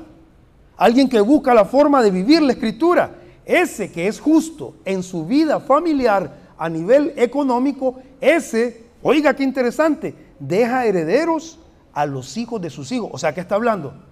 alguien 0.76 1.08
que 1.08 1.20
busca 1.20 1.54
la 1.54 1.64
forma 1.64 2.02
de 2.02 2.10
vivir 2.10 2.42
la 2.42 2.54
escritura. 2.54 3.12
Ese 3.44 3.92
que 3.92 4.08
es 4.08 4.18
justo 4.18 4.74
en 4.84 5.04
su 5.04 5.26
vida 5.26 5.60
familiar 5.60 6.28
a 6.58 6.68
nivel 6.68 7.12
económico, 7.14 8.00
ese, 8.20 8.82
oiga 9.00 9.32
qué 9.36 9.44
interesante, 9.44 10.12
deja 10.40 10.86
herederos 10.86 11.56
a 11.92 12.04
los 12.04 12.36
hijos 12.36 12.60
de 12.60 12.68
sus 12.68 12.90
hijos. 12.90 13.10
O 13.12 13.18
sea, 13.18 13.32
¿qué 13.32 13.42
está 13.42 13.54
hablando? 13.54 14.05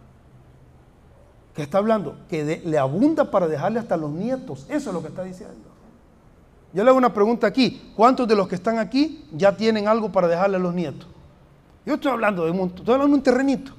¿Qué 1.55 1.62
está 1.62 1.78
hablando? 1.78 2.16
Que 2.28 2.62
le 2.64 2.78
abunda 2.78 3.30
para 3.30 3.46
dejarle 3.46 3.78
hasta 3.78 3.96
los 3.96 4.11
nietos. 4.11 4.66
Eso 4.68 4.90
es 4.90 4.94
lo 4.94 5.00
que 5.00 5.09
está 5.09 5.22
diciendo. 5.22 5.55
Yo 6.72 6.82
le 6.82 6.90
hago 6.90 6.98
una 6.98 7.14
pregunta 7.14 7.46
aquí. 7.46 7.92
¿Cuántos 7.94 8.26
de 8.26 8.34
los 8.34 8.48
que 8.48 8.57
están 8.57 8.78
aquí 8.78 9.24
ya 9.32 9.57
tienen 9.57 9.86
algo 9.86 10.11
para 10.11 10.26
dejarle 10.26 10.57
a 10.57 10.61
los 10.61 10.74
nietos? 10.74 11.07
Yo 11.86 11.94
estoy 11.94 12.11
hablando 12.11 12.44
de 12.44 12.50
un, 12.50 12.68
estoy 12.68 12.94
hablando 12.94 13.09
de 13.09 13.14
un 13.14 13.22
terrenito. 13.22 13.72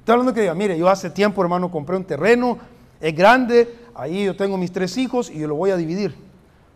Estoy 0.00 0.12
hablando 0.12 0.34
que 0.34 0.42
diga, 0.42 0.54
mire, 0.54 0.78
yo 0.78 0.88
hace 0.88 1.08
tiempo, 1.08 1.42
hermano, 1.42 1.70
compré 1.70 1.96
un 1.96 2.04
terreno, 2.04 2.58
es 3.00 3.16
grande, 3.16 3.74
ahí 3.94 4.24
yo 4.24 4.36
tengo 4.36 4.58
mis 4.58 4.70
tres 4.70 4.96
hijos 4.98 5.30
y 5.30 5.38
yo 5.38 5.48
lo 5.48 5.54
voy 5.54 5.70
a 5.70 5.76
dividir 5.76 6.14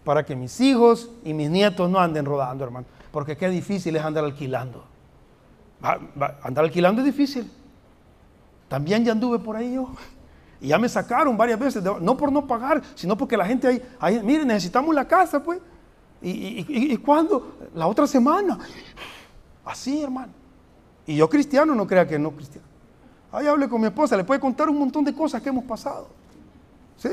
para 0.04 0.24
que 0.24 0.34
mis 0.34 0.60
hijos 0.60 1.10
y 1.24 1.34
mis 1.34 1.50
nietos 1.50 1.90
no 1.90 2.00
anden 2.00 2.24
rodando, 2.24 2.64
hermano. 2.64 2.86
Porque 3.12 3.36
qué 3.36 3.48
difícil 3.48 3.94
es 3.96 4.02
andar 4.02 4.24
alquilando. 4.24 4.84
andar 5.80 6.64
alquilando 6.64 7.02
es 7.02 7.06
difícil. 7.06 7.50
También 8.70 9.04
ya 9.04 9.10
anduve 9.10 9.40
por 9.40 9.56
ahí 9.56 9.74
yo. 9.74 9.90
Y 10.60 10.68
ya 10.68 10.78
me 10.78 10.88
sacaron 10.88 11.36
varias 11.36 11.58
veces, 11.58 11.82
no 11.82 12.16
por 12.16 12.30
no 12.30 12.46
pagar, 12.46 12.80
sino 12.94 13.16
porque 13.16 13.36
la 13.36 13.44
gente 13.44 13.66
ahí, 13.66 13.82
ahí 13.98 14.22
mire, 14.22 14.44
necesitamos 14.44 14.94
la 14.94 15.08
casa, 15.08 15.42
pues. 15.42 15.58
¿Y, 16.22 16.30
y, 16.30 16.92
y 16.92 16.96
cuándo? 16.98 17.56
La 17.74 17.88
otra 17.88 18.06
semana. 18.06 18.60
Así, 19.64 20.00
hermano. 20.00 20.32
Y 21.04 21.16
yo 21.16 21.28
cristiano, 21.28 21.74
no 21.74 21.84
crea 21.84 22.06
que 22.06 22.16
no 22.16 22.30
cristiano. 22.30 22.68
Ahí 23.32 23.48
hable 23.48 23.68
con 23.68 23.80
mi 23.80 23.88
esposa, 23.88 24.16
le 24.16 24.22
puede 24.22 24.38
contar 24.38 24.68
un 24.68 24.78
montón 24.78 25.04
de 25.04 25.12
cosas 25.12 25.42
que 25.42 25.48
hemos 25.48 25.64
pasado. 25.64 26.06
¿Sí? 26.96 27.08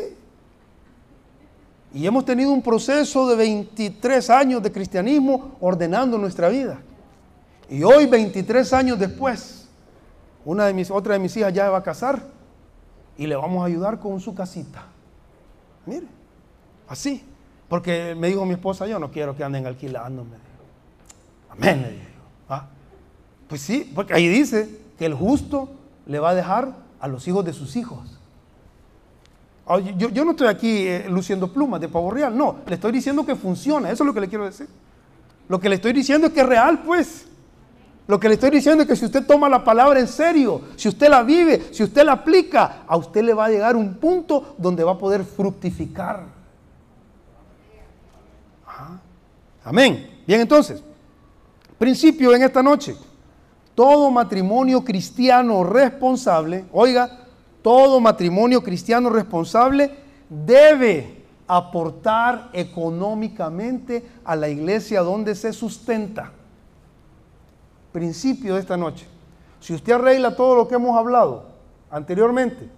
Y 1.92 2.06
hemos 2.06 2.24
tenido 2.24 2.52
un 2.52 2.62
proceso 2.62 3.28
de 3.28 3.36
23 3.36 4.30
años 4.30 4.62
de 4.62 4.72
cristianismo 4.72 5.56
ordenando 5.60 6.20
nuestra 6.20 6.50
vida. 6.50 6.80
Y 7.68 7.82
hoy, 7.82 8.06
23 8.06 8.74
años 8.74 9.00
después, 9.00 9.57
una 10.46 10.66
de 10.66 10.74
mis, 10.74 10.92
otra 10.92 11.14
de 11.14 11.20
mis 11.20 11.36
hijas 11.38 11.54
ya 11.54 11.70
va 11.70 11.80
a 11.80 11.84
casar 11.84 12.22
y 13.18 13.28
le 13.28 13.36
vamos 13.36 13.62
a 13.62 13.66
ayudar 13.66 14.00
con 14.00 14.20
su 14.20 14.34
casita. 14.34 14.86
Mire, 15.86 16.08
así. 16.88 17.24
Porque 17.68 18.16
me 18.16 18.28
dijo 18.28 18.46
mi 18.46 18.54
esposa, 18.54 18.88
yo 18.88 18.98
no 18.98 19.12
quiero 19.12 19.36
que 19.36 19.44
anden 19.44 19.66
alquilando. 19.66 20.26
Amén. 21.50 22.00
¿Ah? 22.48 22.68
Pues 23.48 23.62
sí, 23.62 23.92
porque 23.94 24.14
ahí 24.14 24.28
dice 24.28 24.70
que 24.98 25.06
el 25.06 25.14
justo 25.14 25.70
le 26.06 26.20
va 26.20 26.30
a 26.30 26.36
dejar 26.36 26.74
a 27.00 27.08
los 27.08 27.28
hijos 27.28 27.44
de 27.44 27.54
sus 27.54 27.76
hijos. 27.76 28.18
Ah, 29.66 29.80
yo, 29.80 30.24
no 30.24 30.32
estoy 30.32 30.48
aquí 30.48 30.88
eh, 30.88 31.08
luciendo 31.10 31.52
plumas 31.52 31.82
de 31.82 31.90
pavo 31.90 32.10
real, 32.10 32.38
no, 32.38 32.58
le 32.66 32.76
estoy 32.76 32.94
diciendo 32.94 33.26
que 33.26 33.36
funciona, 33.36 33.92
eso 33.92 34.04
es 34.04 34.08
lo 34.08 34.14
que 34.14 34.22
le 34.22 34.30
quiero 34.30 34.46
decir. 34.46 34.68
Lo 35.50 35.60
que 35.60 35.68
le 35.68 35.76
estoy 35.76 35.92
diciendo 35.92 36.28
es 36.28 36.34
que 36.34 36.40
es 36.40 36.46
real, 36.46 36.84
pues. 36.84 37.28
Lo 38.08 38.18
que 38.18 38.30
le 38.30 38.36
estoy 38.36 38.52
diciendo 38.52 38.84
es 38.84 38.90
que 38.90 38.96
si 38.96 39.06
usted 39.06 39.26
toma 39.26 39.50
la 39.50 39.66
palabra 39.66 40.00
en 40.00 40.08
serio, 40.08 40.62
si 40.78 40.88
usted 40.88 41.10
la 41.10 41.24
vive, 41.24 41.68
si 41.72 41.84
usted 41.84 42.06
la 42.06 42.14
aplica, 42.14 42.84
a 42.88 42.96
usted 42.96 43.22
le 43.22 43.34
va 43.34 43.46
a 43.46 43.50
llegar 43.50 43.76
un 43.76 43.96
punto 43.96 44.56
donde 44.58 44.84
va 44.84 44.94
a 44.94 44.98
poder 44.98 45.26
fructificar. 45.26 46.24
Amén. 49.66 50.22
Bien, 50.26 50.40
entonces, 50.40 50.82
principio 51.78 52.34
en 52.34 52.44
esta 52.44 52.64
noche. 52.64 52.96
Todo 53.76 54.10
matrimonio 54.10 54.86
cristiano 54.86 55.64
responsable, 55.66 56.66
oiga, 56.72 57.26
todo 57.62 58.00
matrimonio 58.00 58.64
cristiano 58.64 59.10
responsable 59.10 59.92
debe 60.30 61.26
aportar 61.46 62.50
económicamente 62.54 64.04
a 64.24 64.36
la 64.38 64.48
iglesia 64.48 65.02
donde 65.02 65.36
se 65.36 65.52
sustenta 65.52 66.32
principio 67.98 68.54
de 68.54 68.60
esta 68.60 68.78
noche. 68.78 69.08
Si 69.60 69.74
usted 69.74 69.94
arregla 69.94 70.36
todo 70.36 70.56
lo 70.56 70.68
que 70.68 70.76
hemos 70.76 70.96
hablado 70.96 71.46
anteriormente, 71.90 72.70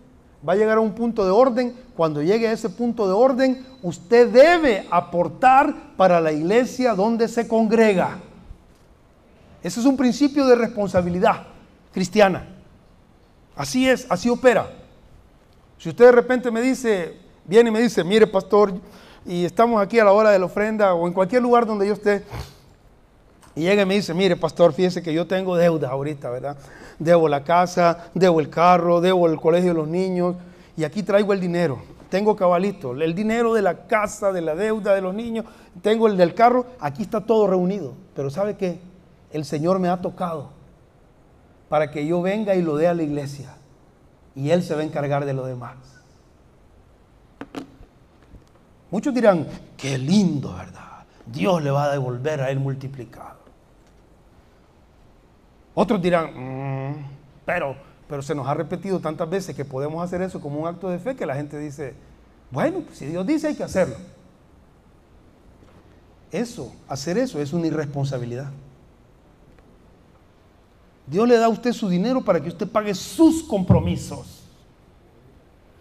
va 0.47 0.53
a 0.53 0.55
llegar 0.55 0.77
a 0.77 0.79
un 0.79 0.93
punto 0.93 1.25
de 1.25 1.29
orden. 1.29 1.75
Cuando 1.93 2.21
llegue 2.21 2.47
a 2.47 2.53
ese 2.53 2.69
punto 2.69 3.05
de 3.05 3.11
orden, 3.11 3.65
usted 3.83 4.29
debe 4.29 4.87
aportar 4.89 5.75
para 5.97 6.21
la 6.21 6.31
iglesia 6.31 6.93
donde 6.93 7.27
se 7.27 7.49
congrega. 7.49 8.17
Ese 9.61 9.81
es 9.81 9.85
un 9.85 9.97
principio 9.97 10.47
de 10.47 10.55
responsabilidad 10.55 11.47
cristiana. 11.91 12.47
Así 13.57 13.89
es, 13.89 14.07
así 14.09 14.29
opera. 14.29 14.71
Si 15.77 15.89
usted 15.89 16.05
de 16.05 16.11
repente 16.13 16.49
me 16.49 16.61
dice, 16.61 17.17
viene 17.43 17.71
y 17.71 17.73
me 17.73 17.81
dice, 17.81 18.05
mire 18.05 18.25
pastor, 18.25 18.71
y 19.25 19.43
estamos 19.43 19.81
aquí 19.81 19.99
a 19.99 20.05
la 20.05 20.13
hora 20.13 20.31
de 20.31 20.39
la 20.39 20.45
ofrenda 20.45 20.93
o 20.93 21.05
en 21.07 21.13
cualquier 21.13 21.41
lugar 21.41 21.65
donde 21.65 21.87
yo 21.87 21.93
esté, 21.93 22.23
y 23.59 23.63
llega 23.63 23.81
y 23.81 23.85
me 23.85 23.95
dice, 23.95 24.13
mire, 24.13 24.37
pastor, 24.37 24.71
fíjese 24.71 25.03
que 25.03 25.13
yo 25.13 25.27
tengo 25.27 25.57
deudas 25.57 25.91
ahorita, 25.91 26.29
¿verdad? 26.29 26.55
Debo 26.97 27.27
la 27.27 27.43
casa, 27.43 28.09
debo 28.13 28.39
el 28.39 28.49
carro, 28.49 29.01
debo 29.01 29.27
el 29.27 29.37
colegio 29.37 29.71
de 29.71 29.73
los 29.73 29.87
niños, 29.89 30.37
y 30.77 30.85
aquí 30.85 31.03
traigo 31.03 31.33
el 31.33 31.41
dinero. 31.41 31.77
Tengo 32.09 32.37
cabalito, 32.37 32.93
el 32.93 33.13
dinero 33.13 33.53
de 33.53 33.61
la 33.61 33.85
casa, 33.85 34.31
de 34.31 34.39
la 34.39 34.55
deuda 34.55 34.95
de 34.95 35.01
los 35.01 35.13
niños, 35.13 35.43
tengo 35.81 36.07
el 36.07 36.15
del 36.15 36.33
carro, 36.33 36.67
aquí 36.79 37.01
está 37.01 37.19
todo 37.19 37.47
reunido. 37.47 37.95
Pero 38.15 38.29
¿sabe 38.29 38.55
qué? 38.55 38.79
El 39.33 39.43
Señor 39.43 39.77
me 39.79 39.89
ha 39.89 39.97
tocado 39.97 40.51
para 41.67 41.91
que 41.91 42.07
yo 42.07 42.21
venga 42.21 42.55
y 42.55 42.61
lo 42.61 42.77
dé 42.77 42.87
a 42.87 42.93
la 42.93 43.03
iglesia. 43.03 43.57
Y 44.35 44.51
Él 44.51 44.63
se 44.63 44.73
va 44.73 44.79
a 44.79 44.85
encargar 44.85 45.25
de 45.25 45.33
lo 45.33 45.45
demás. 45.45 45.75
Muchos 48.89 49.13
dirán, 49.13 49.47
qué 49.75 49.97
lindo, 49.97 50.53
¿verdad? 50.53 51.03
Dios 51.25 51.61
le 51.61 51.71
va 51.71 51.83
a 51.83 51.91
devolver 51.91 52.39
a 52.39 52.51
Él 52.51 52.61
multiplicado. 52.61 53.38
Otros 55.81 56.01
dirán, 56.01 56.33
mm, 56.35 57.05
pero, 57.45 57.73
pero 58.09 58.21
se 58.21 58.35
nos 58.35 58.45
ha 58.45 58.53
repetido 58.53 58.99
tantas 58.99 59.29
veces 59.29 59.55
que 59.55 59.63
podemos 59.63 60.03
hacer 60.03 60.21
eso 60.21 60.41
como 60.41 60.59
un 60.59 60.67
acto 60.67 60.89
de 60.89 60.99
fe 60.99 61.15
que 61.15 61.25
la 61.25 61.35
gente 61.35 61.57
dice, 61.57 61.93
bueno, 62.51 62.83
si 62.91 63.05
Dios 63.05 63.25
dice 63.25 63.47
hay 63.47 63.55
que 63.55 63.63
hacerlo. 63.63 63.95
Eso, 66.33 66.75
hacer 66.89 67.17
eso 67.17 67.39
es 67.39 67.53
una 67.53 67.67
irresponsabilidad. 67.67 68.51
Dios 71.07 71.25
le 71.25 71.37
da 71.37 71.45
a 71.45 71.49
usted 71.49 71.71
su 71.71 71.87
dinero 71.87 72.25
para 72.25 72.41
que 72.41 72.49
usted 72.49 72.67
pague 72.67 72.93
sus 72.93 73.41
compromisos. 73.41 74.43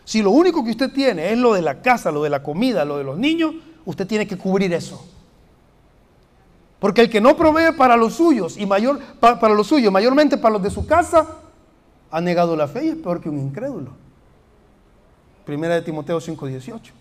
Si 0.05 0.23
lo 0.23 0.31
único 0.31 0.63
que 0.63 0.71
usted 0.71 0.93
tiene 0.93 1.33
es 1.33 1.39
lo 1.39 1.55
de 1.55 1.63
la 1.63 1.83
casa, 1.83 2.13
lo 2.13 2.23
de 2.23 2.31
la 2.31 2.45
comida, 2.45 2.85
lo 2.85 2.99
de 2.99 3.05
los 3.05 3.19
niños, 3.19 3.53
usted 3.85 4.07
tiene 4.07 4.29
que 4.29 4.39
cubrir 4.39 4.73
eso. 4.73 5.05
Porque 6.79 7.01
el 7.01 7.11
que 7.11 7.21
no 7.21 7.37
provee 7.37 7.73
para 7.77 7.97
los 7.97 8.15
suyos 8.15 8.57
y 8.57 8.65
mayor 8.65 9.01
para, 9.19 9.55
los 9.55 9.67
suyos, 9.67 9.93
mayormente 9.93 10.37
para 10.37 10.55
los 10.55 10.63
de 10.63 10.71
su 10.71 10.87
casa, 10.87 11.27
ha 12.11 12.21
negado 12.21 12.55
la 12.57 12.69
fe 12.69 12.85
y 12.85 12.89
es 12.89 12.97
peor 12.97 13.21
que 13.21 13.29
un 13.29 13.39
incrédulo. 13.39 13.91
Primera 15.45 15.75
de 15.75 15.83
Timoteo 15.83 16.21
5:18. 16.21 16.93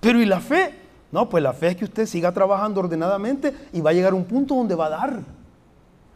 Pero 0.00 0.20
¿y 0.20 0.26
la 0.26 0.40
fe? 0.40 0.74
No, 1.10 1.28
pues 1.28 1.42
la 1.42 1.52
fe 1.52 1.68
es 1.68 1.76
que 1.76 1.84
usted 1.84 2.06
siga 2.06 2.32
trabajando 2.32 2.80
ordenadamente 2.80 3.54
y 3.72 3.80
va 3.80 3.90
a 3.90 3.92
llegar 3.92 4.12
a 4.12 4.16
un 4.16 4.24
punto 4.24 4.54
donde 4.54 4.74
va 4.74 4.86
a 4.86 4.90
dar, 4.90 5.20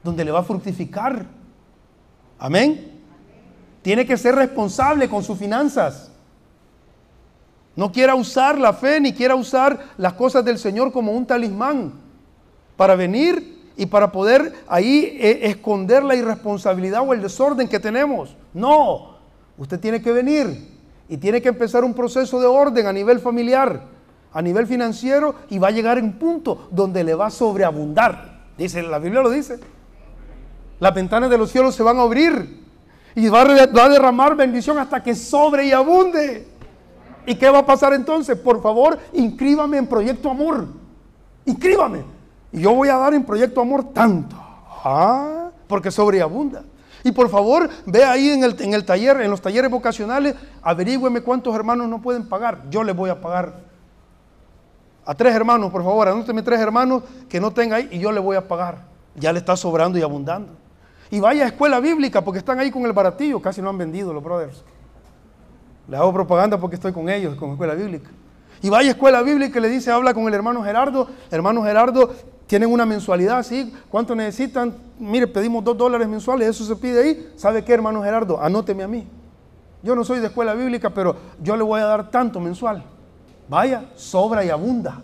donde 0.02 0.24
le 0.24 0.30
va 0.30 0.40
a 0.40 0.44
fructificar. 0.44 1.24
Amén. 2.38 3.00
Tiene 3.82 4.06
que 4.06 4.16
ser 4.16 4.34
responsable 4.34 5.08
con 5.08 5.24
sus 5.24 5.38
finanzas. 5.38 6.10
No 7.74 7.90
quiera 7.90 8.14
usar 8.14 8.58
la 8.58 8.72
fe 8.72 9.00
ni 9.00 9.12
quiera 9.12 9.34
usar 9.34 9.78
las 9.96 10.12
cosas 10.14 10.44
del 10.44 10.58
Señor 10.58 10.92
como 10.92 11.12
un 11.12 11.26
talismán 11.26 12.07
para 12.78 12.94
venir 12.94 13.58
y 13.76 13.86
para 13.86 14.12
poder 14.12 14.54
ahí 14.68 15.18
eh, 15.20 15.40
esconder 15.42 16.04
la 16.04 16.14
irresponsabilidad 16.14 17.02
o 17.06 17.12
el 17.12 17.20
desorden 17.20 17.66
que 17.68 17.80
tenemos. 17.80 18.36
No, 18.54 19.16
usted 19.58 19.80
tiene 19.80 20.00
que 20.00 20.12
venir 20.12 20.68
y 21.08 21.16
tiene 21.16 21.42
que 21.42 21.48
empezar 21.48 21.82
un 21.82 21.92
proceso 21.92 22.40
de 22.40 22.46
orden 22.46 22.86
a 22.86 22.92
nivel 22.92 23.18
familiar, 23.18 23.82
a 24.32 24.40
nivel 24.40 24.68
financiero 24.68 25.34
y 25.50 25.58
va 25.58 25.68
a 25.68 25.72
llegar 25.72 25.98
en 25.98 26.04
un 26.04 26.12
punto 26.20 26.68
donde 26.70 27.02
le 27.02 27.16
va 27.16 27.26
a 27.26 27.30
sobreabundar. 27.30 28.42
Dice, 28.56 28.80
la 28.80 29.00
Biblia 29.00 29.22
lo 29.22 29.30
dice. 29.30 29.58
Las 30.78 30.94
ventanas 30.94 31.30
de 31.30 31.38
los 31.38 31.50
cielos 31.50 31.74
se 31.74 31.82
van 31.82 31.98
a 31.98 32.02
abrir 32.02 32.62
y 33.16 33.28
va 33.28 33.42
a 33.42 33.88
derramar 33.88 34.36
bendición 34.36 34.78
hasta 34.78 35.02
que 35.02 35.16
sobre 35.16 35.66
y 35.66 35.72
abunde. 35.72 36.46
¿Y 37.26 37.34
qué 37.34 37.50
va 37.50 37.58
a 37.58 37.66
pasar 37.66 37.92
entonces? 37.92 38.38
Por 38.38 38.62
favor, 38.62 39.00
inscríbame 39.14 39.78
en 39.78 39.88
Proyecto 39.88 40.30
Amor. 40.30 40.68
Inscríbame. 41.44 42.17
Y 42.53 42.61
yo 42.61 42.74
voy 42.74 42.88
a 42.88 42.96
dar 42.96 43.14
en 43.14 43.24
Proyecto 43.24 43.61
Amor 43.61 43.92
tanto. 43.92 44.36
Ah, 44.84 45.51
porque 45.66 45.90
sobreabunda. 45.90 46.62
Y 47.05 47.12
por 47.12 47.28
favor, 47.28 47.68
ve 47.86 48.05
ahí 48.05 48.30
en 48.30 48.44
el, 48.44 48.61
en 48.61 48.74
el 48.74 48.84
taller, 48.84 49.20
en 49.20 49.30
los 49.30 49.40
talleres 49.40 49.70
vocacionales, 49.70 50.34
averígüeme 50.62 51.20
cuántos 51.20 51.55
hermanos 51.55 51.88
no 51.88 52.03
pueden 52.03 52.28
pagar. 52.28 52.62
Yo 52.70 52.82
les 52.82 52.94
voy 52.94 53.11
a 53.11 53.20
pagar. 53.20 53.68
A 55.05 55.14
tres 55.14 55.34
hermanos, 55.34 55.70
por 55.70 55.82
favor, 55.82 56.09
anóteme 56.09 56.42
tres 56.42 56.61
hermanos 56.61 57.03
que 57.28 57.40
no 57.40 57.51
tenga 57.53 57.76
ahí 57.76 57.88
y 57.92 57.99
yo 57.99 58.12
le 58.12 58.20
voy 58.20 58.36
a 58.36 58.46
pagar. 58.46 58.84
Ya 59.14 59.32
le 59.32 59.38
está 59.38 59.57
sobrando 59.57 59.99
y 59.99 60.03
abundando. 60.03 60.53
Y 61.11 61.20
vaya 61.20 61.44
a 61.44 61.49
escuela 61.49 61.80
bíblica 61.80 62.22
porque 62.22 62.38
están 62.40 62.59
ahí 62.59 62.70
con 62.70 62.84
el 62.84 62.92
baratillo, 62.92 63.40
casi 63.40 63.62
no 63.62 63.70
han 63.70 63.78
vendido 63.78 64.12
los 64.12 64.22
brothers. 64.22 64.62
Le 65.88 65.96
hago 65.96 66.12
propaganda 66.12 66.59
porque 66.59 66.76
estoy 66.76 66.92
con 66.92 67.09
ellos, 67.09 67.36
con 67.36 67.53
escuela 67.53 67.74
bíblica. 67.74 68.11
Y 68.61 68.68
vaya 68.68 68.90
a 68.90 68.92
escuela 68.92 69.22
bíblica 69.22 69.59
y 69.59 69.62
le 69.62 69.68
dice, 69.68 69.90
habla 69.90 70.12
con 70.12 70.28
el 70.28 70.34
hermano 70.34 70.62
Gerardo. 70.62 71.09
Hermano 71.30 71.62
Gerardo, 71.62 72.12
tienen 72.49 72.72
una 72.72 72.86
mensualidad, 72.86 73.42
¿sí? 73.42 73.72
¿Cuánto 73.90 74.14
necesitan? 74.14 74.74
Mire, 74.99 75.26
pedimos 75.26 75.62
dos 75.62 75.76
dólares 75.76 76.09
mensuales, 76.09 76.49
eso 76.49 76.64
se 76.64 76.74
pide 76.74 77.03
ahí. 77.03 77.32
¿Sabe 77.36 77.62
qué, 77.62 77.74
hermano 77.74 78.03
Gerardo? 78.03 78.40
Anóteme 78.42 78.82
a 78.82 78.88
mí. 78.88 79.07
Yo 79.82 79.94
no 79.94 80.03
soy 80.03 80.18
de 80.18 80.28
escuela 80.28 80.55
bíblica, 80.55 80.88
pero 80.88 81.14
yo 81.42 81.57
le 81.59 81.62
voy 81.62 81.80
a 81.82 81.84
dar 81.84 82.11
tanto 82.11 82.40
mensual. 82.40 82.82
Vaya, 83.51 83.84
sobra 83.96 84.46
y 84.46 84.49
abunda. 84.49 85.03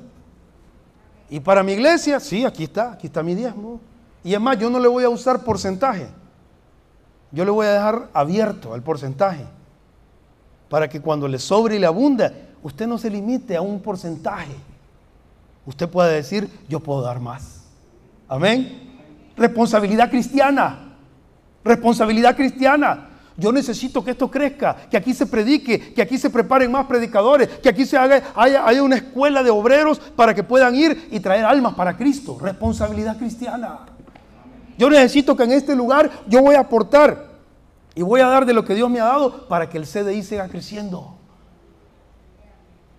Y 1.28 1.38
para 1.40 1.62
mi 1.62 1.72
iglesia, 1.72 2.18
sí, 2.18 2.46
aquí 2.46 2.64
está, 2.64 2.92
aquí 2.92 3.08
está 3.08 3.22
mi 3.22 3.34
diezmo. 3.34 3.78
Y 4.24 4.32
es 4.32 4.40
más, 4.40 4.58
yo 4.58 4.70
no 4.70 4.78
le 4.78 4.88
voy 4.88 5.04
a 5.04 5.10
usar 5.10 5.44
porcentaje. 5.44 6.08
Yo 7.30 7.44
le 7.44 7.50
voy 7.50 7.66
a 7.66 7.74
dejar 7.74 8.08
abierto 8.14 8.74
el 8.74 8.80
porcentaje. 8.80 9.44
Para 10.70 10.88
que 10.88 11.02
cuando 11.02 11.28
le 11.28 11.38
sobre 11.38 11.76
y 11.76 11.78
le 11.78 11.86
abunda, 11.86 12.32
usted 12.62 12.86
no 12.86 12.96
se 12.96 13.10
limite 13.10 13.54
a 13.54 13.60
un 13.60 13.80
porcentaje. 13.80 14.56
Usted 15.66 15.88
puede 15.88 16.14
decir, 16.14 16.48
yo 16.68 16.80
puedo 16.80 17.02
dar 17.02 17.20
más. 17.20 17.64
Amén. 18.28 18.92
Responsabilidad 19.36 20.10
cristiana. 20.10 20.96
Responsabilidad 21.64 22.36
cristiana. 22.36 23.10
Yo 23.36 23.50
necesito 23.50 24.04
que 24.04 24.12
esto 24.12 24.30
crezca, 24.30 24.76
que 24.88 24.96
aquí 24.96 25.12
se 25.12 25.26
predique, 25.26 25.92
que 25.92 26.02
aquí 26.02 26.18
se 26.18 26.30
preparen 26.30 26.70
más 26.70 26.86
predicadores, 26.86 27.48
que 27.48 27.68
aquí 27.68 27.84
se 27.84 27.96
haga, 27.96 28.22
haya, 28.36 28.64
haya 28.64 28.82
una 28.82 28.96
escuela 28.96 29.42
de 29.42 29.50
obreros 29.50 29.98
para 29.98 30.34
que 30.34 30.44
puedan 30.44 30.74
ir 30.76 31.08
y 31.10 31.18
traer 31.18 31.44
almas 31.44 31.74
para 31.74 31.96
Cristo. 31.96 32.38
Responsabilidad 32.40 33.18
cristiana. 33.18 33.80
Yo 34.78 34.88
necesito 34.88 35.36
que 35.36 35.44
en 35.44 35.52
este 35.52 35.74
lugar 35.74 36.10
yo 36.28 36.42
voy 36.42 36.54
a 36.54 36.60
aportar 36.60 37.34
y 37.94 38.02
voy 38.02 38.20
a 38.20 38.26
dar 38.26 38.46
de 38.46 38.52
lo 38.52 38.64
que 38.64 38.74
Dios 38.74 38.88
me 38.88 39.00
ha 39.00 39.04
dado 39.04 39.48
para 39.48 39.68
que 39.68 39.78
el 39.78 39.84
CDI 39.84 40.22
siga 40.22 40.48
creciendo. 40.48 41.16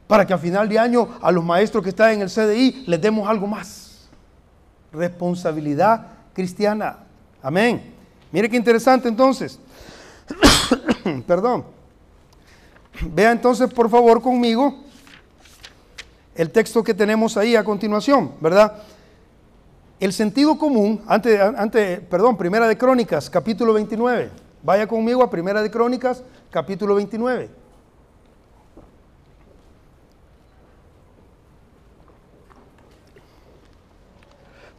Para 0.07 0.25
que 0.25 0.33
a 0.33 0.37
final 0.37 0.69
de 0.69 0.77
año 0.77 1.09
a 1.21 1.31
los 1.31 1.43
maestros 1.43 1.83
que 1.83 1.89
están 1.89 2.11
en 2.11 2.21
el 2.21 2.29
CDI 2.29 2.83
les 2.87 3.01
demos 3.01 3.27
algo 3.27 3.47
más. 3.47 4.07
Responsabilidad 4.91 6.07
cristiana. 6.33 6.99
Amén. 7.41 7.93
Mire 8.31 8.49
qué 8.49 8.57
interesante 8.57 9.07
entonces. 9.07 9.59
Perdón. 11.27 11.65
Vea 13.01 13.31
entonces 13.31 13.71
por 13.73 13.89
favor 13.89 14.21
conmigo 14.21 14.85
el 16.35 16.51
texto 16.51 16.83
que 16.83 16.93
tenemos 16.93 17.37
ahí 17.37 17.55
a 17.55 17.63
continuación, 17.63 18.33
¿verdad? 18.41 18.83
El 19.99 20.11
sentido 20.11 20.57
común, 20.57 21.01
antes, 21.07 21.39
antes, 21.39 22.01
perdón, 22.01 22.35
Primera 22.35 22.67
de 22.67 22.77
Crónicas, 22.77 23.29
capítulo 23.29 23.73
29. 23.73 24.29
Vaya 24.61 24.87
conmigo 24.87 25.23
a 25.23 25.29
Primera 25.29 25.61
de 25.61 25.71
Crónicas, 25.71 26.21
capítulo 26.51 26.95
29. 26.95 27.49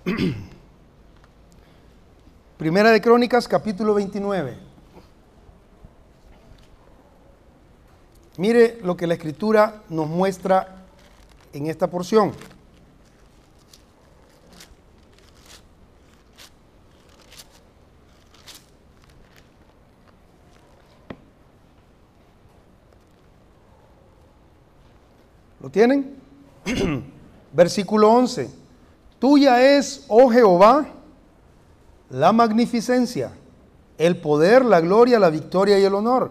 Primera 2.59 2.93
de 2.93 3.01
Crónicas, 3.01 3.49
capítulo 3.49 3.93
29. 3.95 4.57
Mire 8.39 8.79
lo 8.83 8.97
que 8.97 9.09
la 9.09 9.15
escritura 9.15 9.83
nos 9.89 10.09
muestra 10.09 10.85
en 11.53 11.67
esta 11.67 11.91
porción. 11.91 12.31
¿Lo 25.61 25.69
tienen? 25.71 26.15
Versículo 27.53 28.13
11. 28.13 28.66
Tuya 29.27 29.61
es, 29.77 30.05
oh 30.07 30.31
Jehová, 30.31 30.87
la 32.11 32.31
magnificencia, 32.31 33.33
el 33.99 34.18
poder, 34.18 34.64
la 34.64 34.81
gloria, 34.81 35.18
la 35.18 35.31
victoria 35.31 35.81
y 35.81 35.83
el 35.83 35.97
honor. 35.97 36.31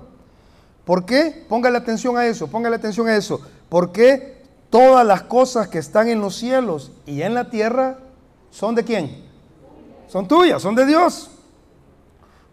¿Por 0.85 1.05
qué? 1.05 1.45
Póngale 1.49 1.77
atención 1.77 2.17
a 2.17 2.25
eso, 2.25 2.47
póngale 2.47 2.77
atención 2.77 3.09
a 3.09 3.17
eso. 3.17 3.41
Porque 3.67 4.41
todas 4.69 5.05
las 5.05 5.23
cosas 5.23 5.67
que 5.67 5.77
están 5.77 6.07
en 6.07 6.21
los 6.21 6.37
cielos 6.37 6.93
y 7.05 7.21
en 7.21 7.33
la 7.33 7.49
tierra 7.49 7.99
son 8.49 8.75
de 8.75 8.85
quién? 8.85 9.25
Son 10.07 10.25
tuyas, 10.25 10.61
son 10.61 10.73
de 10.73 10.85
Dios. 10.85 11.31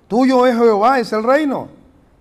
Tuyo 0.09 0.45
es 0.49 0.57
Jehová, 0.57 0.99
es 0.99 1.13
el 1.13 1.23
reino, 1.23 1.69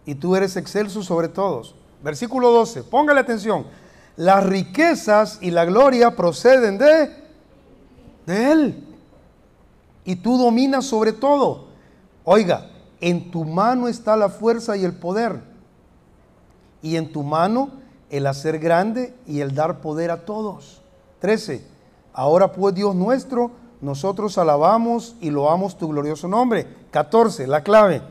y 0.05 0.13
tú 0.13 0.36
eres 0.36 0.55
excelso 0.57 1.01
sobre 1.01 1.28
todos. 1.28 1.74
Versículo 2.03 2.51
12, 2.51 2.84
póngale 2.84 3.19
atención 3.19 3.65
las 4.15 4.45
riquezas 4.45 5.39
y 5.41 5.51
la 5.51 5.65
gloria 5.65 6.15
proceden 6.15 6.78
de, 6.78 7.20
de 8.26 8.51
Él. 8.51 8.88
Y 10.03 10.15
tú 10.17 10.38
dominas 10.38 10.86
sobre 10.86 11.13
todo. 11.13 11.67
Oiga, 12.24 12.69
en 12.99 13.32
tu 13.32 13.45
mano 13.45 13.88
está 13.88 14.15
la 14.15 14.30
fuerza 14.30 14.78
y 14.78 14.84
el 14.84 14.93
poder. 14.93 15.41
Y 16.82 16.95
en 16.95 17.11
tu 17.11 17.24
mano 17.24 17.72
el 18.09 18.28
hacer 18.28 18.59
grande 18.59 19.13
y 19.26 19.39
el 19.39 19.55
dar 19.55 19.82
poder 19.82 20.11
a 20.11 20.26
todos. 20.26 20.82
13. 21.19 21.63
Ahora 22.13 22.51
pues 22.51 22.76
Dios 22.76 22.95
nuestro, 22.95 23.51
nosotros 23.80 24.38
alabamos 24.38 25.15
y 25.22 25.30
loamos 25.30 25.78
tu 25.78 25.88
glorioso 25.88 26.28
nombre. 26.28 26.67
14. 26.91 27.47
La 27.47 27.63
clave. 27.63 28.01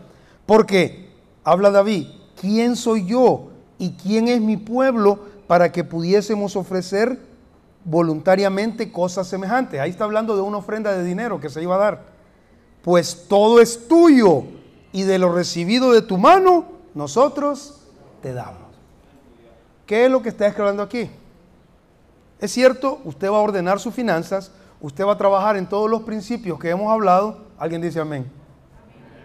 Porque, 0.46 1.10
habla 1.44 1.70
David, 1.70 2.08
¿quién 2.40 2.76
soy 2.76 3.06
yo 3.06 3.50
y 3.78 3.92
quién 3.92 4.28
es 4.28 4.40
mi 4.40 4.56
pueblo 4.56 5.20
para 5.46 5.70
que 5.70 5.84
pudiésemos 5.84 6.56
ofrecer 6.56 7.29
voluntariamente 7.84 8.92
cosas 8.92 9.26
semejantes. 9.26 9.80
Ahí 9.80 9.90
está 9.90 10.04
hablando 10.04 10.36
de 10.36 10.42
una 10.42 10.58
ofrenda 10.58 10.92
de 10.92 11.04
dinero 11.04 11.40
que 11.40 11.48
se 11.48 11.62
iba 11.62 11.76
a 11.76 11.78
dar. 11.78 12.02
Pues 12.82 13.26
todo 13.28 13.60
es 13.60 13.88
tuyo 13.88 14.44
y 14.92 15.02
de 15.02 15.18
lo 15.18 15.32
recibido 15.32 15.92
de 15.92 16.02
tu 16.02 16.18
mano, 16.18 16.66
nosotros 16.94 17.80
te 18.22 18.32
damos. 18.32 18.70
¿Qué 19.86 20.04
es 20.04 20.10
lo 20.10 20.22
que 20.22 20.28
está 20.28 20.46
escribiendo 20.46 20.82
aquí? 20.82 21.10
Es 22.38 22.52
cierto, 22.52 23.00
usted 23.04 23.30
va 23.30 23.36
a 23.36 23.40
ordenar 23.40 23.80
sus 23.80 23.94
finanzas, 23.94 24.50
usted 24.80 25.04
va 25.04 25.12
a 25.12 25.18
trabajar 25.18 25.56
en 25.56 25.68
todos 25.68 25.90
los 25.90 26.02
principios 26.02 26.58
que 26.58 26.70
hemos 26.70 26.90
hablado. 26.90 27.38
¿Alguien 27.58 27.82
dice 27.82 28.00
amén? 28.00 28.30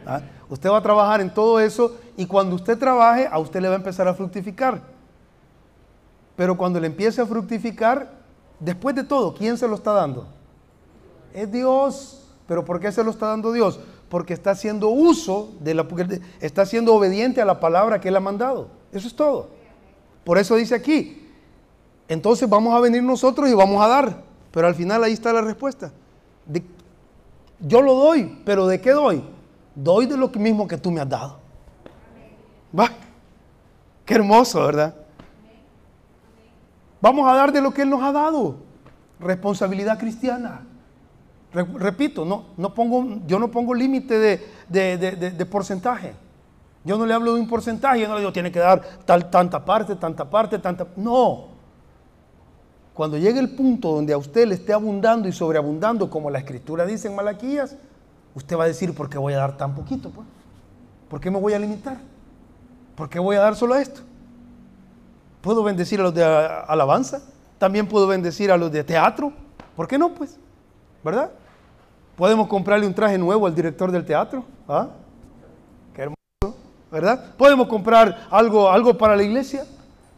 ¿Ah? 0.05 0.21
Usted 0.49 0.69
va 0.69 0.77
a 0.77 0.83
trabajar 0.83 1.21
en 1.21 1.33
todo 1.33 1.59
eso 1.59 1.95
y 2.17 2.25
cuando 2.25 2.55
usted 2.55 2.77
trabaje, 2.77 3.27
a 3.31 3.39
usted 3.39 3.61
le 3.61 3.67
va 3.67 3.75
a 3.75 3.77
empezar 3.77 4.07
a 4.07 4.13
fructificar. 4.13 4.81
Pero 6.35 6.57
cuando 6.57 6.79
le 6.79 6.87
empiece 6.87 7.21
a 7.21 7.25
fructificar, 7.25 8.14
después 8.59 8.95
de 8.95 9.03
todo, 9.03 9.33
¿quién 9.33 9.57
se 9.57 9.67
lo 9.67 9.75
está 9.75 9.91
dando? 9.91 10.27
Es 11.33 11.51
Dios. 11.51 12.21
¿Pero 12.47 12.63
por 12.63 12.79
qué 12.79 12.91
se 12.91 13.03
lo 13.03 13.11
está 13.11 13.27
dando 13.27 13.51
Dios? 13.51 13.79
Porque 14.09 14.33
está 14.33 14.51
haciendo 14.51 14.89
uso 14.89 15.49
de 15.59 15.73
la 15.73 15.87
está 16.39 16.65
siendo 16.65 16.93
obediente 16.93 17.41
a 17.41 17.45
la 17.45 17.59
palabra 17.59 17.99
que 17.99 18.09
él 18.09 18.15
ha 18.15 18.19
mandado. 18.19 18.67
Eso 18.91 19.07
es 19.07 19.15
todo. 19.15 19.49
Por 20.23 20.37
eso 20.37 20.55
dice 20.55 20.75
aquí, 20.75 21.27
entonces 22.07 22.47
vamos 22.47 22.73
a 22.73 22.79
venir 22.79 23.01
nosotros 23.03 23.49
y 23.49 23.53
vamos 23.53 23.83
a 23.83 23.87
dar. 23.87 24.23
Pero 24.51 24.67
al 24.67 24.75
final 24.75 25.03
ahí 25.03 25.13
está 25.13 25.33
la 25.33 25.41
respuesta. 25.41 25.91
yo 27.59 27.81
lo 27.81 27.95
doy, 27.95 28.41
pero 28.45 28.67
¿de 28.67 28.79
qué 28.79 28.91
doy? 28.91 29.23
Doy 29.73 30.05
de 30.05 30.15
lo 30.15 30.29
mismo 30.29 30.67
que 30.67 30.77
tú 30.77 30.91
me 30.91 31.01
has 31.01 31.09
dado. 31.09 31.39
Va. 32.77 32.89
Qué 34.05 34.13
hermoso, 34.13 34.63
¿verdad? 34.63 34.95
Vamos 37.05 37.29
a 37.29 37.35
dar 37.35 37.51
de 37.51 37.61
lo 37.61 37.71
que 37.71 37.83
Él 37.83 37.89
nos 37.91 38.01
ha 38.01 38.11
dado. 38.11 38.55
Responsabilidad 39.19 39.99
cristiana. 39.99 40.65
repito, 41.53 42.25
no, 42.25 42.45
no 42.57 42.73
pongo, 42.73 43.21
yo 43.27 43.37
no 43.37 43.51
pongo 43.51 43.75
límite 43.75 44.17
de, 44.67 45.45
porcentaje. 45.45 46.15
Yo 46.83 46.97
no 46.97 47.05
le 47.05 47.13
hablo 47.13 47.35
de 47.35 47.41
un 47.41 47.47
porcentaje, 47.47 47.99
yo 47.99 48.07
no 48.07 48.15
le 48.15 48.21
digo 48.21 48.33
tiene 48.33 48.51
que 48.51 48.57
dar 48.57 48.81
tal, 49.05 49.29
tanta 49.29 49.63
parte, 49.63 49.95
tanta 49.95 50.27
parte, 50.27 50.57
tanta. 50.57 50.87
No. 50.95 51.49
Cuando 52.95 53.19
llegue 53.19 53.39
el 53.39 53.51
punto 53.51 53.91
donde 53.91 54.11
a 54.11 54.17
usted 54.17 54.47
le 54.47 54.55
esté 54.55 54.73
abundando 54.73 55.27
y 55.27 55.31
sobreabundando, 55.31 56.09
como 56.09 56.31
la 56.31 56.39
escritura 56.39 56.87
dice 56.87 57.07
en 57.07 57.15
Malaquías, 57.15 57.75
usted 58.33 58.57
va 58.57 58.63
a 58.63 58.67
decir, 58.67 58.95
¿por 58.95 59.11
qué 59.11 59.19
voy 59.19 59.33
a 59.33 59.37
dar 59.37 59.57
tan 59.57 59.75
poquito? 59.75 60.09
Pues? 60.09 60.27
¿Por 61.07 61.19
qué 61.19 61.29
me 61.29 61.39
voy 61.39 61.53
a 61.53 61.59
limitar? 61.59 61.97
¿Por 62.95 63.09
qué 63.09 63.19
voy 63.19 63.35
a 63.35 63.41
dar 63.41 63.55
solo 63.55 63.75
esto? 63.75 64.01
Puedo 65.45 65.61
bendecir 65.61 65.99
a 65.99 66.03
los 66.03 66.15
de 66.15 66.23
alabanza, 66.23 67.21
también 67.59 67.87
puedo 67.87 68.07
bendecir 68.07 68.51
a 68.51 68.57
los 68.57 68.71
de 68.71 68.83
teatro. 68.83 69.31
¿Por 69.75 69.87
qué 69.87 69.95
no, 69.95 70.11
pues? 70.11 70.39
¿Verdad? 71.03 71.29
Podemos 72.15 72.47
comprarle 72.47 72.87
un 72.87 72.95
traje 72.95 73.15
nuevo 73.19 73.45
al 73.45 73.53
director 73.53 73.91
del 73.91 74.03
teatro. 74.03 74.43
¿Ah? 74.67 74.87
Qué 75.93 76.01
hermoso, 76.01 76.57
¿verdad? 76.91 77.35
Podemos 77.37 77.67
comprar 77.67 78.25
algo, 78.31 78.71
algo 78.71 78.97
para 78.97 79.15
la 79.15 79.21
iglesia. 79.21 79.67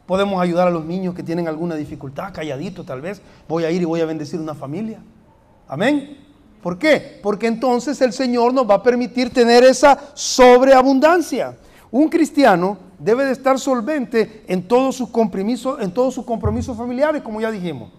Podemos 0.06 0.42
ayudar 0.42 0.70
a 0.70 0.72
los 0.72 0.86
niños 0.86 1.14
que 1.14 1.24
tienen 1.24 1.50
alguna 1.50 1.76
dificultad, 1.76 2.32
calladito 2.34 2.86
tal 2.86 3.02
vez. 3.02 3.22
Voy 3.50 3.66
a 3.66 3.70
ir 3.70 3.82
y 3.82 3.86
voy 3.86 4.00
a 4.00 4.06
bendecir 4.06 4.40
una 4.40 4.56
familia. 4.56 5.02
Amén. 5.68 6.26
¿Por 6.64 6.78
qué? 6.78 7.20
Porque 7.22 7.48
entonces 7.48 8.00
el 8.00 8.14
Señor 8.14 8.54
nos 8.54 8.70
va 8.70 8.76
a 8.76 8.84
permitir 8.84 9.34
tener 9.34 9.66
esa 9.66 10.00
sobreabundancia. 10.14 11.58
Un 11.92 12.10
cristiano 12.10 12.78
debe 13.00 13.26
de 13.26 13.32
estar 13.32 13.60
solvente 13.60 14.44
en 14.48 14.68
todos 14.68 14.96
sus 14.96 15.10
compromisos, 15.10 15.82
en 15.82 15.92
todos 15.92 16.14
sus 16.14 16.26
compromisos 16.26 16.76
familiares, 16.78 17.22
como 17.22 17.40
ya 17.40 17.52
dijimos. 17.52 17.92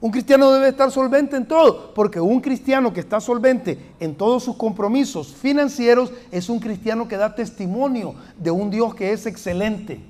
Un 0.00 0.10
cristiano 0.10 0.50
debe 0.50 0.68
estar 0.68 0.90
solvente 0.90 1.36
en 1.36 1.46
todo, 1.46 1.94
porque 1.94 2.20
un 2.20 2.40
cristiano 2.40 2.92
que 2.92 3.00
está 3.00 3.20
solvente 3.20 3.78
en 4.00 4.14
todos 4.14 4.42
sus 4.42 4.56
compromisos 4.56 5.28
financieros 5.32 6.12
es 6.30 6.48
un 6.48 6.60
cristiano 6.60 7.08
que 7.08 7.16
da 7.16 7.34
testimonio 7.34 8.14
de 8.36 8.50
un 8.50 8.70
Dios 8.70 8.94
que 8.94 9.12
es 9.12 9.24
excelente, 9.24 10.00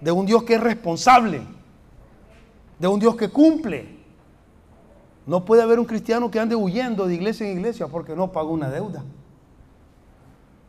de 0.00 0.10
un 0.10 0.26
Dios 0.26 0.42
que 0.42 0.54
es 0.54 0.60
responsable, 0.60 1.42
de 2.78 2.88
un 2.88 2.98
Dios 2.98 3.14
que 3.16 3.28
cumple. 3.28 3.94
No 5.26 5.44
puede 5.44 5.62
haber 5.62 5.78
un 5.78 5.86
cristiano 5.86 6.30
que 6.30 6.40
ande 6.40 6.56
huyendo 6.56 7.06
de 7.06 7.14
iglesia 7.14 7.46
en 7.46 7.56
iglesia 7.56 7.86
porque 7.86 8.16
no 8.16 8.32
paga 8.32 8.48
una 8.48 8.70
deuda. 8.70 9.04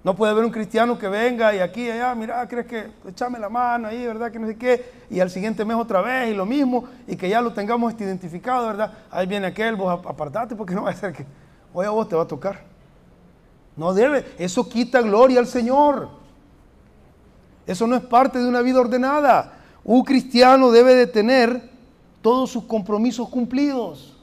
No 0.05 0.15
puede 0.15 0.33
haber 0.33 0.45
un 0.45 0.51
cristiano 0.51 0.99
que 0.99 1.07
venga 1.07 1.55
y 1.55 1.57
aquí 1.57 1.87
y 1.87 1.89
allá, 1.89 2.13
mira, 2.13 2.47
crees 2.47 2.67
que 2.67 2.91
échame 3.07 3.39
la 3.39 3.49
mano 3.49 3.87
ahí, 3.87 4.05
¿verdad? 4.05 4.31
Que 4.31 4.37
no 4.37 4.45
sé 4.45 4.55
qué, 4.55 4.85
y 5.09 5.19
al 5.19 5.31
siguiente 5.31 5.65
mes 5.65 5.75
otra 5.75 5.99
vez 5.99 6.29
y 6.29 6.35
lo 6.35 6.45
mismo, 6.45 6.83
y 7.07 7.15
que 7.15 7.27
ya 7.27 7.41
lo 7.41 7.53
tengamos 7.53 7.99
identificado, 7.99 8.67
¿verdad? 8.67 8.93
Ahí 9.09 9.25
viene 9.25 9.47
aquel, 9.47 9.75
vos 9.75 9.99
apartate 10.05 10.55
porque 10.55 10.75
no 10.75 10.83
va 10.83 10.91
a 10.91 10.93
ser 10.93 11.11
que 11.11 11.25
hoy 11.73 11.87
a 11.87 11.89
vos 11.89 12.07
te 12.07 12.15
va 12.15 12.21
a 12.21 12.27
tocar. 12.27 12.61
No 13.75 13.95
debe, 13.95 14.23
eso 14.37 14.69
quita 14.69 15.01
gloria 15.01 15.39
al 15.39 15.47
Señor. 15.47 16.07
Eso 17.65 17.87
no 17.87 17.95
es 17.95 18.03
parte 18.03 18.37
de 18.37 18.47
una 18.47 18.61
vida 18.61 18.81
ordenada. 18.81 19.53
Un 19.83 20.03
cristiano 20.03 20.69
debe 20.69 20.93
de 20.93 21.07
tener 21.07 21.67
todos 22.21 22.51
sus 22.51 22.65
compromisos 22.65 23.27
cumplidos. 23.27 24.14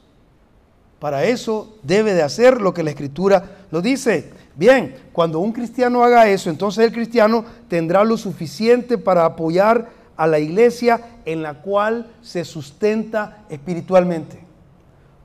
Para 1.03 1.25
eso 1.25 1.75
debe 1.83 2.13
de 2.13 2.21
hacer 2.21 2.61
lo 2.61 2.73
que 2.73 2.81
la 2.81 2.91
Escritura 2.91 3.65
lo 3.71 3.81
dice. 3.81 4.31
Bien, 4.55 4.95
cuando 5.11 5.39
un 5.39 5.51
cristiano 5.51 6.01
haga 6.01 6.29
eso, 6.29 6.49
entonces 6.49 6.85
el 6.85 6.93
cristiano 6.93 7.43
tendrá 7.67 8.05
lo 8.05 8.15
suficiente 8.15 8.97
para 8.97 9.25
apoyar 9.25 9.89
a 10.15 10.27
la 10.27 10.39
iglesia 10.39 11.01
en 11.25 11.41
la 11.41 11.55
cual 11.55 12.09
se 12.21 12.45
sustenta 12.45 13.43
espiritualmente. 13.49 14.39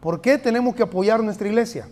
¿Por 0.00 0.20
qué 0.20 0.36
tenemos 0.36 0.74
que 0.74 0.82
apoyar 0.82 1.22
nuestra 1.22 1.46
iglesia? 1.46 1.86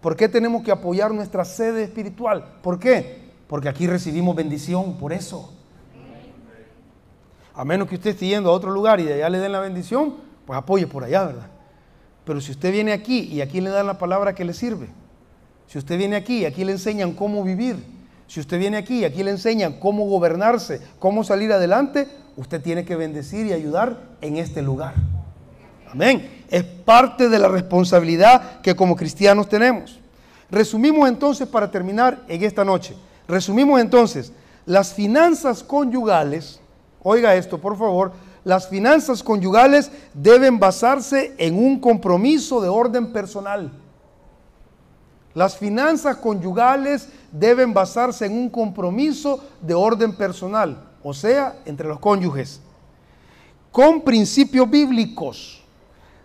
¿Por 0.00 0.16
qué 0.16 0.28
tenemos 0.28 0.64
que 0.64 0.72
apoyar 0.72 1.14
nuestra 1.14 1.44
sede 1.44 1.84
espiritual? 1.84 2.44
¿Por 2.60 2.80
qué? 2.80 3.20
Porque 3.46 3.68
aquí 3.68 3.86
recibimos 3.86 4.34
bendición, 4.34 4.94
por 4.98 5.12
eso. 5.12 5.52
A 7.54 7.64
menos 7.64 7.86
que 7.86 7.94
usted 7.94 8.10
esté 8.10 8.26
yendo 8.26 8.50
a 8.50 8.52
otro 8.52 8.72
lugar 8.72 8.98
y 8.98 9.04
de 9.04 9.14
allá 9.14 9.28
le 9.28 9.38
den 9.38 9.52
la 9.52 9.60
bendición, 9.60 10.14
pues 10.44 10.58
apoye 10.58 10.88
por 10.88 11.04
allá, 11.04 11.26
¿verdad? 11.26 11.51
Pero 12.24 12.40
si 12.40 12.52
usted 12.52 12.72
viene 12.72 12.92
aquí 12.92 13.20
y 13.20 13.40
aquí 13.40 13.60
le 13.60 13.70
dan 13.70 13.86
la 13.86 13.98
palabra 13.98 14.34
que 14.34 14.44
le 14.44 14.54
sirve, 14.54 14.88
si 15.66 15.78
usted 15.78 15.98
viene 15.98 16.16
aquí, 16.16 16.44
aquí 16.44 16.64
le 16.64 16.72
enseñan 16.72 17.12
cómo 17.12 17.42
vivir. 17.42 17.76
Si 18.26 18.40
usted 18.40 18.58
viene 18.58 18.76
aquí, 18.76 19.04
aquí 19.04 19.22
le 19.22 19.30
enseñan 19.30 19.78
cómo 19.78 20.06
gobernarse, 20.06 20.80
cómo 20.98 21.24
salir 21.24 21.52
adelante, 21.52 22.08
usted 22.36 22.62
tiene 22.62 22.84
que 22.84 22.96
bendecir 22.96 23.46
y 23.46 23.52
ayudar 23.52 23.98
en 24.20 24.36
este 24.36 24.62
lugar. 24.62 24.94
Amén. 25.90 26.44
Es 26.48 26.62
parte 26.62 27.28
de 27.28 27.38
la 27.38 27.48
responsabilidad 27.48 28.60
que 28.60 28.74
como 28.74 28.96
cristianos 28.96 29.48
tenemos. 29.48 29.98
Resumimos 30.50 31.08
entonces 31.08 31.48
para 31.48 31.70
terminar 31.70 32.22
en 32.28 32.42
esta 32.42 32.64
noche. 32.64 32.94
Resumimos 33.26 33.80
entonces, 33.80 34.32
las 34.66 34.92
finanzas 34.92 35.62
conyugales, 35.62 36.60
oiga 37.02 37.34
esto 37.34 37.58
por 37.58 37.76
favor, 37.76 38.12
las 38.44 38.68
finanzas 38.68 39.22
conyugales 39.22 39.90
deben 40.14 40.58
basarse 40.58 41.34
en 41.38 41.56
un 41.56 41.78
compromiso 41.78 42.60
de 42.60 42.68
orden 42.68 43.12
personal. 43.12 43.72
Las 45.34 45.56
finanzas 45.56 46.16
conyugales 46.16 47.08
deben 47.30 47.72
basarse 47.72 48.26
en 48.26 48.32
un 48.32 48.50
compromiso 48.50 49.42
de 49.60 49.74
orden 49.74 50.14
personal, 50.14 50.82
o 51.02 51.14
sea, 51.14 51.56
entre 51.64 51.88
los 51.88 51.98
cónyuges, 52.00 52.60
con 53.70 54.02
principios 54.02 54.68
bíblicos, 54.68 55.62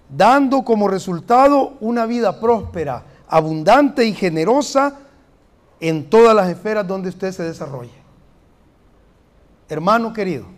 dando 0.10 0.64
como 0.64 0.88
resultado 0.88 1.78
una 1.80 2.06
vida 2.06 2.40
próspera, 2.40 3.04
abundante 3.30 4.06
y 4.06 4.14
generosa 4.14 5.00
en 5.80 6.10
todas 6.10 6.36
las 6.36 6.50
esferas 6.50 6.86
donde 6.86 7.10
usted 7.10 7.32
se 7.32 7.44
desarrolle. 7.44 7.92
Hermano 9.70 10.12
querido, 10.12 10.57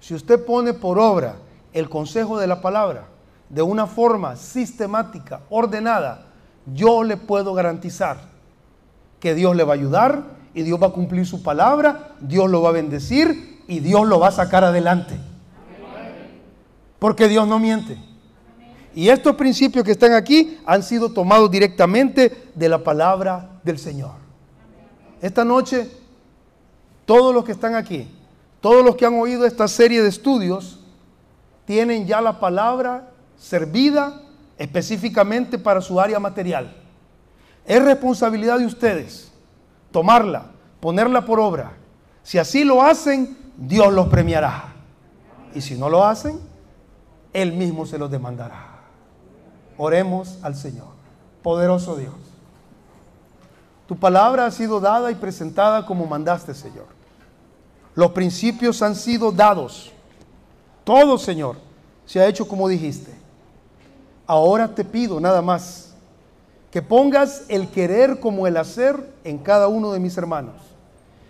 si 0.00 0.14
usted 0.14 0.44
pone 0.44 0.72
por 0.72 0.98
obra 0.98 1.36
el 1.72 1.88
consejo 1.88 2.38
de 2.38 2.46
la 2.46 2.60
palabra 2.60 3.06
de 3.48 3.62
una 3.62 3.86
forma 3.86 4.36
sistemática, 4.36 5.40
ordenada, 5.50 6.26
yo 6.74 7.04
le 7.04 7.16
puedo 7.16 7.52
garantizar 7.54 8.18
que 9.18 9.34
Dios 9.34 9.54
le 9.54 9.64
va 9.64 9.72
a 9.72 9.76
ayudar 9.76 10.24
y 10.54 10.62
Dios 10.62 10.82
va 10.82 10.88
a 10.88 10.92
cumplir 10.92 11.26
su 11.26 11.42
palabra, 11.42 12.14
Dios 12.20 12.50
lo 12.50 12.62
va 12.62 12.70
a 12.70 12.72
bendecir 12.72 13.62
y 13.68 13.80
Dios 13.80 14.06
lo 14.06 14.18
va 14.18 14.28
a 14.28 14.32
sacar 14.32 14.64
adelante. 14.64 15.16
Porque 16.98 17.28
Dios 17.28 17.46
no 17.46 17.58
miente. 17.58 17.98
Y 18.94 19.08
estos 19.08 19.36
principios 19.36 19.84
que 19.84 19.92
están 19.92 20.12
aquí 20.12 20.58
han 20.66 20.82
sido 20.82 21.12
tomados 21.12 21.50
directamente 21.50 22.50
de 22.54 22.68
la 22.68 22.82
palabra 22.82 23.60
del 23.62 23.78
Señor. 23.78 24.12
Esta 25.20 25.44
noche, 25.44 25.90
todos 27.04 27.34
los 27.34 27.44
que 27.44 27.52
están 27.52 27.74
aquí, 27.74 28.08
todos 28.60 28.84
los 28.84 28.96
que 28.96 29.06
han 29.06 29.18
oído 29.18 29.46
esta 29.46 29.68
serie 29.68 30.02
de 30.02 30.08
estudios, 30.08 30.80
tienen 31.64 32.06
ya 32.06 32.20
la 32.20 32.40
palabra 32.40 33.10
servida 33.38 34.22
específicamente 34.58 35.58
para 35.58 35.80
su 35.80 36.00
área 36.00 36.18
material. 36.18 36.76
Es 37.64 37.82
responsabilidad 37.82 38.58
de 38.58 38.66
ustedes 38.66 39.30
tomarla, 39.90 40.46
ponerla 40.80 41.24
por 41.24 41.40
obra. 41.40 41.72
Si 42.22 42.38
así 42.38 42.64
lo 42.64 42.82
hacen, 42.82 43.36
Dios 43.56 43.92
los 43.92 44.08
premiará. 44.08 44.74
Y 45.54 45.60
si 45.60 45.76
no 45.76 45.88
lo 45.88 46.04
hacen, 46.04 46.38
Él 47.32 47.52
mismo 47.52 47.86
se 47.86 47.98
los 47.98 48.10
demandará. 48.10 48.80
Oremos 49.76 50.38
al 50.42 50.54
Señor. 50.54 50.88
Poderoso 51.42 51.96
Dios. 51.96 52.14
Tu 53.86 53.96
palabra 53.96 54.46
ha 54.46 54.50
sido 54.50 54.78
dada 54.80 55.10
y 55.10 55.14
presentada 55.14 55.86
como 55.86 56.06
mandaste, 56.06 56.54
Señor. 56.54 56.99
Los 57.94 58.12
principios 58.12 58.82
han 58.82 58.94
sido 58.94 59.32
dados. 59.32 59.90
Todo, 60.84 61.18
Señor, 61.18 61.56
se 62.06 62.20
ha 62.20 62.26
hecho 62.26 62.46
como 62.46 62.68
dijiste. 62.68 63.12
Ahora 64.26 64.74
te 64.74 64.84
pido 64.84 65.20
nada 65.20 65.42
más 65.42 65.90
que 66.70 66.82
pongas 66.82 67.44
el 67.48 67.68
querer 67.68 68.20
como 68.20 68.46
el 68.46 68.56
hacer 68.56 69.12
en 69.24 69.38
cada 69.38 69.68
uno 69.68 69.92
de 69.92 69.98
mis 69.98 70.16
hermanos. 70.16 70.54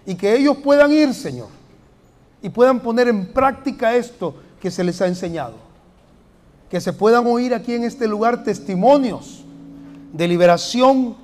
Y 0.05 0.15
que 0.15 0.37
ellos 0.37 0.59
puedan 0.59 0.93
ir, 0.93 1.15
Señor, 1.15 1.49
y 2.43 2.49
puedan 2.49 2.81
poner 2.81 3.09
en 3.09 3.33
práctica 3.33 3.97
esto 3.97 4.35
que 4.61 4.71
se 4.71 4.85
les 4.85 5.01
ha 5.01 5.07
enseñado. 5.07 5.55
Que 6.69 6.81
se 6.81 6.93
puedan 6.93 7.27
oír 7.27 7.55
aquí 7.55 7.75
en 7.75 7.85
este 7.85 8.07
lugar 8.07 8.45
testimonios 8.45 9.45
de 10.13 10.29
liberación 10.29 11.17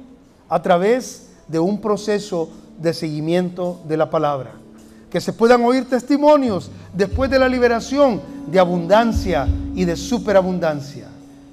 a 0.49 0.63
través 0.63 1.31
de 1.49 1.59
un 1.59 1.81
proceso 1.81 2.51
de 2.79 2.93
seguimiento 2.95 3.81
de 3.87 3.97
la 3.97 4.11
palabra. 4.11 4.53
Que 5.11 5.21
se 5.21 5.33
puedan 5.33 5.65
oír 5.65 5.89
testimonios 5.89 6.71
después 6.93 7.31
de 7.31 7.39
la 7.39 7.49
liberación 7.49 8.21
de 8.51 8.59
abundancia 8.59 9.47
y 9.75 9.85
de 9.85 9.97
superabundancia 9.97 11.07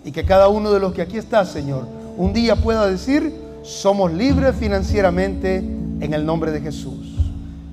y 0.06 0.12
que 0.12 0.26
cada 0.26 0.50
uno 0.50 0.72
de 0.72 0.80
los 0.80 0.94
que 0.94 1.02
aquí 1.02 1.18
está, 1.18 1.46
Señor, 1.46 1.88
un 2.18 2.34
día 2.34 2.56
pueda 2.56 2.88
decir, 2.88 3.34
somos 3.64 4.12
libres 4.12 4.56
financieramente 4.56 5.58
en 5.58 6.14
el 6.14 6.26
nombre 6.26 6.52
de 6.52 6.62
Jesús. 6.62 7.13